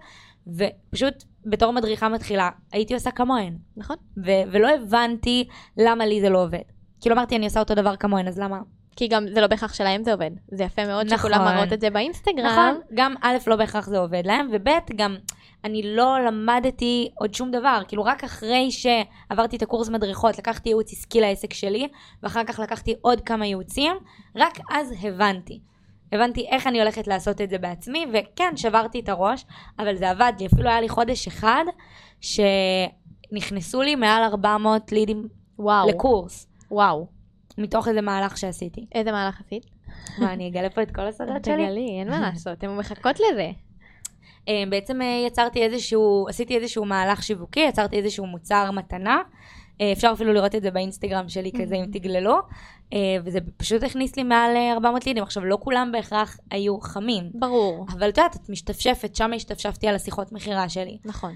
ופשוט 0.47 1.23
בתור 1.45 1.73
מדריכה 1.73 2.09
מתחילה, 2.09 2.49
הייתי 2.71 2.93
עושה 2.93 3.11
כמוהן. 3.11 3.57
נכון? 3.77 3.95
ו- 4.25 4.51
ולא 4.51 4.69
הבנתי 4.69 5.47
למה 5.77 6.05
לי 6.05 6.21
זה 6.21 6.29
לא 6.29 6.43
עובד. 6.43 6.74
כאילו 7.01 7.15
אמרתי, 7.15 7.35
אני 7.35 7.45
עושה 7.45 7.59
אותו 7.59 7.75
דבר 7.75 7.95
כמוהן, 7.95 8.27
אז 8.27 8.39
למה? 8.39 8.59
כי 8.95 9.07
גם 9.07 9.25
זה 9.33 9.41
לא 9.41 9.47
בהכרח 9.47 9.73
שלהם 9.73 10.03
זה 10.03 10.11
עובד. 10.13 10.31
זה 10.51 10.63
יפה 10.63 10.85
מאוד 10.85 11.05
נכון. 11.05 11.17
שכולם 11.17 11.45
מראות 11.45 11.73
את 11.73 11.81
זה 11.81 11.89
באינסטגרם. 11.89 12.45
נכון, 12.45 12.81
גם 12.93 13.13
א', 13.21 13.37
לא 13.47 13.55
בהכרח 13.55 13.87
זה 13.87 13.99
עובד 13.99 14.21
להם, 14.25 14.47
וב', 14.51 14.69
גם 14.95 15.15
אני 15.63 15.95
לא 15.95 16.25
למדתי 16.27 17.09
עוד 17.15 17.33
שום 17.33 17.51
דבר, 17.51 17.81
כאילו 17.87 18.03
רק 18.03 18.23
אחרי 18.23 18.69
שעברתי 18.71 19.57
את 19.57 19.61
הקורס 19.61 19.89
מדריכות, 19.89 20.37
לקחתי 20.37 20.69
ייעוץ 20.69 20.91
עסקי 20.91 21.21
לעסק 21.21 21.53
שלי, 21.53 21.87
ואחר 22.23 22.43
כך 22.43 22.59
לקחתי 22.59 22.95
עוד 23.01 23.21
כמה 23.21 23.45
ייעוצים, 23.45 23.93
רק 24.35 24.59
אז 24.71 24.93
הבנתי. 25.03 25.59
הבנתי 26.11 26.47
איך 26.47 26.67
אני 26.67 26.81
הולכת 26.81 27.07
לעשות 27.07 27.41
את 27.41 27.49
זה 27.49 27.57
בעצמי, 27.57 28.05
וכן, 28.13 28.57
שברתי 28.57 28.99
את 28.99 29.09
הראש, 29.09 29.45
אבל 29.79 29.95
זה 29.95 30.09
עבד 30.09 30.33
לי. 30.39 30.45
אפילו 30.45 30.69
היה 30.69 30.81
לי 30.81 30.89
חודש 30.89 31.27
אחד 31.27 31.63
שנכנסו 32.21 33.81
לי 33.81 33.95
מעל 33.95 34.23
400 34.23 34.91
לידים 34.91 35.27
וואו. 35.59 35.89
לקורס. 35.89 36.47
וואו. 36.71 37.07
מתוך 37.57 37.87
איזה 37.87 38.01
מהלך 38.01 38.37
שעשיתי. 38.37 38.85
איזה 38.95 39.11
מהלך 39.11 39.41
עשית? 39.45 39.65
מה, 40.17 40.33
אני 40.33 40.49
אגלה 40.49 40.69
פה 40.69 40.81
את 40.81 40.91
כל 40.91 41.07
הסודות 41.07 41.45
שלי? 41.45 41.53
תגלי, 41.65 41.99
אין 41.99 42.09
מה 42.09 42.19
לעשות, 42.19 42.63
הן 42.63 42.77
מחכות 42.77 43.19
לזה. 43.19 43.51
אה, 44.47 44.63
בעצם 44.69 45.01
אה, 45.01 45.23
יצרתי 45.27 45.63
איזשהו, 45.63 46.25
עשיתי 46.29 46.55
איזשהו 46.55 46.85
מהלך 46.85 47.23
שיווקי, 47.23 47.59
יצרתי 47.59 47.97
איזשהו 47.97 48.25
מוצר 48.25 48.71
מתנה. 48.71 49.21
אה, 49.81 49.91
אפשר 49.91 50.11
אפילו 50.13 50.33
לראות 50.33 50.55
את 50.55 50.61
זה 50.61 50.71
באינסטגרם 50.71 51.29
שלי 51.29 51.51
כזה, 51.61 51.75
אם 51.75 51.85
תגללו. 51.91 52.37
אה, 52.93 52.99
וזה 53.23 53.39
פשוט 53.57 53.83
הכניס 53.83 54.15
לי 54.15 54.23
מעל 54.23 54.55
אה, 54.55 54.73
400 54.73 55.05
לידים. 55.05 55.23
עכשיו, 55.23 55.45
לא 55.45 55.57
כולם 55.61 55.91
בהכרח 55.91 56.37
היו 56.51 56.79
חמים. 56.79 57.29
ברור. 57.33 57.85
אבל 57.89 58.09
את 58.09 58.17
יודעת, 58.17 58.35
את 58.35 58.49
משתפשפת, 58.49 59.15
שם 59.15 59.31
השתפשפתי 59.35 59.87
על 59.87 59.95
השיחות 59.95 60.31
מכירה 60.31 60.69
שלי. 60.69 60.97
נכון. 61.05 61.35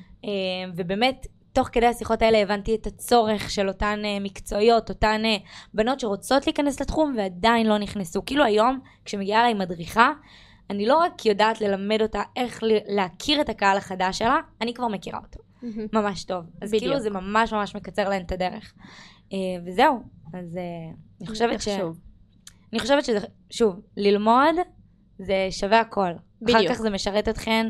ובאמת, 0.75 1.27
תוך 1.53 1.69
כדי 1.71 1.85
השיחות 1.85 2.21
האלה 2.21 2.37
הבנתי 2.37 2.75
את 2.75 2.87
הצורך 2.87 3.49
של 3.49 3.67
אותן 3.67 3.99
אה, 4.05 4.17
מקצועיות, 4.21 4.89
אותן 4.89 5.21
אה, 5.25 5.37
בנות 5.73 5.99
שרוצות 5.99 6.47
להיכנס 6.47 6.81
לתחום 6.81 7.13
ועדיין 7.17 7.67
לא 7.67 7.77
נכנסו. 7.77 8.25
כאילו 8.25 8.43
היום, 8.43 8.79
כשמגיעה 9.05 9.41
אליי 9.41 9.53
מדריכה, 9.53 10.11
אני 10.69 10.85
לא 10.85 10.97
רק 10.97 11.25
יודעת 11.25 11.61
ללמד 11.61 12.01
אותה 12.01 12.21
איך 12.35 12.59
להכיר 12.87 13.41
את 13.41 13.49
הקהל 13.49 13.77
החדש 13.77 14.17
שלה, 14.17 14.37
אני 14.61 14.73
כבר 14.73 14.87
מכירה 14.87 15.19
אותו. 15.19 15.39
ממש 15.93 16.23
טוב. 16.23 16.45
אז 16.61 16.69
בדיוק. 16.69 16.83
כאילו 16.83 16.99
זה 16.99 17.09
ממש 17.09 17.53
ממש 17.53 17.75
מקצר 17.75 18.09
להן 18.09 18.21
את 18.21 18.31
הדרך. 18.31 18.73
אה, 19.33 19.37
וזהו, 19.65 20.03
אז 20.33 20.57
אה, 20.57 20.61
אני 21.21 21.27
חושבת 21.27 21.61
ש... 21.61 21.67
אני 22.73 22.79
חושבת 22.79 23.05
שזה, 23.05 23.19
שוב, 23.49 23.79
ללמוד 23.97 24.55
זה 25.19 25.47
שווה 25.51 25.79
הכל. 25.79 26.11
בדיוק. 26.41 26.57
אחר 26.57 26.73
כך 26.73 26.81
זה 26.81 26.89
משרת 26.89 27.27
אתכן. 27.27 27.69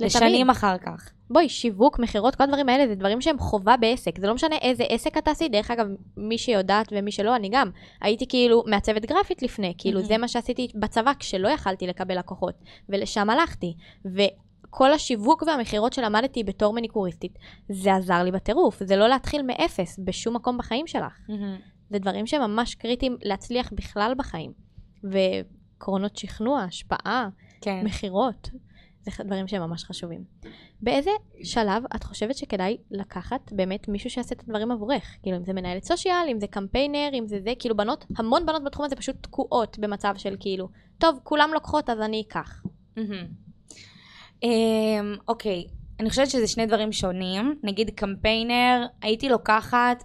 לשנים 0.00 0.50
אחר 0.50 0.78
כך. 0.78 1.10
בואי, 1.30 1.48
שיווק, 1.48 1.98
מכירות, 1.98 2.34
כל 2.34 2.44
הדברים 2.44 2.68
האלה 2.68 2.88
זה 2.88 2.94
דברים 2.94 3.20
שהם 3.20 3.38
חובה 3.38 3.76
בעסק. 3.76 4.18
זה 4.18 4.26
לא 4.26 4.34
משנה 4.34 4.56
איזה 4.56 4.84
עסק 4.88 5.16
אתה 5.18 5.30
עשית, 5.30 5.52
דרך 5.52 5.70
אגב, 5.70 5.86
מי 6.16 6.38
שיודעת 6.38 6.92
ומי 6.92 7.12
שלא, 7.12 7.36
אני 7.36 7.48
גם. 7.52 7.70
הייתי 8.00 8.26
כאילו 8.28 8.64
מעצבת 8.66 9.04
גרפית 9.04 9.42
לפני, 9.42 9.74
כאילו 9.78 9.98
מהמם. 9.98 10.08
זה 10.08 10.18
מה 10.18 10.28
שעשיתי 10.28 10.68
בצבא 10.74 11.12
כשלא 11.18 11.48
יכלתי 11.48 11.86
לקבל 11.86 12.18
לקוחות, 12.18 12.54
ולשם 12.88 13.30
הלכתי. 13.30 13.74
וכל 14.04 14.92
השיווק 14.92 15.42
והמכירות 15.42 15.92
שלמדתי 15.92 16.44
בתור 16.44 16.72
מניקוריסטית, 16.72 17.38
זה 17.68 17.94
עזר 17.94 18.22
לי 18.22 18.30
בטירוף. 18.30 18.82
זה 18.84 18.96
לא 18.96 19.08
להתחיל 19.08 19.42
מאפס 19.42 20.00
בשום 20.04 20.36
מקום 20.36 20.58
בחיים 20.58 20.86
שלך. 20.86 21.18
זה 21.90 21.98
דברים 21.98 22.26
שממש 22.26 22.74
קריטיים 22.74 23.16
להצליח 23.22 23.72
בכלל 23.72 24.12
בחיים. 24.18 24.52
וקרונות 25.04 26.16
שכנוע, 26.16 26.60
השפעה, 26.62 27.28
כן. 27.60 27.80
מכירות, 27.84 28.50
זה 29.02 29.24
דברים 29.24 29.48
שהם 29.48 29.62
ממש 29.62 29.84
חשובים. 29.84 30.24
באיזה 30.80 31.10
שלב 31.44 31.82
את 31.96 32.04
חושבת 32.04 32.36
שכדאי 32.36 32.76
לקחת 32.90 33.52
באמת 33.52 33.88
מישהו 33.88 34.10
שיעשה 34.10 34.34
את 34.34 34.40
הדברים 34.40 34.72
עבורך? 34.72 35.16
כאילו 35.22 35.36
אם 35.36 35.44
זה 35.44 35.52
מנהלת 35.52 35.84
סושיאל, 35.84 36.26
אם 36.32 36.40
זה 36.40 36.46
קמפיינר, 36.46 37.08
אם 37.12 37.26
זה 37.26 37.40
זה, 37.40 37.52
כאילו 37.58 37.76
בנות, 37.76 38.04
המון 38.16 38.46
בנות 38.46 38.64
בתחום 38.64 38.86
הזה 38.86 38.96
פשוט 38.96 39.16
תקועות 39.20 39.78
במצב 39.78 40.14
של 40.16 40.36
כאילו, 40.40 40.68
טוב, 40.98 41.18
כולם 41.22 41.50
לוקחות 41.54 41.90
אז 41.90 42.00
אני 42.00 42.22
אקח. 42.28 42.62
אמ, 44.42 45.16
אוקיי, 45.28 45.64
אני 46.00 46.10
חושבת 46.10 46.30
שזה 46.30 46.46
שני 46.46 46.66
דברים 46.66 46.92
שונים. 46.92 47.60
נגיד 47.62 47.90
קמפיינר, 47.90 48.86
הייתי 49.02 49.28
לוקחת, 49.28 50.04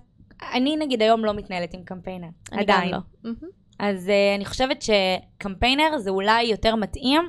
אני 0.53 0.77
נגיד 0.77 1.01
היום 1.01 1.25
לא 1.25 1.33
מתנהלת 1.33 1.73
עם 1.73 1.83
קמפיינר. 1.83 2.27
אני 2.51 2.61
עדיין. 2.61 2.91
גם 2.91 3.01
לא. 3.23 3.31
אז 3.79 4.07
uh, 4.07 4.35
אני 4.35 4.45
חושבת 4.45 4.81
שקמפיינר 4.81 5.97
זה 5.97 6.09
אולי 6.09 6.43
יותר 6.43 6.75
מתאים 6.75 7.21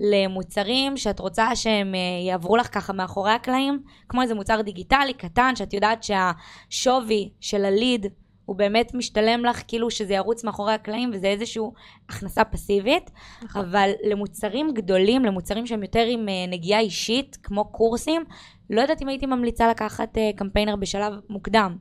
למוצרים 0.00 0.96
שאת 0.96 1.20
רוצה 1.20 1.56
שהם 1.56 1.94
uh, 1.94 2.26
יעברו 2.28 2.56
לך 2.56 2.74
ככה 2.74 2.92
מאחורי 2.92 3.32
הקלעים, 3.32 3.82
כמו 4.08 4.22
איזה 4.22 4.34
מוצר 4.34 4.60
דיגיטלי 4.60 5.12
קטן, 5.12 5.56
שאת 5.56 5.74
יודעת 5.74 6.04
שהשווי 6.04 7.30
של 7.40 7.64
הליד 7.64 8.06
הוא 8.44 8.56
באמת 8.56 8.94
משתלם 8.94 9.44
לך, 9.44 9.62
כאילו 9.68 9.90
שזה 9.90 10.14
ירוץ 10.14 10.44
מאחורי 10.44 10.72
הקלעים 10.72 11.10
וזה 11.14 11.26
איזושהי 11.26 11.62
הכנסה 12.08 12.44
פסיבית. 12.44 13.10
נכון. 13.42 13.64
אבל 13.64 13.90
למוצרים 14.10 14.74
גדולים, 14.74 15.24
למוצרים 15.24 15.66
שהם 15.66 15.82
יותר 15.82 16.04
עם 16.08 16.26
אה, 16.28 16.50
נגיעה 16.50 16.80
אישית, 16.80 17.38
כמו 17.42 17.64
קורסים, 17.64 18.24
לא 18.70 18.80
יודעת 18.80 19.02
אם 19.02 19.08
הייתי 19.08 19.26
ממליצה 19.26 19.68
לקחת 19.68 20.16
אה, 20.16 20.36
קמפיינר 20.36 20.76
בשלב 20.76 21.12
מוקדם. 21.28 21.76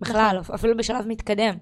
בכלל, 0.00 0.36
נכון. 0.40 0.54
אפילו 0.54 0.76
בשלב 0.76 1.06
מתקדם. 1.08 1.54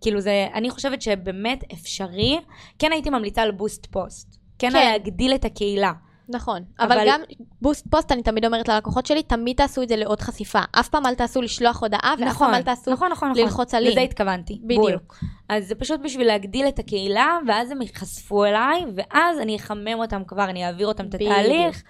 כאילו 0.00 0.20
זה, 0.20 0.46
אני 0.54 0.70
חושבת 0.70 1.02
שבאמת 1.02 1.64
אפשרי, 1.72 2.38
כן 2.78 2.92
הייתי 2.92 3.10
ממליצה 3.10 3.42
על 3.42 3.50
boost 3.50 3.86
post. 3.86 4.45
כן, 4.58 4.70
כן. 4.70 4.90
להגדיל 4.90 5.34
את 5.34 5.44
הקהילה. 5.44 5.92
נכון, 6.28 6.62
אבל, 6.80 6.92
אבל- 6.92 7.08
גם 7.08 7.20
boost 7.62 7.86
post, 7.90 8.12
אני 8.12 8.22
תמיד 8.22 8.44
אומרת 8.44 8.68
ללקוחות 8.68 9.06
שלי, 9.06 9.22
תמיד 9.22 9.56
תעשו 9.56 9.82
את 9.82 9.88
זה 9.88 9.96
לעוד 9.96 10.20
חשיפה. 10.20 10.58
אף 10.72 10.88
פעם 10.88 11.06
אל 11.06 11.14
תעשו 11.14 11.42
לשלוח 11.42 11.82
הודעה, 11.82 12.14
ואף 12.18 12.38
פעם 12.38 12.54
אל 12.54 12.62
תעשו 12.62 12.90
נכון, 12.92 13.12
נכון, 13.12 13.30
נכון. 13.30 13.42
ללחוץ 13.42 13.74
על 13.74 13.82
לינק. 13.82 13.92
לזה 13.92 14.00
התכוונתי. 14.00 14.60
בול. 14.62 14.92
בדיוק. 14.92 15.18
אז 15.48 15.68
זה 15.68 15.74
פשוט 15.74 16.00
בשביל 16.04 16.26
להגדיל 16.26 16.68
את 16.68 16.78
הקהילה, 16.78 17.38
ואז 17.46 17.70
הם 17.70 17.82
ייחשפו 17.82 18.44
אליי, 18.44 18.84
ואז 18.96 19.38
אני 19.38 19.56
אחמם 19.56 19.98
אותם 19.98 20.22
כבר, 20.26 20.44
אני 20.44 20.66
אעביר 20.66 20.86
אותם 20.86 21.06
את. 21.06 21.14
התהליך, 21.14 21.82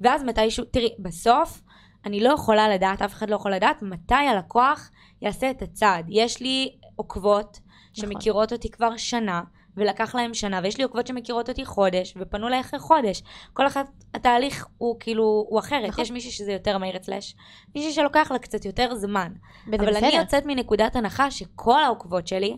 ואז 0.00 0.22
מתישהו, 0.22 0.64
תראי, 0.64 0.94
בסוף, 0.98 1.60
אני 2.06 2.20
לא 2.20 2.32
יכולה 2.32 2.68
לדעת, 2.68 3.02
אף 3.02 3.12
אחד 3.12 3.30
לא 3.30 3.36
יכול 3.36 3.54
לדעת, 3.54 3.82
מתי 3.82 4.14
הלקוח 4.14 4.90
יעשה 5.22 5.50
את 5.50 5.62
הצעד. 5.62 6.06
יש 6.08 6.40
לי 6.40 6.70
עוקבות 6.96 7.58
נכון. 7.98 8.10
שמכירות 8.10 8.52
אותי 8.52 8.70
כבר 8.70 8.96
שנה, 8.96 9.42
ולקח 9.76 10.14
להם 10.14 10.34
שנה, 10.34 10.60
ויש 10.62 10.78
לי 10.78 10.84
עוקבות 10.84 11.06
שמכירות 11.06 11.48
אותי 11.48 11.64
חודש, 11.64 12.14
ופנו 12.16 12.48
אליי 12.48 12.60
אחרי 12.60 12.80
חודש. 12.80 13.22
כל 13.52 13.66
אחד, 13.66 13.84
התהליך 14.14 14.66
הוא 14.78 14.96
כאילו, 15.00 15.46
הוא 15.48 15.58
אחרת. 15.58 15.88
נכון. 15.88 16.02
יש 16.02 16.10
מישהי 16.10 16.30
שזה 16.30 16.52
יותר 16.52 16.78
מהיר 16.78 16.96
אצלש, 16.96 17.36
מישהי 17.74 17.92
שלוקח 17.92 18.30
לה 18.32 18.38
קצת 18.38 18.64
יותר 18.64 18.94
זמן. 18.94 19.32
אבל 19.66 19.86
בסדר. 19.86 19.98
אני 19.98 20.16
יוצאת 20.16 20.46
מנקודת 20.46 20.96
הנחה 20.96 21.30
שכל 21.30 21.82
העוקבות 21.82 22.26
שלי 22.26 22.56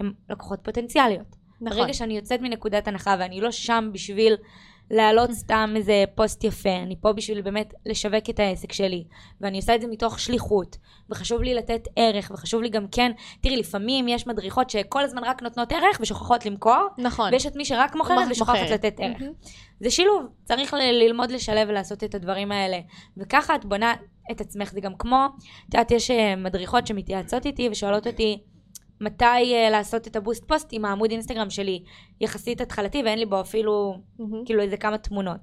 הן 0.00 0.12
לקוחות 0.30 0.60
פוטנציאליות. 0.62 1.36
נכון. 1.60 1.78
ברגע 1.78 1.94
שאני 1.94 2.16
יוצאת 2.16 2.40
מנקודת 2.40 2.88
הנחה 2.88 3.16
ואני 3.18 3.40
לא 3.40 3.50
שם 3.50 3.90
בשביל 3.92 4.36
להעלות 4.90 5.32
סתם 5.32 5.72
איזה 5.76 6.04
פוסט 6.14 6.44
יפה, 6.44 6.76
אני 6.76 6.96
פה 7.00 7.12
בשביל 7.12 7.40
באמת 7.40 7.74
לשווק 7.86 8.30
את 8.30 8.40
העסק 8.40 8.72
שלי, 8.72 9.04
ואני 9.40 9.56
עושה 9.56 9.74
את 9.74 9.80
זה 9.80 9.86
מתוך 9.86 10.20
שליחות, 10.20 10.76
וחשוב 11.10 11.42
לי 11.42 11.54
לתת 11.54 11.88
ערך, 11.96 12.30
וחשוב 12.34 12.62
לי 12.62 12.68
גם 12.68 12.86
כן, 12.92 13.12
תראי, 13.40 13.56
לפעמים 13.56 14.08
יש 14.08 14.26
מדריכות 14.26 14.70
שכל 14.70 15.02
הזמן 15.02 15.24
רק 15.24 15.42
נותנות 15.42 15.72
ערך 15.72 15.98
ושוכחות 16.00 16.46
למכור, 16.46 16.86
נכון. 16.98 17.32
ויש 17.32 17.46
את 17.46 17.56
מי 17.56 17.64
שרק 17.64 17.94
מוכרת. 17.94 18.28
ושוכחת 18.30 18.70
לתת 18.70 18.94
ערך. 18.98 19.20
מהמם. 19.20 19.32
זה 19.80 19.90
שילוב, 19.90 20.26
צריך 20.44 20.74
ל- 20.74 21.04
ללמוד 21.04 21.30
לשלב 21.30 21.68
ולעשות 21.68 22.04
את 22.04 22.14
הדברים 22.14 22.52
האלה. 22.52 22.78
וככה 23.16 23.54
את 23.54 23.64
בונה 23.64 23.94
את 24.30 24.40
עצמך, 24.40 24.72
זה 24.72 24.80
גם 24.80 24.94
כמו, 24.98 25.26
את 25.68 25.74
יודעת, 25.74 25.90
יש 25.90 26.10
אה, 26.10 26.36
מדריכות 26.36 26.86
שמתייעצות 26.86 27.46
איתי 27.46 27.68
ושואלות 27.68 28.06
אותי, 28.06 28.38
מתי 29.00 29.54
אה, 29.54 29.70
לעשות 29.70 30.06
את 30.06 30.16
ה 30.16 30.21
boost 30.21 30.44
post 30.44 30.72
אם 30.72 30.84
העמוד 30.84 31.10
אינסטגרם 31.10 31.50
שלי 31.50 31.82
יחסית 32.20 32.60
התחלתי 32.60 33.02
ואין 33.02 33.18
לי 33.18 33.26
בו 33.26 33.40
אפילו, 33.40 33.94
מהמם. 34.18 34.44
כאילו 34.44 34.62
איזה 34.62 34.76
כמה 34.76 34.98
תמונות. 34.98 35.40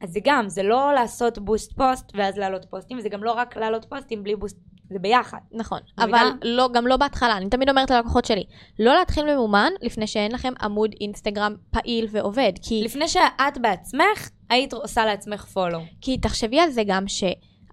אז 0.00 0.12
זה 0.12 0.20
גם, 0.24 0.48
זה 0.48 0.62
לא 0.62 0.92
לעשות 0.94 1.38
boost 1.38 1.72
post 1.72 2.12
ואז 2.14 2.38
להעלות 2.38 2.64
פוסטים, 2.64 2.98
וזה 2.98 3.08
גם 3.08 3.24
לא 3.24 3.32
רק 3.32 3.56
להעלות 3.56 3.84
פוסטים 3.84 4.22
בלי 4.22 4.36
boost, 4.36 4.56
זה 4.90 4.98
ביחד. 4.98 5.38
נכון, 5.52 5.78
מבינה? 6.00 6.20
אבל 6.20 6.38
לא, 6.42 6.68
גם 6.72 6.86
לא 6.86 6.96
בהתחלה, 6.96 7.36
אני 7.36 7.50
תמיד 7.50 7.68
אומרת 7.68 7.90
ללקוחות 7.90 8.24
שלי, 8.24 8.44
לא 8.78 8.94
להתחיל 8.94 9.34
ממומן 9.34 9.72
לפני 9.80 10.06
שאין 10.06 10.32
לכם 10.32 10.52
עמוד 10.62 10.94
אינסטגרם 11.00 11.54
פעיל 11.70 12.06
ועובד, 12.10 12.52
כי, 12.62 12.82
לפני 12.84 13.08
שאת 13.08 13.58
בעצמך 13.60 14.30
היית 14.50 14.72
עושה 14.72 15.04
לעצמך 15.04 15.44
follow. 15.44 15.78
כי 16.00 16.18
תחשבי 16.18 16.60
על 16.60 16.70
זה 16.70 16.82
גם 16.86 17.08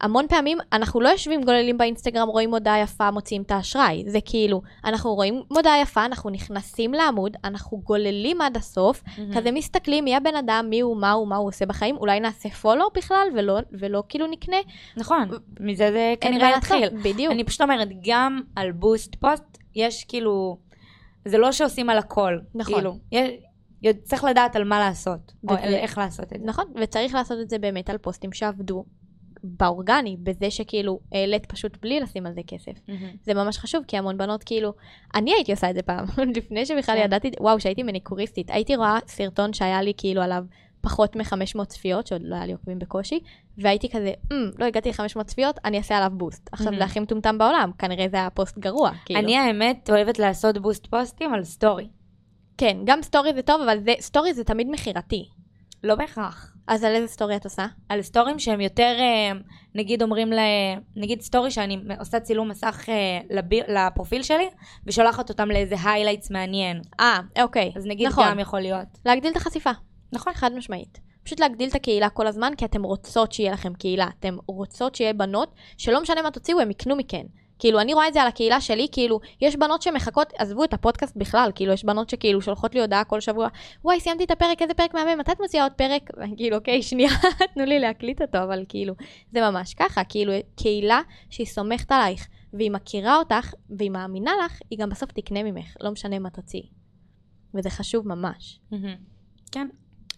שהמון 0.02 0.28
פעמים 0.28 0.58
אנחנו 0.74 1.02
לא 1.02 1.10
יושבים 1.10 1.44
גוללים 1.44 1.78
באינסטגרם, 1.78 2.28
רואים 2.28 2.50
מודעה 2.50 2.80
יפה, 2.80 3.12
מוציאים 3.12 3.42
את 3.42 3.52
האשראי, 3.52 4.04
זה 4.08 4.20
כאילו, 4.26 4.62
אנחנו 4.86 5.14
רואים 5.16 5.44
מודעה 5.52 5.82
יפה, 5.82 6.06
אנחנו 6.06 6.30
נכנסים 6.30 6.94
לעמוד, 6.94 7.38
אנחנו 7.44 7.78
גוללים 7.78 8.42
עד 8.42 8.58
הסוף, 8.58 9.04
כזה 9.36 9.52
מסתכלים 9.52 10.04
מי 10.04 10.16
הבן 10.16 10.36
אדם, 10.36 10.66
מי 10.70 10.80
הוא, 10.80 10.98
מה 10.98 11.12
הוא, 11.12 11.28
מה 11.28 11.36
הוא 11.36 11.48
עושה 11.48 11.66
בחיים, 11.66 11.98
אולי 11.98 12.20
נעשה 12.20 12.50
פולו 12.50 12.86
בכלל, 12.96 13.28
ולא, 13.36 13.60
ולא 13.72 14.04
כאילו 14.10 14.28
נקנה, 14.28 14.58
נכון, 14.98 15.30
מזה 15.60 15.92
זה 15.92 16.14
כנראה 16.22 16.52
יתחיל. 16.58 16.90
בדיוק, 17.04 17.34
אני 17.34 17.44
פשוט 17.44 17.62
אומרת, 17.62 17.88
גם 18.08 18.42
על 18.56 18.72
בוסט 18.72 19.16
פוסט, 19.16 19.58
יש 19.76 20.04
כאילו, 20.04 20.58
זה 21.26 21.38
לא 21.38 21.52
שעושים 21.52 21.90
על 21.90 21.98
הכל. 21.98 22.38
נכון. 22.56 22.74
כאילו, 22.74 22.98
יש, 23.12 23.30
צריך 24.04 24.24
לדעת 24.24 24.56
על 24.56 24.64
מה 24.64 24.80
לעשות, 24.80 25.32
או 25.50 25.54
וזה- 25.54 25.64
איך 25.64 25.98
לעשות 25.98 26.34
את 26.34 26.40
זה. 26.40 26.46
נכון, 26.46 26.66
וצריך 26.82 27.14
לעשות 27.14 27.38
את 27.42 27.50
זה 27.50 27.60
באמת 27.60 27.90
על 27.90 27.98
פוסטים 27.98 28.34
שעבדו 28.34 28.86
באורגני, 29.44 30.18
בזה 30.24 30.52
שכאילו 30.52 31.00
העלית 31.12 31.46
פשוט 31.46 31.78
בלי 31.82 32.00
לשים 32.00 32.26
על 32.26 32.34
זה 32.34 32.42
כסף. 32.48 32.72
מהמם. 32.88 33.10
זה 33.24 33.34
ממש 33.34 33.58
חשוב, 33.58 33.84
כי 33.88 33.98
המון 33.98 34.18
בנות 34.18 34.44
כאילו, 34.44 34.74
אני 35.16 35.34
הייתי 35.34 35.52
עושה 35.52 35.70
את 35.70 35.76
זה 35.76 35.82
פעם, 35.82 36.06
לפני 36.38 36.66
שבכלל 36.66 36.96
כן. 36.96 37.02
ידעתי, 37.06 37.32
וואו, 37.40 37.60
שהייתי 37.60 37.84
מניקוריסטית, 37.84 38.50
הייתי 38.52 38.76
רואה 38.76 38.98
סרטון 39.08 39.54
שהיה 39.54 39.82
לי 39.82 39.94
כאילו 39.98 40.22
עליו 40.22 40.44
פחות 40.82 41.16
מ-500 41.16 41.66
צפיות, 41.66 42.08
שעוד 42.08 42.22
לא 42.26 42.36
היה 42.36 42.46
לי 42.46 42.52
עוקבים 42.52 42.80
בקושי, 42.80 43.20
והייתי 43.58 43.90
כזה, 43.90 44.12
"אמ, 44.32 44.50
לא 44.60 44.66
הגעתי 44.66 44.90
ל-500 44.90 45.24
צפיות, 45.24 45.60
אני 45.66 45.78
אעשה 45.78 45.98
עליו 45.98 46.12
boost. 46.14 46.50
עכשיו, 46.52 46.74
Mhm. 46.74 46.78
זה 46.78 46.84
הכי 46.84 47.00
מטומטם 47.00 47.38
בעולם, 47.38 47.72
כנראה 47.80 48.06
זה 48.12 48.18
היה 48.18 48.30
פוסט 48.30 48.58
גרוע, 48.58 48.92
כאילו. 49.06 49.20
אני 49.20 49.38
האמת 49.38 49.90
אוהבת 49.90 50.20
לעשות 50.20 50.58
boost 50.58 50.88
פוסטים 50.88 51.34
על 51.34 51.44
story. 51.44 51.88
כן, 52.58 52.78
גם 52.86 53.02
story 53.02 53.34
זה 53.34 53.42
טוב, 53.42 53.62
אבל 53.62 53.80
זה, 53.84 53.94
story 54.00 54.34
זה 54.34 54.44
תמיד 54.44 54.68
מכירתי. 54.72 55.30
לא 55.84 55.96
בהכרח. 55.96 56.56
אז 56.70 56.84
על 56.84 56.96
איזה 56.96 57.08
story 57.08 57.36
את 57.36 57.44
עושה? 57.44 57.66
על 57.90 58.02
story 58.02 58.29
ים 58.29 58.40
שהם 58.40 58.62
יותר, 58.62 58.96
אה, 59.00 59.40
נגיד 59.76 60.04
אומרים 60.04 60.34
ל... 60.34 60.40
נגיד 60.96 61.22
story 61.22 61.52
שאני 61.52 61.78
עושה 62.00 62.20
צילום 62.20 62.50
מסך 62.50 62.86
אה, 62.90 63.20
לב... 63.30 63.46
לפרופיל 63.68 64.24
שלי, 64.24 64.50
ושולחת 64.86 65.30
אותם 65.30 65.52
לאיזה 65.52 65.76
highlights 65.84 66.32
מעניין. 66.32 66.82
אה, 67.00 67.20
אוקיי. 67.42 67.72
אז 67.76 67.86
נגיד 67.86 68.08
נכון. 68.08 68.26
גם 68.30 68.40
יכול 68.40 68.60
להיות. 68.60 68.88
להגדיל 69.06 69.32
את 69.32 69.38
החשיפה. 69.38 69.70
נכון. 70.14 70.34
חד 70.34 70.52
משמעית. 70.54 71.00
פשוט 71.24 71.40
להגדיל 71.40 71.70
את 71.70 71.76
הקהילה 71.76 72.10
כל 72.10 72.28
הזמן, 72.28 72.54
כי 72.58 72.66
אתם 72.66 72.84
רוצות 72.84 73.32
שיהיה 73.32 73.52
לכם 73.52 73.74
קהילה. 73.74 74.08
אתם 74.20 74.38
רוצות 74.46 74.96
שיהיה 74.96 75.14
בנות, 75.14 75.54
שלא 75.78 76.02
משנה 76.02 76.22
מה 76.22 76.32
תוציאו, 76.32 76.60
הם 76.60 76.72
יקנו 76.72 76.96
מכן. 76.96 77.26
כאילו, 77.60 77.80
אני 77.80 77.94
רואה 77.94 78.08
את 78.08 78.14
זה 78.14 78.22
על 78.22 78.28
הקהילה 78.28 78.62
שלי, 78.62 78.88
כאילו, 78.92 79.20
יש 79.42 79.56
בנות 79.56 79.82
שמחכות, 79.82 80.34
עזבו 80.38 80.64
את 80.64 80.74
הפודקאסט 80.74 81.16
בכלל, 81.18 81.52
כאילו, 81.56 81.74
יש 81.74 81.86
בנות 81.86 82.10
שכאילו 82.10 82.42
שולחות 82.42 82.76
לי 82.76 82.82
הודעה 82.82 83.04
כל 83.04 83.20
שבוע, 83.20 83.48
וואי, 83.84 84.00
סיימתי 84.00 84.24
את 84.24 84.32
הפרק, 84.32 84.62
איזה 84.62 84.74
פרק 84.74 84.94
מהמם, 84.94 85.20
מתי 85.20 85.32
את 85.32 85.40
מוציאה 85.42 85.64
עוד 85.64 85.72
פרק? 85.72 86.10
כאילו, 86.38 86.58
אוקיי, 86.58 86.82
שנייה, 86.82 87.12
תנו 87.54 87.66
לי 87.66 87.80
להקליט 87.80 88.22
אותו, 88.22 88.38
אבל 88.44 88.66
כאילו, 88.70 88.94
זה 89.32 89.42
ממש 89.42 89.74
ככה, 89.74 90.04
כאילו, 90.04 90.34
קהילה 90.56 91.02
שהיא 91.30 91.48
סומכת 91.48 91.92
עלייך, 91.92 92.28
והיא 92.54 92.72
מכירה 92.72 93.18
אותך, 93.18 93.54
והיא 93.70 93.92
מאמינה 93.92 94.32
לך, 94.46 94.60
היא 94.70 94.80
גם 94.80 94.90
בסוף 94.90 95.12
תקנה 95.12 95.44
ממך, 95.44 95.76
לא 95.82 95.92
משנה 95.92 96.20
מה 96.20 96.30
תוציאי. 96.30 96.70
וזה 97.54 97.70
חשוב 97.70 98.08
ממש. 98.08 98.60
כן. 99.52 99.68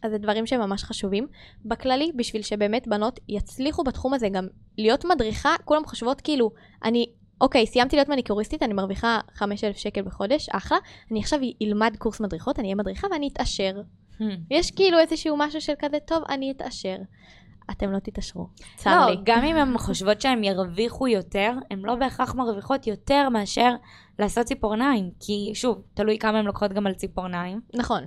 אז 0.04 0.12
זה 0.12 0.18
דברים 0.18 0.46
שהם 0.46 0.60
ממש 0.60 0.84
חשובים. 0.84 1.28
בכללי, 1.66 2.12
בשביל 2.16 2.42
שבאמת 2.42 2.88
בנות 2.88 3.20
יצליחו 3.30 3.84
בתחום 3.84 4.14
הזה 4.14 4.30
גם 4.30 4.48
להיות 4.78 5.06
מדריכה, 5.06 5.56
כולם 5.66 5.86
חושבות 5.86 6.22
כאילו, 6.22 6.52
אני, 6.84 7.06
אוקיי, 7.42 7.66
סיימתי 7.66 7.96
להיות 7.96 8.10
מניקוריסטית, 8.10 8.64
אני 8.64 8.74
מרוויחה 8.74 9.20
5,000 9.34 9.78
שקל 9.78 10.02
בחודש, 10.02 10.50
אחלה, 10.50 10.78
אני 11.12 11.20
עכשיו 11.20 11.40
אלמד 11.62 11.96
קורס 12.00 12.20
מדריכות, 12.22 12.60
אני 12.60 12.68
אהיה 12.68 12.76
מדריכה 12.76 13.08
ואני 13.12 13.30
אתעשר. 13.34 13.82
יש 14.52 14.72
כאילו 14.72 15.00
איזשהו 15.00 15.38
משהו 15.38 15.62
של 15.62 15.74
כזה, 15.80 15.98
טוב, 16.06 16.24
אני 16.30 16.52
אתעשר. 16.52 16.96
אתם 17.72 17.92
לא 17.92 18.00
תתעשרו, 18.00 18.48
צר 18.76 19.00
לא, 19.06 19.12
לי. 19.12 19.18
גם 19.24 19.44
אם 19.44 19.56
הן 19.56 19.78
חושבות 19.78 20.22
שהן 20.22 20.44
ירוויחו 20.44 21.08
יותר, 21.08 21.52
הן 21.72 21.80
לא 21.80 21.96
בהכרח 21.96 22.36
מרוויחות 22.36 22.88
יותר 22.88 23.30
מאשר 23.30 23.72
לעשות 24.20 24.46
ציפורניים. 24.46 25.12
כי 25.20 25.52
שוב, 25.54 25.82
תלוי 25.94 26.18
כמה 26.18 26.40
הן 26.40 26.46
לוקחות 26.46 26.74
גם 26.74 26.88
על 26.88 26.94
ציפורניים, 26.94 27.62
נכון. 27.76 28.04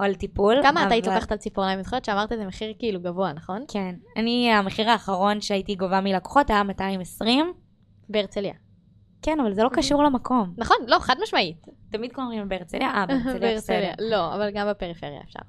או 0.00 0.04
על 0.04 0.14
טיפול. 0.14 0.54
כמה 0.62 0.86
את 0.86 0.92
היית 0.92 1.04
אבל- 1.06 1.14
לוקחת 1.14 1.32
על 1.32 1.38
ציפורניים? 1.38 1.78
אני 1.78 1.84
זוכרת 1.84 2.04
שאמרת 2.04 2.32
איזה 2.32 2.46
מחיר 2.46 2.72
כאילו 2.78 3.00
גבוה, 3.00 3.32
נכון? 3.32 3.64
כן. 3.68 3.94
אני, 4.16 4.52
המחיר 4.52 4.90
האחרון 4.90 5.40
שהייתי 5.40 5.74
גובה 5.74 6.00
מלקוחות 6.00 6.50
היה 6.50 6.62
220. 6.62 7.52
בהרצליה. 8.08 8.54
כן, 9.22 9.40
אבל 9.40 9.52
זה 9.52 9.62
לא 9.62 9.68
קשור 9.72 10.02
למקום. 10.02 10.54
נכון, 10.58 10.76
לא, 10.86 10.98
חד 10.98 11.16
משמעית. 11.22 11.66
תמיד 11.90 12.12
קוראים 12.12 12.48
בהרצליה, 12.48 12.88
אה, 12.88 13.06
בהרצליה. 13.06 13.56
בסדר. 13.56 13.92
לא, 13.98 14.34
אבל 14.34 14.50
גם 14.50 14.66
בפריפריה 14.70 15.20
אפשר. 15.24 15.40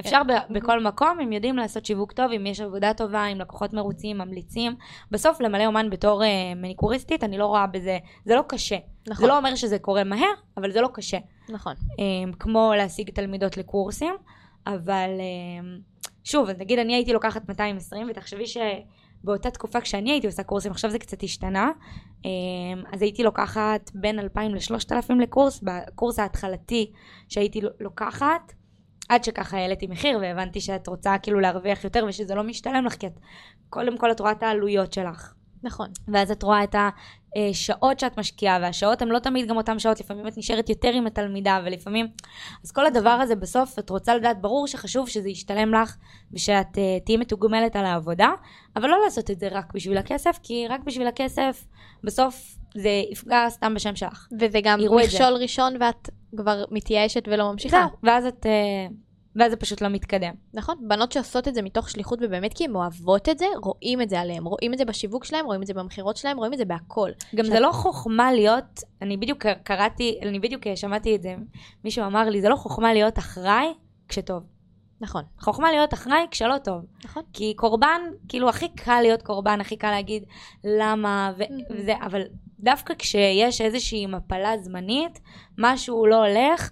אפשר 0.00 0.22
ב- 0.28 0.52
בכל 0.58 0.82
מקום, 0.82 1.20
אם 1.20 1.32
יודעים 1.32 1.56
לעשות 1.56 1.86
שיווק 1.86 2.12
טוב, 2.12 2.32
אם 2.32 2.46
יש 2.46 2.60
עבודה 2.60 2.94
טובה, 2.94 3.26
אם 3.26 3.38
לקוחות 3.40 3.72
מרוצים, 3.72 4.18
ממליצים. 4.18 4.76
בסוף 5.10 5.40
למלא 5.40 5.66
אומן 5.66 5.90
בתור 5.90 6.24
אה, 6.24 6.28
מניקוריסטית, 6.56 7.24
אני 7.24 7.38
לא 7.38 7.46
רואה 7.46 7.66
בזה, 7.66 7.98
זה 8.24 8.34
לא 8.34 8.42
קשה. 8.48 8.76
נכון. 9.08 9.24
זה 9.24 9.28
לא 9.28 9.38
אומר 9.38 9.54
שזה 9.54 9.78
קורה 9.78 10.04
מהר, 10.04 10.32
אבל 10.56 10.70
זה 10.70 10.80
לא 10.80 10.88
קשה. 10.94 11.18
נכון. 11.48 11.74
אה, 11.98 12.32
כמו 12.38 12.72
להשיג 12.76 13.10
תלמידות 13.10 13.56
לקורסים, 13.56 14.14
אבל 14.66 15.10
אה, 15.20 15.68
שוב, 16.24 16.48
אז 16.48 16.58
נגיד 16.58 16.78
אני 16.78 16.94
הייתי 16.94 17.12
לוקחת 17.12 17.48
220, 17.48 18.06
ותחשבי 18.10 18.46
שבאותה 19.22 19.50
תקופה 19.50 19.80
כשאני 19.80 20.10
הייתי 20.10 20.26
עושה 20.26 20.42
קורסים, 20.42 20.72
עכשיו 20.72 20.90
זה 20.90 20.98
קצת 20.98 21.22
השתנה, 21.22 21.70
אה, 22.24 22.30
אז 22.92 23.02
הייתי 23.02 23.22
לוקחת 23.22 23.90
בין 23.94 24.18
2,000 24.18 24.54
ל-3,000 24.54 25.14
לקורס, 25.22 25.60
בקורס 25.62 26.18
ההתחלתי 26.18 26.92
שהייתי 27.28 27.60
לוקחת, 27.80 28.52
עד 29.08 29.24
שככה 29.24 29.56
העליתי 29.58 29.86
מחיר 29.86 30.18
והבנתי 30.20 30.60
שאת 30.60 30.86
רוצה 30.86 31.18
כאילו 31.22 31.40
להרוויח 31.40 31.84
יותר 31.84 32.04
ושזה 32.08 32.34
לא 32.34 32.42
משתלם 32.42 32.84
לך, 32.84 32.94
כי 32.94 33.06
את, 33.06 33.18
קודם 33.68 33.98
כל 33.98 34.10
את 34.10 34.20
רואה 34.20 34.32
את 34.32 34.42
העלויות 34.42 34.92
שלך. 34.92 35.34
נכון. 35.62 35.88
ואז 36.08 36.30
את 36.30 36.42
רואה 36.42 36.64
את 36.64 36.74
השעות 37.36 38.00
שאת 38.00 38.18
משקיעה, 38.18 38.58
והשעות 38.62 39.02
הן 39.02 39.08
לא 39.08 39.18
תמיד 39.18 39.48
גם 39.48 39.56
אותן 39.56 39.78
שעות, 39.78 40.00
לפעמים 40.00 40.26
את 40.26 40.38
נשארת 40.38 40.68
יותר 40.68 40.88
עם 40.88 41.06
התלמידה, 41.06 41.60
ולפעמים... 41.64 42.06
אז 42.64 42.72
כל 42.72 42.86
הדבר 42.86 43.10
הזה 43.10 43.36
בסוף, 43.36 43.78
את 43.78 43.90
רוצה 43.90 44.14
לדעת, 44.14 44.40
ברור 44.40 44.66
שחשוב 44.66 45.08
שזה 45.08 45.28
ישתלם 45.28 45.74
לך, 45.74 45.96
ושאת 46.32 46.66
uh, 46.74 47.04
תהיי 47.04 47.16
מתוגמלת 47.16 47.76
על 47.76 47.84
העבודה, 47.84 48.30
אבל 48.76 48.88
לא 48.88 49.00
לעשות 49.04 49.30
את 49.30 49.40
זה 49.40 49.48
רק 49.48 49.74
בשביל 49.74 49.98
הכסף, 49.98 50.38
כי 50.42 50.66
רק 50.68 50.80
בשביל 50.84 51.06
הכסף, 51.06 51.64
בסוף 52.04 52.56
זה 52.74 53.02
יפגע 53.12 53.46
סתם 53.48 53.74
בשם 53.74 53.96
שלך. 53.96 54.28
וזה 54.40 54.58
גם 54.62 54.80
זה. 54.80 54.88
מכשול 54.90 55.32
ראשון 55.32 55.74
ואת 55.80 56.10
כבר 56.36 56.64
מתייאשת 56.70 57.22
ולא 57.26 57.52
ממשיכה. 57.52 57.76
זהו, 57.76 57.98
ואז 58.02 58.26
את... 58.26 58.46
Uh, 58.46 59.09
ואז 59.40 59.50
זה 59.50 59.56
פשוט 59.56 59.80
לא 59.80 59.88
מתקדם. 59.88 60.32
נכון, 60.54 60.76
בנות 60.88 61.12
שעושות 61.12 61.48
את 61.48 61.54
זה 61.54 61.62
מתוך 61.62 61.90
שליחות 61.90 62.18
ובאמת 62.22 62.54
כי 62.54 62.64
הן 62.64 62.74
אוהבות 62.74 63.28
את 63.28 63.38
זה, 63.38 63.46
רואים 63.62 64.02
את 64.02 64.08
זה 64.10 64.20
עליהן, 64.20 64.42
רואים 64.44 64.72
את 64.72 64.78
זה 64.78 64.84
בשיווק 64.84 65.24
שלהם, 65.24 65.46
רואים 65.46 65.62
את 65.62 65.66
זה 65.66 65.74
במכירות 65.74 66.16
שלהם, 66.16 66.36
רואים 66.36 66.52
את 66.52 66.58
זה 66.58 66.64
בהכל. 66.64 67.10
גם 67.34 67.44
שאת- 67.44 67.52
זה 67.52 67.60
לא 67.60 67.70
חוכמה 67.72 68.32
להיות, 68.32 68.80
אני 69.02 69.16
בדיוק 69.16 69.46
קראתי, 69.62 70.18
אני 70.22 70.40
בדיוק 70.40 70.62
שמעתי 70.74 71.16
את 71.16 71.22
זה, 71.22 71.34
מישהו 71.84 72.04
אמר 72.06 72.28
לי, 72.28 72.40
זה 72.40 72.48
לא 72.48 72.56
חוכמה 72.56 72.92
להיות 72.92 73.18
אחראי 73.18 73.66
כשטוב. 74.08 74.42
נכון, 75.02 75.22
חוכמה 75.40 75.70
להיות 75.72 75.94
אחראי 75.94 76.26
כשלא 76.30 76.58
טוב. 76.58 76.82
נכון. 77.04 77.22
כי 77.32 77.54
קורבן, 77.56 78.00
כאילו 78.28 78.48
הכי 78.48 78.68
קל 78.68 79.00
להיות 79.02 79.22
קורבן, 79.22 79.60
הכי 79.60 79.76
קל 79.76 79.90
להגיד 79.90 80.24
למה 80.64 81.32
ו- 81.38 81.42
Mhm. 81.42 81.46
וזה, 81.70 81.92
אבל 82.06 82.22
דווקא 82.58 82.94
כשיש 82.98 83.60
איזושהי 83.60 84.06
מפלה 84.06 84.58
זמנית, 84.58 85.20
משהו 85.58 86.06
לא 86.06 86.26
הולך, 86.26 86.70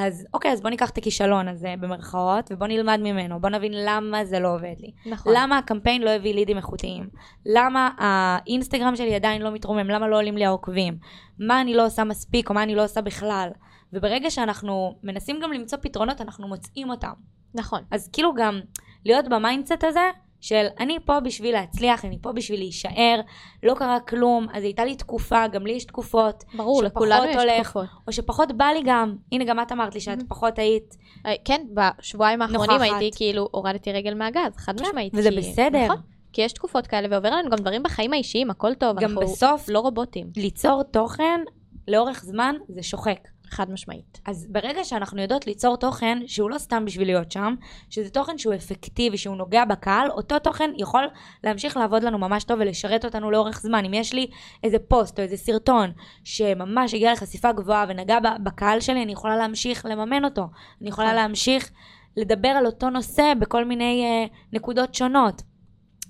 אז 0.00 0.26
אוקיי, 0.34 0.52
אז 0.52 0.60
בוא 0.60 0.70
ניקח 0.70 0.90
את 0.90 0.98
הכישלון 0.98 1.48
הזה 1.48 1.74
במרכאות, 1.80 2.50
ובוא 2.52 2.66
נלמד 2.66 3.00
ממנו, 3.02 3.40
בוא 3.40 3.50
נבין 3.50 3.72
למה 3.74 4.24
זה 4.24 4.38
לא 4.38 4.54
עובד 4.54 4.74
לי. 4.78 4.92
נכון. 5.06 5.32
למה 5.36 5.58
הקמפיין 5.58 6.02
לא 6.02 6.10
הביא 6.10 6.34
לידים 6.34 6.56
איכותיים? 6.56 7.08
למה 7.46 7.90
האינסטגרם 7.98 8.96
שלי 8.96 9.14
עדיין 9.14 9.42
לא 9.42 9.50
מתרומם? 9.50 9.88
למה 9.88 10.08
לא 10.08 10.16
עולים 10.16 10.36
לי 10.36 10.44
העוקבים? 10.44 10.98
מה 11.38 11.60
אני 11.60 11.74
לא 11.74 11.86
עושה 11.86 12.04
מספיק, 12.04 12.48
או 12.48 12.54
מה 12.54 12.62
אני 12.62 12.74
לא 12.74 12.84
עושה 12.84 13.00
בכלל? 13.00 13.48
וברגע 13.92 14.30
שאנחנו 14.30 14.98
מנסים 15.02 15.40
גם 15.42 15.52
למצוא 15.52 15.78
פתרונות, 15.82 16.20
אנחנו 16.20 16.48
מוצאים 16.48 16.90
אותם. 16.90 17.12
נכון. 17.54 17.80
אז 17.90 18.08
כאילו 18.12 18.34
גם 18.34 18.60
להיות 19.04 19.28
ב 19.28 19.35
mindset 19.35 19.84
הזה 19.84 20.10
של 20.40 20.66
אני 20.80 20.98
פה 21.04 21.20
בשביל 21.20 21.52
להצליח, 21.54 22.04
אני 22.04 22.18
פה 22.22 22.32
בשביל 22.32 22.60
להישאר, 22.60 23.20
לא 23.62 23.74
קרה 23.74 24.00
כלום, 24.00 24.46
אז 24.52 24.62
הייתה 24.64 24.84
לי 24.84 24.96
תקופה, 24.96 25.46
גם 25.46 25.66
לי 25.66 25.72
יש 25.72 25.84
תקופות, 25.84 26.44
ברור, 26.54 26.82
לכולנו 26.82 27.24
יש 27.24 27.36
הולך. 27.36 27.62
תקופות. 27.64 27.86
או 28.06 28.12
שפחות 28.12 28.52
בא 28.52 28.64
לי 28.64 28.82
גם, 28.84 29.16
הנה 29.32 29.44
גם 29.44 29.60
את 29.60 29.72
אמרת 29.72 29.94
לי 29.94 30.00
שאת 30.00 30.18
Mhm. 30.20 30.24
פחות 30.28 30.58
היית, 30.58 30.96
אה, 31.26 31.34
כן, 31.44 31.60
בשבועיים 31.74 32.42
האחרונים 32.42 32.70
נוכחת. 32.80 33.00
הייתי 33.00 33.16
כאילו, 33.16 33.48
הורדתי 33.52 33.92
רגל 33.92 34.14
מהגז, 34.14 34.56
חד 34.56 34.80
כן, 34.80 34.86
משמעית. 34.86 35.12
וזה 35.16 35.30
כי- 35.30 35.36
בסדר. 35.36 35.84
נכון, 35.84 35.96
כי 36.32 36.42
יש 36.42 36.52
תקופות 36.52 36.86
כאלה, 36.86 37.08
ועובר 37.10 37.28
עלינו 37.28 37.50
גם 37.50 37.58
דברים 37.58 37.82
בחיים 37.82 38.12
האישיים, 38.12 38.50
הכל 38.50 38.74
טוב. 38.74 38.96
גם 38.96 39.04
אנחנו 39.10 39.20
בסוף 39.20 39.64
לא 39.68 39.78
רובוטים, 39.80 40.26
ליצור 40.36 40.82
תוכן 40.82 41.40
לאורך 41.88 42.24
זמן 42.24 42.54
זה 42.68 42.82
שוחק. 42.82 43.18
חד 43.50 43.70
משמעית. 43.70 44.20
אז 44.26 44.46
ברגע 44.50 44.84
שאנחנו 44.84 45.22
יודעות 45.22 45.46
ליצור 45.46 45.76
תוכן 45.76 46.18
שהוא 46.26 46.50
לא 46.50 46.58
סתם 46.58 46.84
בשביל 46.84 47.08
להיות 47.08 47.32
שם, 47.32 47.54
שזה 47.90 48.10
תוכן 48.10 48.38
שהוא 48.38 48.54
אפקטיבי, 48.54 49.18
שהוא 49.18 49.36
נוגע 49.36 49.64
בקהל, 49.64 50.10
אותו 50.10 50.38
תוכן 50.38 50.70
יכול 50.76 51.04
להמשיך 51.44 51.76
לעבוד 51.76 52.02
לנו 52.02 52.18
ממש 52.18 52.44
טוב 52.44 52.60
ולשרת 52.60 53.04
אותנו 53.04 53.30
לאורך 53.30 53.60
זמן. 53.60 53.84
אם 53.84 53.94
יש 53.94 54.12
לי 54.12 54.26
איזה 54.64 54.78
פוסט 54.78 55.18
או 55.18 55.24
איזה 55.24 55.36
סרטון 55.36 55.92
שממש 56.24 56.94
הגיע 56.94 57.12
לחשיפה 57.12 57.52
גבוהה 57.52 57.84
ונגע 57.88 58.18
בקהל 58.42 58.80
שלי, 58.80 59.02
אני 59.02 59.12
יכולה 59.12 59.36
להמשיך 59.36 59.86
לממן 59.86 60.24
אותו. 60.24 60.46
אני 60.80 60.88
יכולה 60.88 61.08
נכון. 61.08 61.20
להמשיך 61.20 61.70
לדבר 62.16 62.48
על 62.48 62.66
אותו 62.66 62.90
נושא 62.90 63.32
בכל 63.38 63.64
מיני 63.64 64.26
uh, 64.26 64.36
נקודות 64.52 64.94
שונות. 64.94 65.42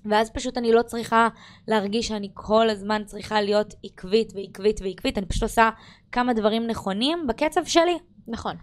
ואז 0.05 0.31
פשוט 0.31 0.59
אני 0.59 0.73
לא 0.73 0.83
צריכה 0.83 1.29
להרגיש 1.69 2.09
שאני 2.09 2.31
כל 2.35 2.71
הזמן 2.71 3.03
צריכה 3.07 3.41
להיות 3.41 3.75
עקבית 3.85 4.33
ועקבית 4.37 4.81
ועקבית, 4.83 5.19
אני 5.19 5.27
פשוט 5.27 5.43
עושה 5.43 5.71
כמה 6.13 6.33
דברים 6.33 6.67
נכונים 6.67 7.27
בקצב 7.29 7.65
שלי. 7.65 7.99
נכון. 8.29 8.57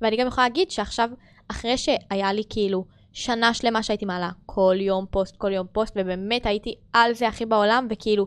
ואני 0.00 0.16
גם 0.16 0.26
יכולה 0.26 0.46
להגיד 0.46 0.70
שעכשיו, 0.70 1.10
אחרי 1.48 1.78
שהיה 1.78 2.32
לי 2.32 2.42
כאילו 2.50 2.84
שנה 3.12 3.54
שלמה 3.54 3.82
שהייתי 3.82 4.04
מעלה 4.04 4.30
כל 4.46 4.76
יום 4.80 5.06
פוסט, 5.10 5.36
כל 5.36 5.52
יום 5.52 5.66
פוסט, 5.72 5.96
ובאמת 5.96 6.46
הייתי 6.46 6.74
על 6.92 7.14
זה 7.14 7.28
הכי 7.28 7.46
בעולם, 7.46 7.86
וכאילו, 7.90 8.26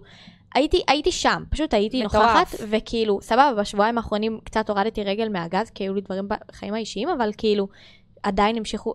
הייתי, 0.56 0.82
הייתי 0.88 1.12
שם, 1.12 1.44
פשוט 1.50 1.74
הייתי 1.74 2.06
מטורף. 2.06 2.24
נוכחת, 2.24 2.60
וכאילו, 2.70 3.20
סבבה, 3.22 3.54
בשבועיים 3.60 3.98
האחרונים 3.98 4.40
קצת 4.44 4.70
הורדתי 4.70 5.04
רגל 5.04 5.30
מהגז, 5.30 5.70
כי 5.70 5.84
היו 5.84 5.94
לי 5.94 6.02
דברים 6.02 6.28
בחיים 6.30 6.74
האישיים, 6.74 7.10
אבל 7.10 7.32
כאילו, 7.38 7.68
עדיין 8.24 8.58
המשיכו, 8.58 8.94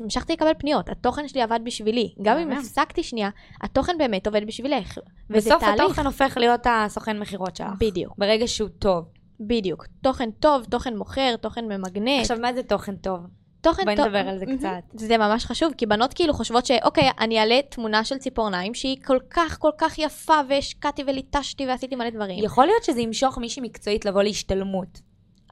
המשכתי 0.00 0.32
לקבל 0.32 0.52
פניות, 0.58 0.88
התוכן 0.88 1.28
שלי 1.28 1.42
עבד 1.42 1.60
בשבילי. 1.64 2.14
גם 2.22 2.38
אם. 2.38 2.52
הפסקתי 2.52 3.02
שנייה, 3.02 3.30
התוכן 3.62 3.98
באמת 3.98 4.26
עובד 4.26 4.46
בשבילך. 4.46 4.98
וזה 5.30 5.50
בסוף 5.50 5.62
תהליך. 5.62 5.84
התוכן 5.84 6.06
הופך 6.06 6.36
להיות 6.36 6.66
הסוכן 6.66 7.18
מכירות 7.18 7.56
שלך. 7.56 7.72
בדיוק, 7.80 8.14
ברגע 8.18 8.46
שהוא 8.46 8.68
טוב. 8.78 9.04
בדיוק. 9.40 9.86
תוכן 10.02 10.30
טוב, 10.30 10.64
תוכן 10.64 10.96
מוכר, 10.96 11.36
תוכן 11.36 11.64
ממגנט. 11.64 12.20
עכשיו, 12.20 12.38
מה 12.40 12.52
זה 12.52 12.62
תוכן 12.62 12.96
טוב? 12.96 13.20
תוכן 13.60 13.84
בואי 13.84 13.96
טוב. 13.96 14.06
נדבר 14.06 14.28
על 14.28 14.38
זה. 14.38 14.44
קצת. 14.58 14.68
זה 14.94 15.18
ממש 15.18 15.44
חשוב, 15.44 15.72
כי 15.78 15.86
בנות 15.86 16.14
כאילו 16.14 16.34
חושבות 16.34 16.66
שאוקיי, 16.66 17.10
אני 17.20 17.40
אעלה 17.40 17.60
תמונה 17.70 18.04
של 18.04 18.18
ציפורניים 18.18 18.74
שהיא 18.74 18.96
כל 19.04 19.18
כך 19.30 19.58
כל 19.58 19.70
כך 19.78 19.98
יפה, 19.98 20.40
והשקעתי 20.48 21.02
וליטשתי 21.06 21.66
ועשיתי 21.66 21.96
מלא 21.96 22.10
דברים. 22.10 22.44
יכול 22.44 22.66
להיות 22.66 22.84
שזה 22.84 23.00
ימשוך 23.00 23.38
מישהי 23.38 23.62
מקצועית 23.62 24.04
לבוא 24.04 24.22
להשתלמות. 24.22 25.00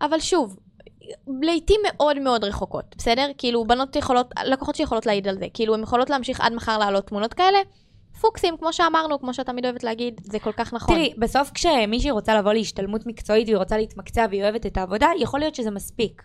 אבל 0.00 0.20
שוב, 0.20 0.56
לעיתים 1.42 1.80
מאוד 1.84 2.18
מאוד 2.18 2.44
רחוקות, 2.44 2.94
בסדר? 2.98 3.26
כאילו, 3.38 3.64
בנות 3.64 3.96
יכולות, 3.96 4.34
לקוחות 4.44 4.74
שיכולות 4.74 5.06
להעיד 5.06 5.28
על 5.28 5.38
זה. 5.38 5.46
כאילו, 5.54 5.74
הן 5.74 5.82
יכולות 5.82 6.10
להמשיך 6.10 6.40
עד 6.40 6.52
מחר 6.52 6.78
להעלות 6.78 7.06
תמונות 7.06 7.34
כאלה. 7.34 7.58
פוקסים, 8.20 8.56
כמו 8.56 8.72
שאמרנו, 8.72 9.20
כמו 9.20 9.34
שאת 9.34 9.46
תמיד 9.46 9.64
אוהבת 9.64 9.84
להגיד, 9.84 10.20
זה 10.24 10.38
כל 10.38 10.52
כך 10.52 10.74
נכון. 10.74 10.94
תראי, 10.94 11.14
בסוף 11.18 11.50
כשמישהי 11.54 12.10
רוצה 12.10 12.38
לבוא 12.38 12.52
להשתלמות 12.52 13.06
מקצועית 13.06 13.46
והיא 13.48 13.56
רוצה 13.56 13.76
להתמקצע 13.76 14.26
והיא 14.30 14.42
אוהבת 14.42 14.66
את 14.66 14.76
העבודה, 14.76 15.08
יכול 15.18 15.40
להיות 15.40 15.54
שזה 15.54 15.70
מספיק. 15.70 16.22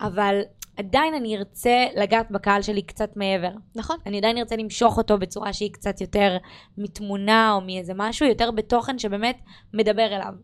אבל 0.00 0.40
עדיין 0.76 1.14
אני 1.14 1.36
ארצה 1.36 1.86
לגעת 1.96 2.30
בקהל 2.30 2.62
שלי 2.62 2.82
קצת 2.82 3.16
מעבר. 3.16 3.50
נכון. 3.74 3.96
אני 4.06 4.18
עדיין 4.18 4.38
ארצה 4.38 4.56
למשוך 4.56 4.98
אותו 4.98 5.18
בצורה 5.18 5.52
שהיא 5.52 5.72
קצת 5.72 6.00
יותר 6.00 6.36
מתמונה 6.78 7.52
או 7.52 7.60
מאיזה 7.60 7.92
משהו, 7.96 8.26
יותר 8.26 8.50
בתוכן 8.50 8.98
שבאמת 8.98 9.38
מדבר 9.74 10.06
אליו. 10.06 10.34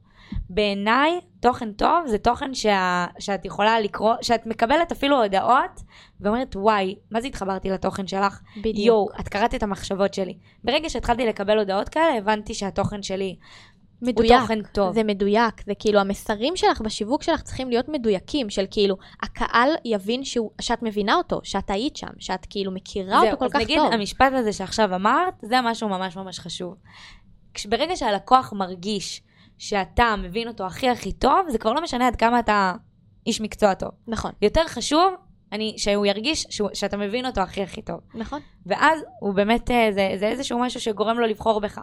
בעיניי, 0.51 1.20
תוכן 1.41 1.72
טוב 1.72 2.07
זה 2.07 2.18
תוכן 2.18 2.55
שה, 2.55 3.07
שאת 3.18 3.45
יכולה 3.45 3.81
לקרוא, 3.81 4.14
שאת 4.22 4.47
מקבלת 4.47 4.93
אפילו 4.93 5.22
הודעות, 5.22 5.81
ואומרת, 6.20 6.57
וואי, 6.57 6.95
מה 7.11 7.20
זה 7.20 7.26
התחברתי 7.26 7.70
לתוכן 7.70 8.07
שלך? 8.07 8.41
בדיוק. 8.57 8.87
יואו, 8.87 9.09
את 9.20 9.28
קראת 9.28 9.55
את 9.55 9.62
המחשבות 9.62 10.14
שלי. 10.14 10.39
ברגע 10.64 10.91
שהתחלתי 10.91 11.26
לקבל 11.26 11.59
הודעות 11.59 11.89
כאלה, 11.89 12.18
הבנתי 12.18 12.55
שהתוכן 12.55 13.03
שלי 13.03 13.37
מדויק. 14.03 14.31
הוא 14.31 14.41
תוכן 14.41 14.62
טוב. 14.62 14.95
זה 14.95 15.05
מדויק, 15.05 15.55
זה 15.66 15.72
כאילו 15.78 16.01
המסרים 16.01 16.57
שלך 16.57 16.81
בשיווק 16.81 17.22
שלך 17.22 17.43
צריכים 17.43 17.70
להיות 17.70 17.89
מדויקים, 17.89 18.51
של 18.51 18.64
כאילו, 18.70 18.97
הקהל 19.22 19.70
יבין 19.85 20.24
שהוא, 20.24 20.51
שאת 20.61 20.83
מבינה 20.83 21.14
אותו, 21.14 21.41
שאת 21.43 21.70
היית 21.70 21.97
שם, 21.97 22.11
שאת 22.18 22.47
כאילו 22.51 22.72
מכירה 22.72 23.20
אותו 23.20 23.39
כל 23.39 23.49
כך 23.49 23.61
נגיד, 23.61 23.78
טוב. 23.78 23.93
המשפט 23.93 24.33
הזה 24.33 24.53
שעכשיו 24.53 24.95
אמרת, 24.95 25.35
זה 25.43 25.61
משהו 25.61 25.89
ממש 25.89 26.16
ממש 26.16 26.39
חשוב. 26.39 26.74
ברגע 27.68 27.97
שהלקוח 27.97 28.53
מרגיש 28.53 29.22
שאתה 29.61 30.15
מבין 30.19 30.49
אותו 30.49 30.67
הכי 30.67 30.89
הכי 30.89 31.13
טוב, 31.13 31.47
זה 31.49 31.59
כבר 31.59 31.73
לא 31.73 31.83
משנה 31.83 32.07
עד 32.07 32.17
כמה 32.17 32.39
אתה 32.39 32.73
איש 33.27 33.41
מקצוע 33.41 33.75
טוב. 33.75 33.91
נכון, 34.09 34.31
יותר 34.43 34.61
חשוב, 34.69 35.15
אני, 35.53 35.75
שהוא 35.77 36.07
ירגיש 36.07 36.47
שהוא, 36.51 36.69
שאתה 36.75 36.97
מבין 36.97 37.27
אותו 37.27 37.41
הכי 37.41 37.63
הכי 37.63 37.83
טוב. 37.83 38.01
נכון. 38.15 38.41
ואז 38.67 39.01
הוא 39.21 39.35
באמת, 39.35 39.71
אה, 39.71 39.89
זה, 39.93 40.13
זה 40.19 40.29
איזשהו 40.29 40.59
משהו 40.59 40.81
שגורם 40.81 41.19
לו 41.19 41.27
לבחור 41.27 41.61
בך. 41.61 41.81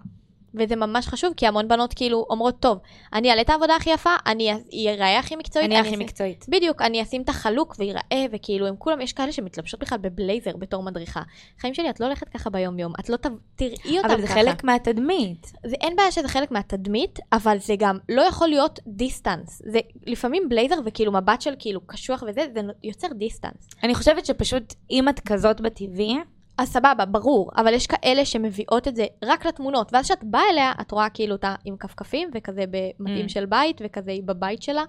וזה 0.60 0.76
ממש 0.76 1.08
חשוב, 1.08 1.34
כי 1.38 1.48
המון 1.48 1.68
בנות 1.68 1.94
כאילו 1.94 2.26
אומרות, 2.30 2.60
טוב, 2.60 2.80
אני 3.14 3.30
אעלה 3.30 3.42
את 3.42 3.50
העבודה 3.50 3.76
הכי 3.76 3.90
יפה, 3.90 4.16
אני 4.26 4.54
אראה 4.88 5.20
הכי 5.20 5.36
מקצועית. 5.36 5.66
אני 5.66 5.80
הכי 5.80 5.90
אשים-" 5.90 6.00
מקצועית. 6.00 6.46
בדיוק, 6.50 6.82
אני 6.82 7.02
אשים 7.02 7.22
את 7.22 7.30
החלוק 7.30 7.76
וייראה, 7.80 8.26
וכאילו, 8.32 8.68
הם 8.68 8.76
כולם, 8.78 9.02
יש 9.02 9.14
כאלה 9.14 9.32
שמתלבשות 9.32 9.80
בכלל 9.80 9.98
בבלייזר 9.98 10.58
בתור 10.58 10.84
מדריכה. 10.84 11.22
חיים 11.60 11.74
שלי, 11.74 11.90
את 11.90 12.00
לא 12.00 12.06
הולכת 12.06 12.30
ככה 12.30 12.50
ביום-יום, 12.50 12.94
את 13.00 13.10
לא. 13.10 13.18
תראי 13.56 13.98
אותם 13.98 14.08
ככה. 14.08 14.14
אבל 14.14 14.22
זה 14.22 14.28
חלק 14.28 14.64
מהתדמית. 14.64 15.52
זה 15.66 15.76
אין 15.82 15.96
בעיה 15.96 16.12
שזה 16.12 16.28
חלק 16.28 16.52
מהתדמית, 16.52 17.20
אבל 17.34 17.58
זה 17.60 17.76
גם 17.80 17.98
לא 18.10 18.22
יכול 18.22 18.48
להיות 18.48 18.80
distance. 18.88 19.62
זה 19.66 19.80
לפעמים 20.06 20.50
בלייזר 20.50 20.76
וכאילו 20.86 21.12
מבט 21.12 21.42
של 21.42 21.54
כאילו 21.60 21.82
קשוח 21.88 22.24
וזה, 22.28 22.46
זה 22.54 22.62
יוצר 22.84 23.08
distance. 23.14 23.70
אני 23.84 23.96
חושבת 23.96 24.26
שפשוט, 24.26 24.74
אם 24.92 25.10
את 25.10 25.20
כזאת 25.20 25.62
בטבעי, 25.62 26.18
אז 26.58 26.68
סבבה, 26.70 27.06
ברור, 27.06 27.50
אבל 27.58 27.74
יש 27.74 27.88
כאלה 27.88 28.26
שמביאות 28.26 28.88
את 28.88 28.96
זה 28.96 29.06
רק 29.26 29.46
לתמונות, 29.46 29.94
ואז 29.94 30.06
כשאת 30.06 30.24
באה 30.24 30.42
אליה, 30.52 30.72
את 30.82 30.92
רואה 30.92 31.10
כאילו 31.10 31.36
אותה 31.36 31.56
עם 31.66 31.78
כפכפים, 31.78 32.30
וכזה 32.34 32.64
במכנס 32.72 33.26
Mm. 33.26 33.30
של 33.30 33.46
בית, 33.46 33.82
וכזה 33.86 34.12
היא 34.12 34.24
בבית 34.26 34.62
שלה, 34.62 34.84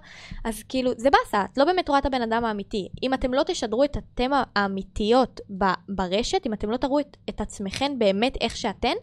אז 0.45 0.63
כאילו, 0.69 0.91
זה 0.97 1.09
באסה, 1.09 1.45
את 1.53 1.57
לא 1.57 1.65
באמת 1.65 1.89
רואה 1.89 1.99
את 1.99 2.05
הבן 2.05 2.21
אדם 2.21 2.45
האמיתי. 2.45 2.87
אם 3.03 3.13
אתם 3.13 3.33
לא 3.33 3.43
תשדרו 3.43 3.83
את 3.83 3.97
אתם 3.97 4.29
האמיתיות 4.55 5.39
ב- 5.57 5.65
ברשת, 5.89 6.45
אם 6.45 6.53
אתם 6.53 6.69
לא 6.69 6.77
תראו 6.77 6.99
את, 6.99 7.17
את 7.29 7.41
עצמכן 7.41 7.91
באמת 7.99 8.37
איך 8.41 8.57
שאתן, 8.57 8.93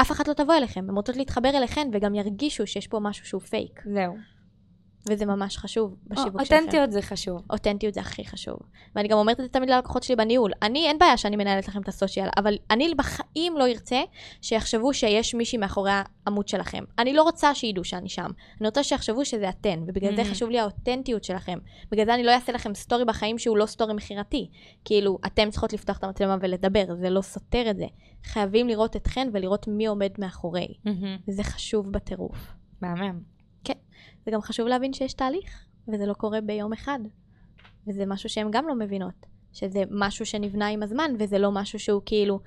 אף 0.00 0.10
אחת 0.12 0.28
לא 0.28 0.32
תבוא 0.32 0.54
אליכם, 0.54 0.84
הן 0.88 0.94
רוצות 0.96 1.16
להתחבר 1.16 1.48
אליכן, 1.48 1.88
וגם 1.92 2.14
ירגישו 2.14 2.66
שיש 2.66 2.86
פה 2.86 2.98
משהו 3.00 3.26
שהוא 3.26 3.40
פייק, 3.40 3.80
זהו. 3.94 4.16
וזה 5.08 5.26
ממש 5.26 5.56
חשוב 5.58 5.96
בשיווק 6.06 6.42
שלכם. 6.44 6.56
אותנטיות 6.56 6.92
זה 6.92 7.02
חשוב. 7.02 7.42
אותנטיות 7.50 7.94
זה 7.94 8.00
הכי 8.00 8.24
חשוב. 8.24 8.56
ואני 8.96 9.08
גם 9.08 9.18
אומרת 9.18 9.40
את 9.40 9.44
זה 9.44 9.48
תמיד 9.48 9.70
ללקוחות 9.70 10.02
שלי 10.02 10.16
בניהול. 10.16 10.52
אני, 10.62 10.86
אין 10.86 10.98
בעיה 10.98 11.16
שאני 11.16 11.36
מנהלת 11.36 11.68
לכם 11.68 11.80
את 11.82 11.88
הסושיאל, 11.88 12.28
אבל 12.36 12.54
אני 12.70 12.94
בחיים 12.96 13.56
לא 13.56 13.66
ארצה 13.68 14.00
שיחשבו 14.42 14.94
שיש 14.94 15.34
מישהי 15.34 15.58
מאחורי 15.58 15.90
העמוד 16.26 16.48
שלכם. 16.48 16.84
אני 16.98 17.12
לא 17.12 17.22
רוצה 17.22 17.54
שידעו 17.54 17.84
שאני 17.84 18.08
שם. 18.08 18.30
אני 18.60 18.68
רוצה 18.68 18.82
שיחשבו 18.82 19.24
שזה 19.24 19.48
אתן, 19.48 19.82
ובגלל 19.86 20.16
זה 20.16 20.22
Mhm. 20.22 20.24
חשוב 20.24 20.50
לי 20.50 20.58
האותנטיות 20.60 21.24
שלכם. 21.24 21.58
בגלל 21.90 22.06
זה 22.06 22.14
אני 22.14 22.22
לא 22.22 22.30
אעשה 22.30 22.52
לכם 22.52 22.74
story 22.74 23.04
בחיים 23.04 23.38
שהוא 23.38 23.56
לא 23.56 23.66
story 23.66 23.94
מכירתי. 23.94 24.50
כאילו, 24.84 25.18
אתם 25.26 25.50
צריכות 25.50 25.72
לפתוח 25.72 25.98
את 25.98 26.04
המצלמה 26.04 26.36
ולדבר, 26.40 26.84
זה 27.00 27.10
לא 27.10 27.20
סותר 27.22 27.70
את 27.70 27.76
זה. 27.76 27.86
חייבים 28.24 28.68
לראות 28.68 28.96
אתכן 28.96 29.28
ולראות 29.32 29.68
מי 29.68 29.86
עומד 29.86 30.10
מאחורי. 30.18 30.66
וזה 31.28 31.42
חשוב 31.44 31.92
בטירוף. 31.92 32.52
מהמם. 32.82 33.39
זה 34.24 34.30
גם 34.30 34.40
חשוב 34.40 34.66
להבין 34.66 34.92
שיש 34.92 35.12
תהליך, 35.12 35.64
וזה 35.88 36.06
לא 36.06 36.14
קורה 36.14 36.40
ביום 36.40 36.72
אחד. 36.72 36.98
וזה 37.86 38.06
משהו 38.06 38.28
שהן 38.28 38.48
גם 38.50 38.68
לא 38.68 38.74
מבינות, 38.74 39.26
שזה 39.52 39.82
משהו 39.90 40.26
שנבנה 40.26 40.66
עם 40.66 40.82
הזמן, 40.82 41.10
וזה 41.18 41.38
לא 41.38 41.52
משהו 41.52 41.78
שהוא 41.78 42.02
כאילו, 42.06 42.40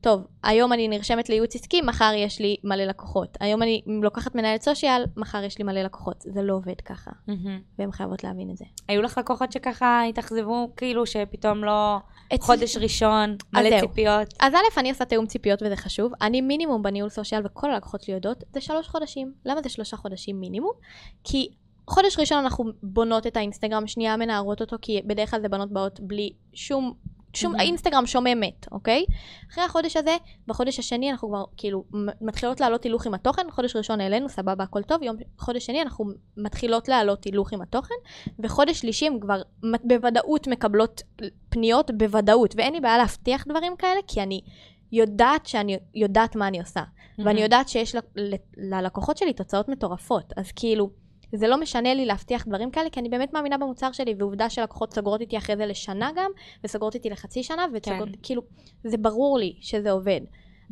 טוב, 0.00 0.26
היום 0.42 0.72
אני 0.72 0.88
נרשמת 0.88 1.28
לייעוץ 1.28 1.54
עסקי, 1.54 1.80
מחר 1.82 2.12
יש 2.16 2.40
לי 2.40 2.56
מלא 2.64 2.84
לקוחות. 2.84 3.36
היום 3.40 3.62
אני 3.62 3.82
לוקחת 3.86 4.34
מנהלת 4.34 4.62
social, 4.62 5.04
מחר 5.16 5.44
יש 5.44 5.58
לי 5.58 5.64
מלא 5.64 5.82
לקוחות. 5.82 6.20
זה 6.20 6.42
לא 6.42 6.54
עובד 6.54 6.80
ככה, 6.80 7.10
והן 7.78 7.92
חייבות 7.92 8.24
להבין 8.24 8.50
את 8.50 8.56
זה. 8.56 8.64
היו 8.88 9.02
לך 9.02 9.18
לקוחות 9.18 9.52
שככה 9.52 10.02
התאכזבו, 10.04 10.72
כאילו 10.76 11.06
שפתאום 11.06 11.64
לא 11.64 11.98
חודש 12.40 12.76
ראשון, 12.76 13.36
מלא. 13.52 13.80
ציפיות. 13.80 14.34
אז 14.40 14.54
א', 14.54 14.80
אני 14.80 14.90
עושה 14.90 15.04
תיאום 15.04 15.26
ציפיות 15.26 15.62
וזה 15.62 15.76
חשוב. 15.76 16.12
אני 16.22 16.40
מינימום 16.40 16.82
בניהול 16.82 17.10
סושיאל, 17.10 17.42
וכל 17.44 17.70
הלקוחות 17.70 18.02
שלי 18.02 18.14
יודעות, 18.14 18.44
זה 18.52 18.60
שלוש 18.60 18.88
חודשים. 18.88 19.32
למה 19.44 19.62
זה 19.62 19.68
שלושה 19.68 19.96
חודשים 19.96 20.40
מינימום? 20.40 20.72
כי 21.24 21.48
חודש 21.88 22.18
ראשון 22.18 22.38
אנחנו 22.38 22.64
בונות 22.82 23.26
את 23.26 23.36
האינסטגרם, 23.36 23.86
שנייה 23.86 24.16
מנערות 24.16 24.60
אותו, 24.60 24.76
כי 24.82 25.02
בדרך 25.06 25.30
כלל 25.30 25.40
זה 25.40 25.48
בנות 25.48 25.72
באות 25.72 26.00
בלי 26.00 26.32
שום... 26.54 26.94
שום, 27.34 27.52
מהמם. 27.52 27.60
האינסטגרם 27.60 28.06
שומם 28.06 28.40
מת, 28.40 28.66
אוקיי? 28.72 29.04
אחרי 29.50 29.64
החודש 29.64 29.96
הזה, 29.96 30.16
בחודש 30.46 30.78
השני 30.78 31.10
אנחנו 31.10 31.28
כבר 31.28 31.44
כאילו 31.56 31.84
מתחילות 32.20 32.60
לעלות 32.60 32.84
הילוך 32.84 33.06
עם 33.06 33.14
התוכן, 33.14 33.42
חודש 33.50 33.76
ראשון 33.76 34.00
העלינו, 34.00 34.28
סבבה, 34.28 34.64
הכל 34.64 34.82
טוב, 34.82 35.02
יום, 35.02 35.16
חודש 35.38 35.66
שני 35.66 35.82
אנחנו 35.82 36.04
מתחילות 36.36 36.88
לעלות 36.88 37.24
הילוך 37.24 37.52
עם 37.52 37.62
התוכן, 37.62 37.94
וחודש 38.38 38.80
שלישי 38.80 39.06
הם 39.06 39.20
כבר 39.20 39.42
בוודאות 39.84 40.46
מקבלות 40.46 41.02
פניות, 41.48 41.90
בוודאות, 41.90 42.54
ואין 42.56 42.72
לי 42.74 42.80
בעיה 42.80 42.98
להבטיח 42.98 43.44
דברים 43.48 43.76
כאלה, 43.76 44.00
כי 44.06 44.22
אני 44.22 44.40
יודעת 44.92 45.46
שאני 45.46 45.78
יודעת 45.94 46.36
מה 46.36 46.48
אני 46.48 46.60
עושה. 46.60 46.80
ואני 47.24 47.40
יודעת 47.42 47.68
שיש 47.68 47.94
ל- 47.94 47.98
ל- 48.16 48.34
ללקוחות 48.56 49.16
שלי 49.16 49.32
תוצאות 49.32 49.68
מטורפות, 49.68 50.32
אז 50.36 50.52
כאילו, 50.52 50.90
זה 51.32 51.48
לא 51.48 51.60
משנה 51.60 51.94
לי 51.94 52.06
להבטיח 52.06 52.46
דברים 52.46 52.70
כאלה, 52.70 52.90
כי 52.90 53.00
אני 53.00 53.08
באמת 53.08 53.32
מאמינה 53.32 53.58
במוצר 53.58 53.92
שלי, 53.92 54.14
ועובדה 54.18 54.50
שלקוחות 54.50 54.94
סוגרות 54.94 55.20
איתי 55.20 55.38
אחרי 55.38 55.56
זה 55.56 55.66
לשנה 55.66 56.10
גם, 56.16 56.30
וסוגרות 56.64 56.94
איתי 56.94 57.10
לחצי 57.10 57.42
שנה, 57.42 57.66
וסוגרות, 57.74 58.08
כן. 58.08 58.18
כאילו, 58.22 58.42
זה 58.84 58.96
ברור 58.96 59.38
לי 59.38 59.56
שזה 59.60 59.90
עובד. 59.90 60.20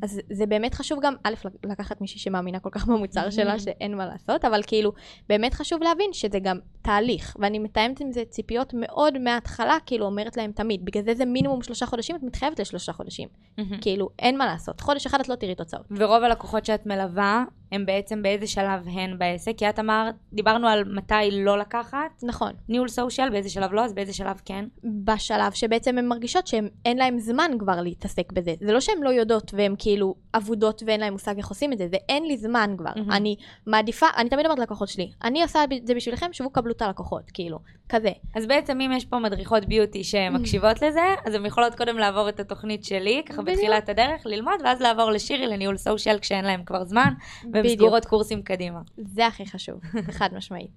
אז 0.02 0.20
זה 0.30 0.46
באמת 0.46 0.74
חשוב 0.74 0.98
גם, 1.02 1.14
א', 1.24 1.34
לקחת 1.64 2.00
מישהי 2.00 2.20
שמאמינה 2.20 2.60
כל 2.60 2.70
כך 2.72 2.86
במוצר 2.86 3.30
שלה, 3.30 3.58
שאין 3.58 3.96
מה 3.96 4.06
לעשות, 4.06 4.44
אבל 4.44 4.62
כאילו, 4.66 4.92
באמת 5.28 5.54
חשוב 5.54 5.82
להבין 5.82 6.12
שזה 6.12 6.38
גם 6.38 6.58
תהליך, 6.82 7.36
ואני 7.40 7.58
מתאמת 7.58 8.00
עם 8.00 8.12
זה 8.12 8.24
ציפיות 8.24 8.74
מאוד 8.76 9.18
מההתחלה, 9.18 9.76
כאילו 9.86 10.06
אומרת 10.06 10.36
להם 10.36 10.52
תמיד, 10.52 10.84
בגלל 10.84 11.02
זה 11.04 11.14
זה 11.14 11.24
מינימום 11.24 11.62
שלושה 11.62 11.86
חודשים, 11.86 12.16
את 12.16 12.22
מתחייבת 12.22 12.60
לשלושה 12.60 12.92
חודשים. 12.92 13.28
מהמם. 13.58 13.80
כאילו, 13.80 14.08
אין 14.18 14.38
מה 14.38 14.46
לעשות, 14.46 14.80
חודש 14.80 15.06
אחד 15.06 15.20
את 15.20 15.28
לא 15.28 15.34
תראי 15.34 15.54
תוצאות. 15.54 15.86
ורוב 15.90 16.22
הלקוחות 16.22 16.64
שאת 16.64 16.86
מלווה, 16.86 17.44
הם 17.72 17.86
בעצם 17.86 18.22
באיזה 18.22 18.46
שלב 18.46 18.88
הן 18.92 19.18
בעסק? 19.18 19.52
כי 19.56 19.68
את 19.68 19.78
אמרת, 19.78 20.14
דיברנו 20.32 20.68
על 20.68 20.84
מתי 20.84 21.14
לא 21.32 21.58
לקחת, 21.58 22.22
נכון. 22.22 22.52
ניהול 22.68 22.88
סושיאל, 22.88 23.30
באיזה 23.30 23.50
שלב 23.50 23.72
לא, 23.72 23.84
אז 23.84 23.94
באיזה 23.94 24.12
שלב 24.12 24.40
כן? 24.44 24.64
בשלב 25.04 25.52
שבעצם 25.52 25.98
הן 25.98 26.06
מרגישות 26.06 26.46
שאין 26.46 26.98
להן 26.98 27.18
זמן 27.18 27.50
כבר 27.58 27.80
להתעסק 27.80 28.32
בזה. 28.32 28.54
זה 28.60 28.72
לא 28.72 28.80
שהן 28.80 29.02
לא 29.02 29.10
יודעות 29.10 29.54
והן 29.54 29.74
כאילו 29.78 30.14
אבודות 30.34 30.82
ואין 30.86 31.00
להן 31.00 31.12
מושג 31.12 31.36
איך 31.36 31.48
עושים 31.48 31.72
את 31.72 31.78
זה, 31.78 31.88
זה 31.88 31.96
אין 32.08 32.24
לי 32.26 32.36
זמן 32.36 32.74
כבר. 32.78 32.90
מהמם. 32.96 33.10
אני 33.10 33.36
מעדיפה, 33.66 34.06
אני 34.16 34.28
תמיד 34.28 34.46
אומרת 34.46 34.58
ללקוחות 34.58 34.88
שלי, 34.88 35.10
אני 35.24 35.42
עושה 35.42 35.64
את 35.64 35.86
זה 35.86 35.94
בשבילכם, 35.94 36.32
שבו 36.32 36.50
קבלו 36.50 36.72
את 36.72 36.82
הלקוחות, 36.82 37.30
כאילו, 37.34 37.58
כזה. 37.88 38.10
אז 38.36 38.46
בעצם 38.46 38.80
אם 38.80 38.92
יש 38.92 39.04
פה 39.04 39.18
מדריכות 39.18 39.64
ביוטי 39.64 40.04
שמקשיבות 40.04 40.82
לזה, 40.82 41.14
אז 41.26 41.34
הן 41.34 41.46
יכולות 41.46 41.74
קודם 41.74 41.98
לעבור 41.98 42.28
את 42.28 42.40
התוכנית 42.40 42.84
שלי, 42.84 43.22
ככה 43.26 43.42
בדיוק. 43.42 43.56
בתחילת 43.56 43.88
הדרך, 43.88 44.26
ללמוד, 44.26 44.54
ואז 44.64 44.80
לעבור 44.80 45.10
לשירי 45.10 45.46
לניהול 45.46 45.76
סושיאל 45.76 46.18
כשאין 46.18 46.44
להם 46.44 46.64
כבר 46.64 46.84
זמן, 46.84 47.12
והן 47.52 47.57
בדיוק. 47.62 47.80
סגורות 47.80 48.04
קורסים 48.04 48.42
קדימה. 48.42 48.80
זה 48.96 49.26
הכי 49.26 49.46
חשוב, 49.46 49.80
חד 50.18 50.28
משמעית. 50.36 50.70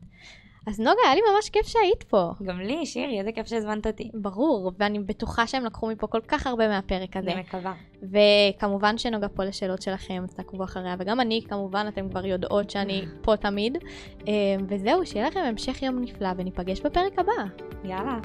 אז 0.68 0.80
נוגה, 0.80 1.02
היה 1.06 1.16
לי 1.16 1.22
ממש 1.34 1.50
כיף 1.50 1.68
שהיית 1.68 2.04
פה. 2.04 2.32
גם 2.44 2.60
לי, 2.60 2.86
שירי, 2.86 3.20
איזה 3.20 3.32
כיף 3.32 3.48
שהזמנת 3.48 3.88
אותי. 3.88 4.12
ברור, 4.14 4.72
ואני 4.80 5.00
בטוחה 5.00 5.48
שהם 5.48 5.66
לקחו 5.66 5.88
מפה 5.88 6.08
כל 6.08 6.20
כך 6.28 6.48
הרבה 6.48 6.68
מהפרק 6.68 7.18
הזה. 7.18 7.32
אני 7.32 7.42
מקווה. 7.42 7.74
וכמובן 8.04 8.98
שנוגה 8.98 9.30
פה 9.30 9.44
לשאלות 9.44 9.82
שלכם, 9.82 10.24
אז 10.24 10.34
תעקבו 10.34 10.64
אחריה, 10.64 10.96
וגם 11.00 11.20
אני, 11.20 11.42
כמובן, 11.50 11.86
אתם 11.88 12.10
כבר 12.10 12.26
יודעות 12.26 12.70
שאני 12.70 13.06
פה 13.24 13.38
תמיד. 13.38 13.78
אה, 14.28 14.34
וזהו, 14.68 15.06
שיהיה 15.06 15.28
לכם 15.28 15.40
המשך 15.40 15.82
יום 15.82 16.00
נפלא, 16.02 16.30
וניפגש 16.38 16.82
בפרק 16.82 17.20
הבא. 17.20 17.44
יאללה. 17.84 18.20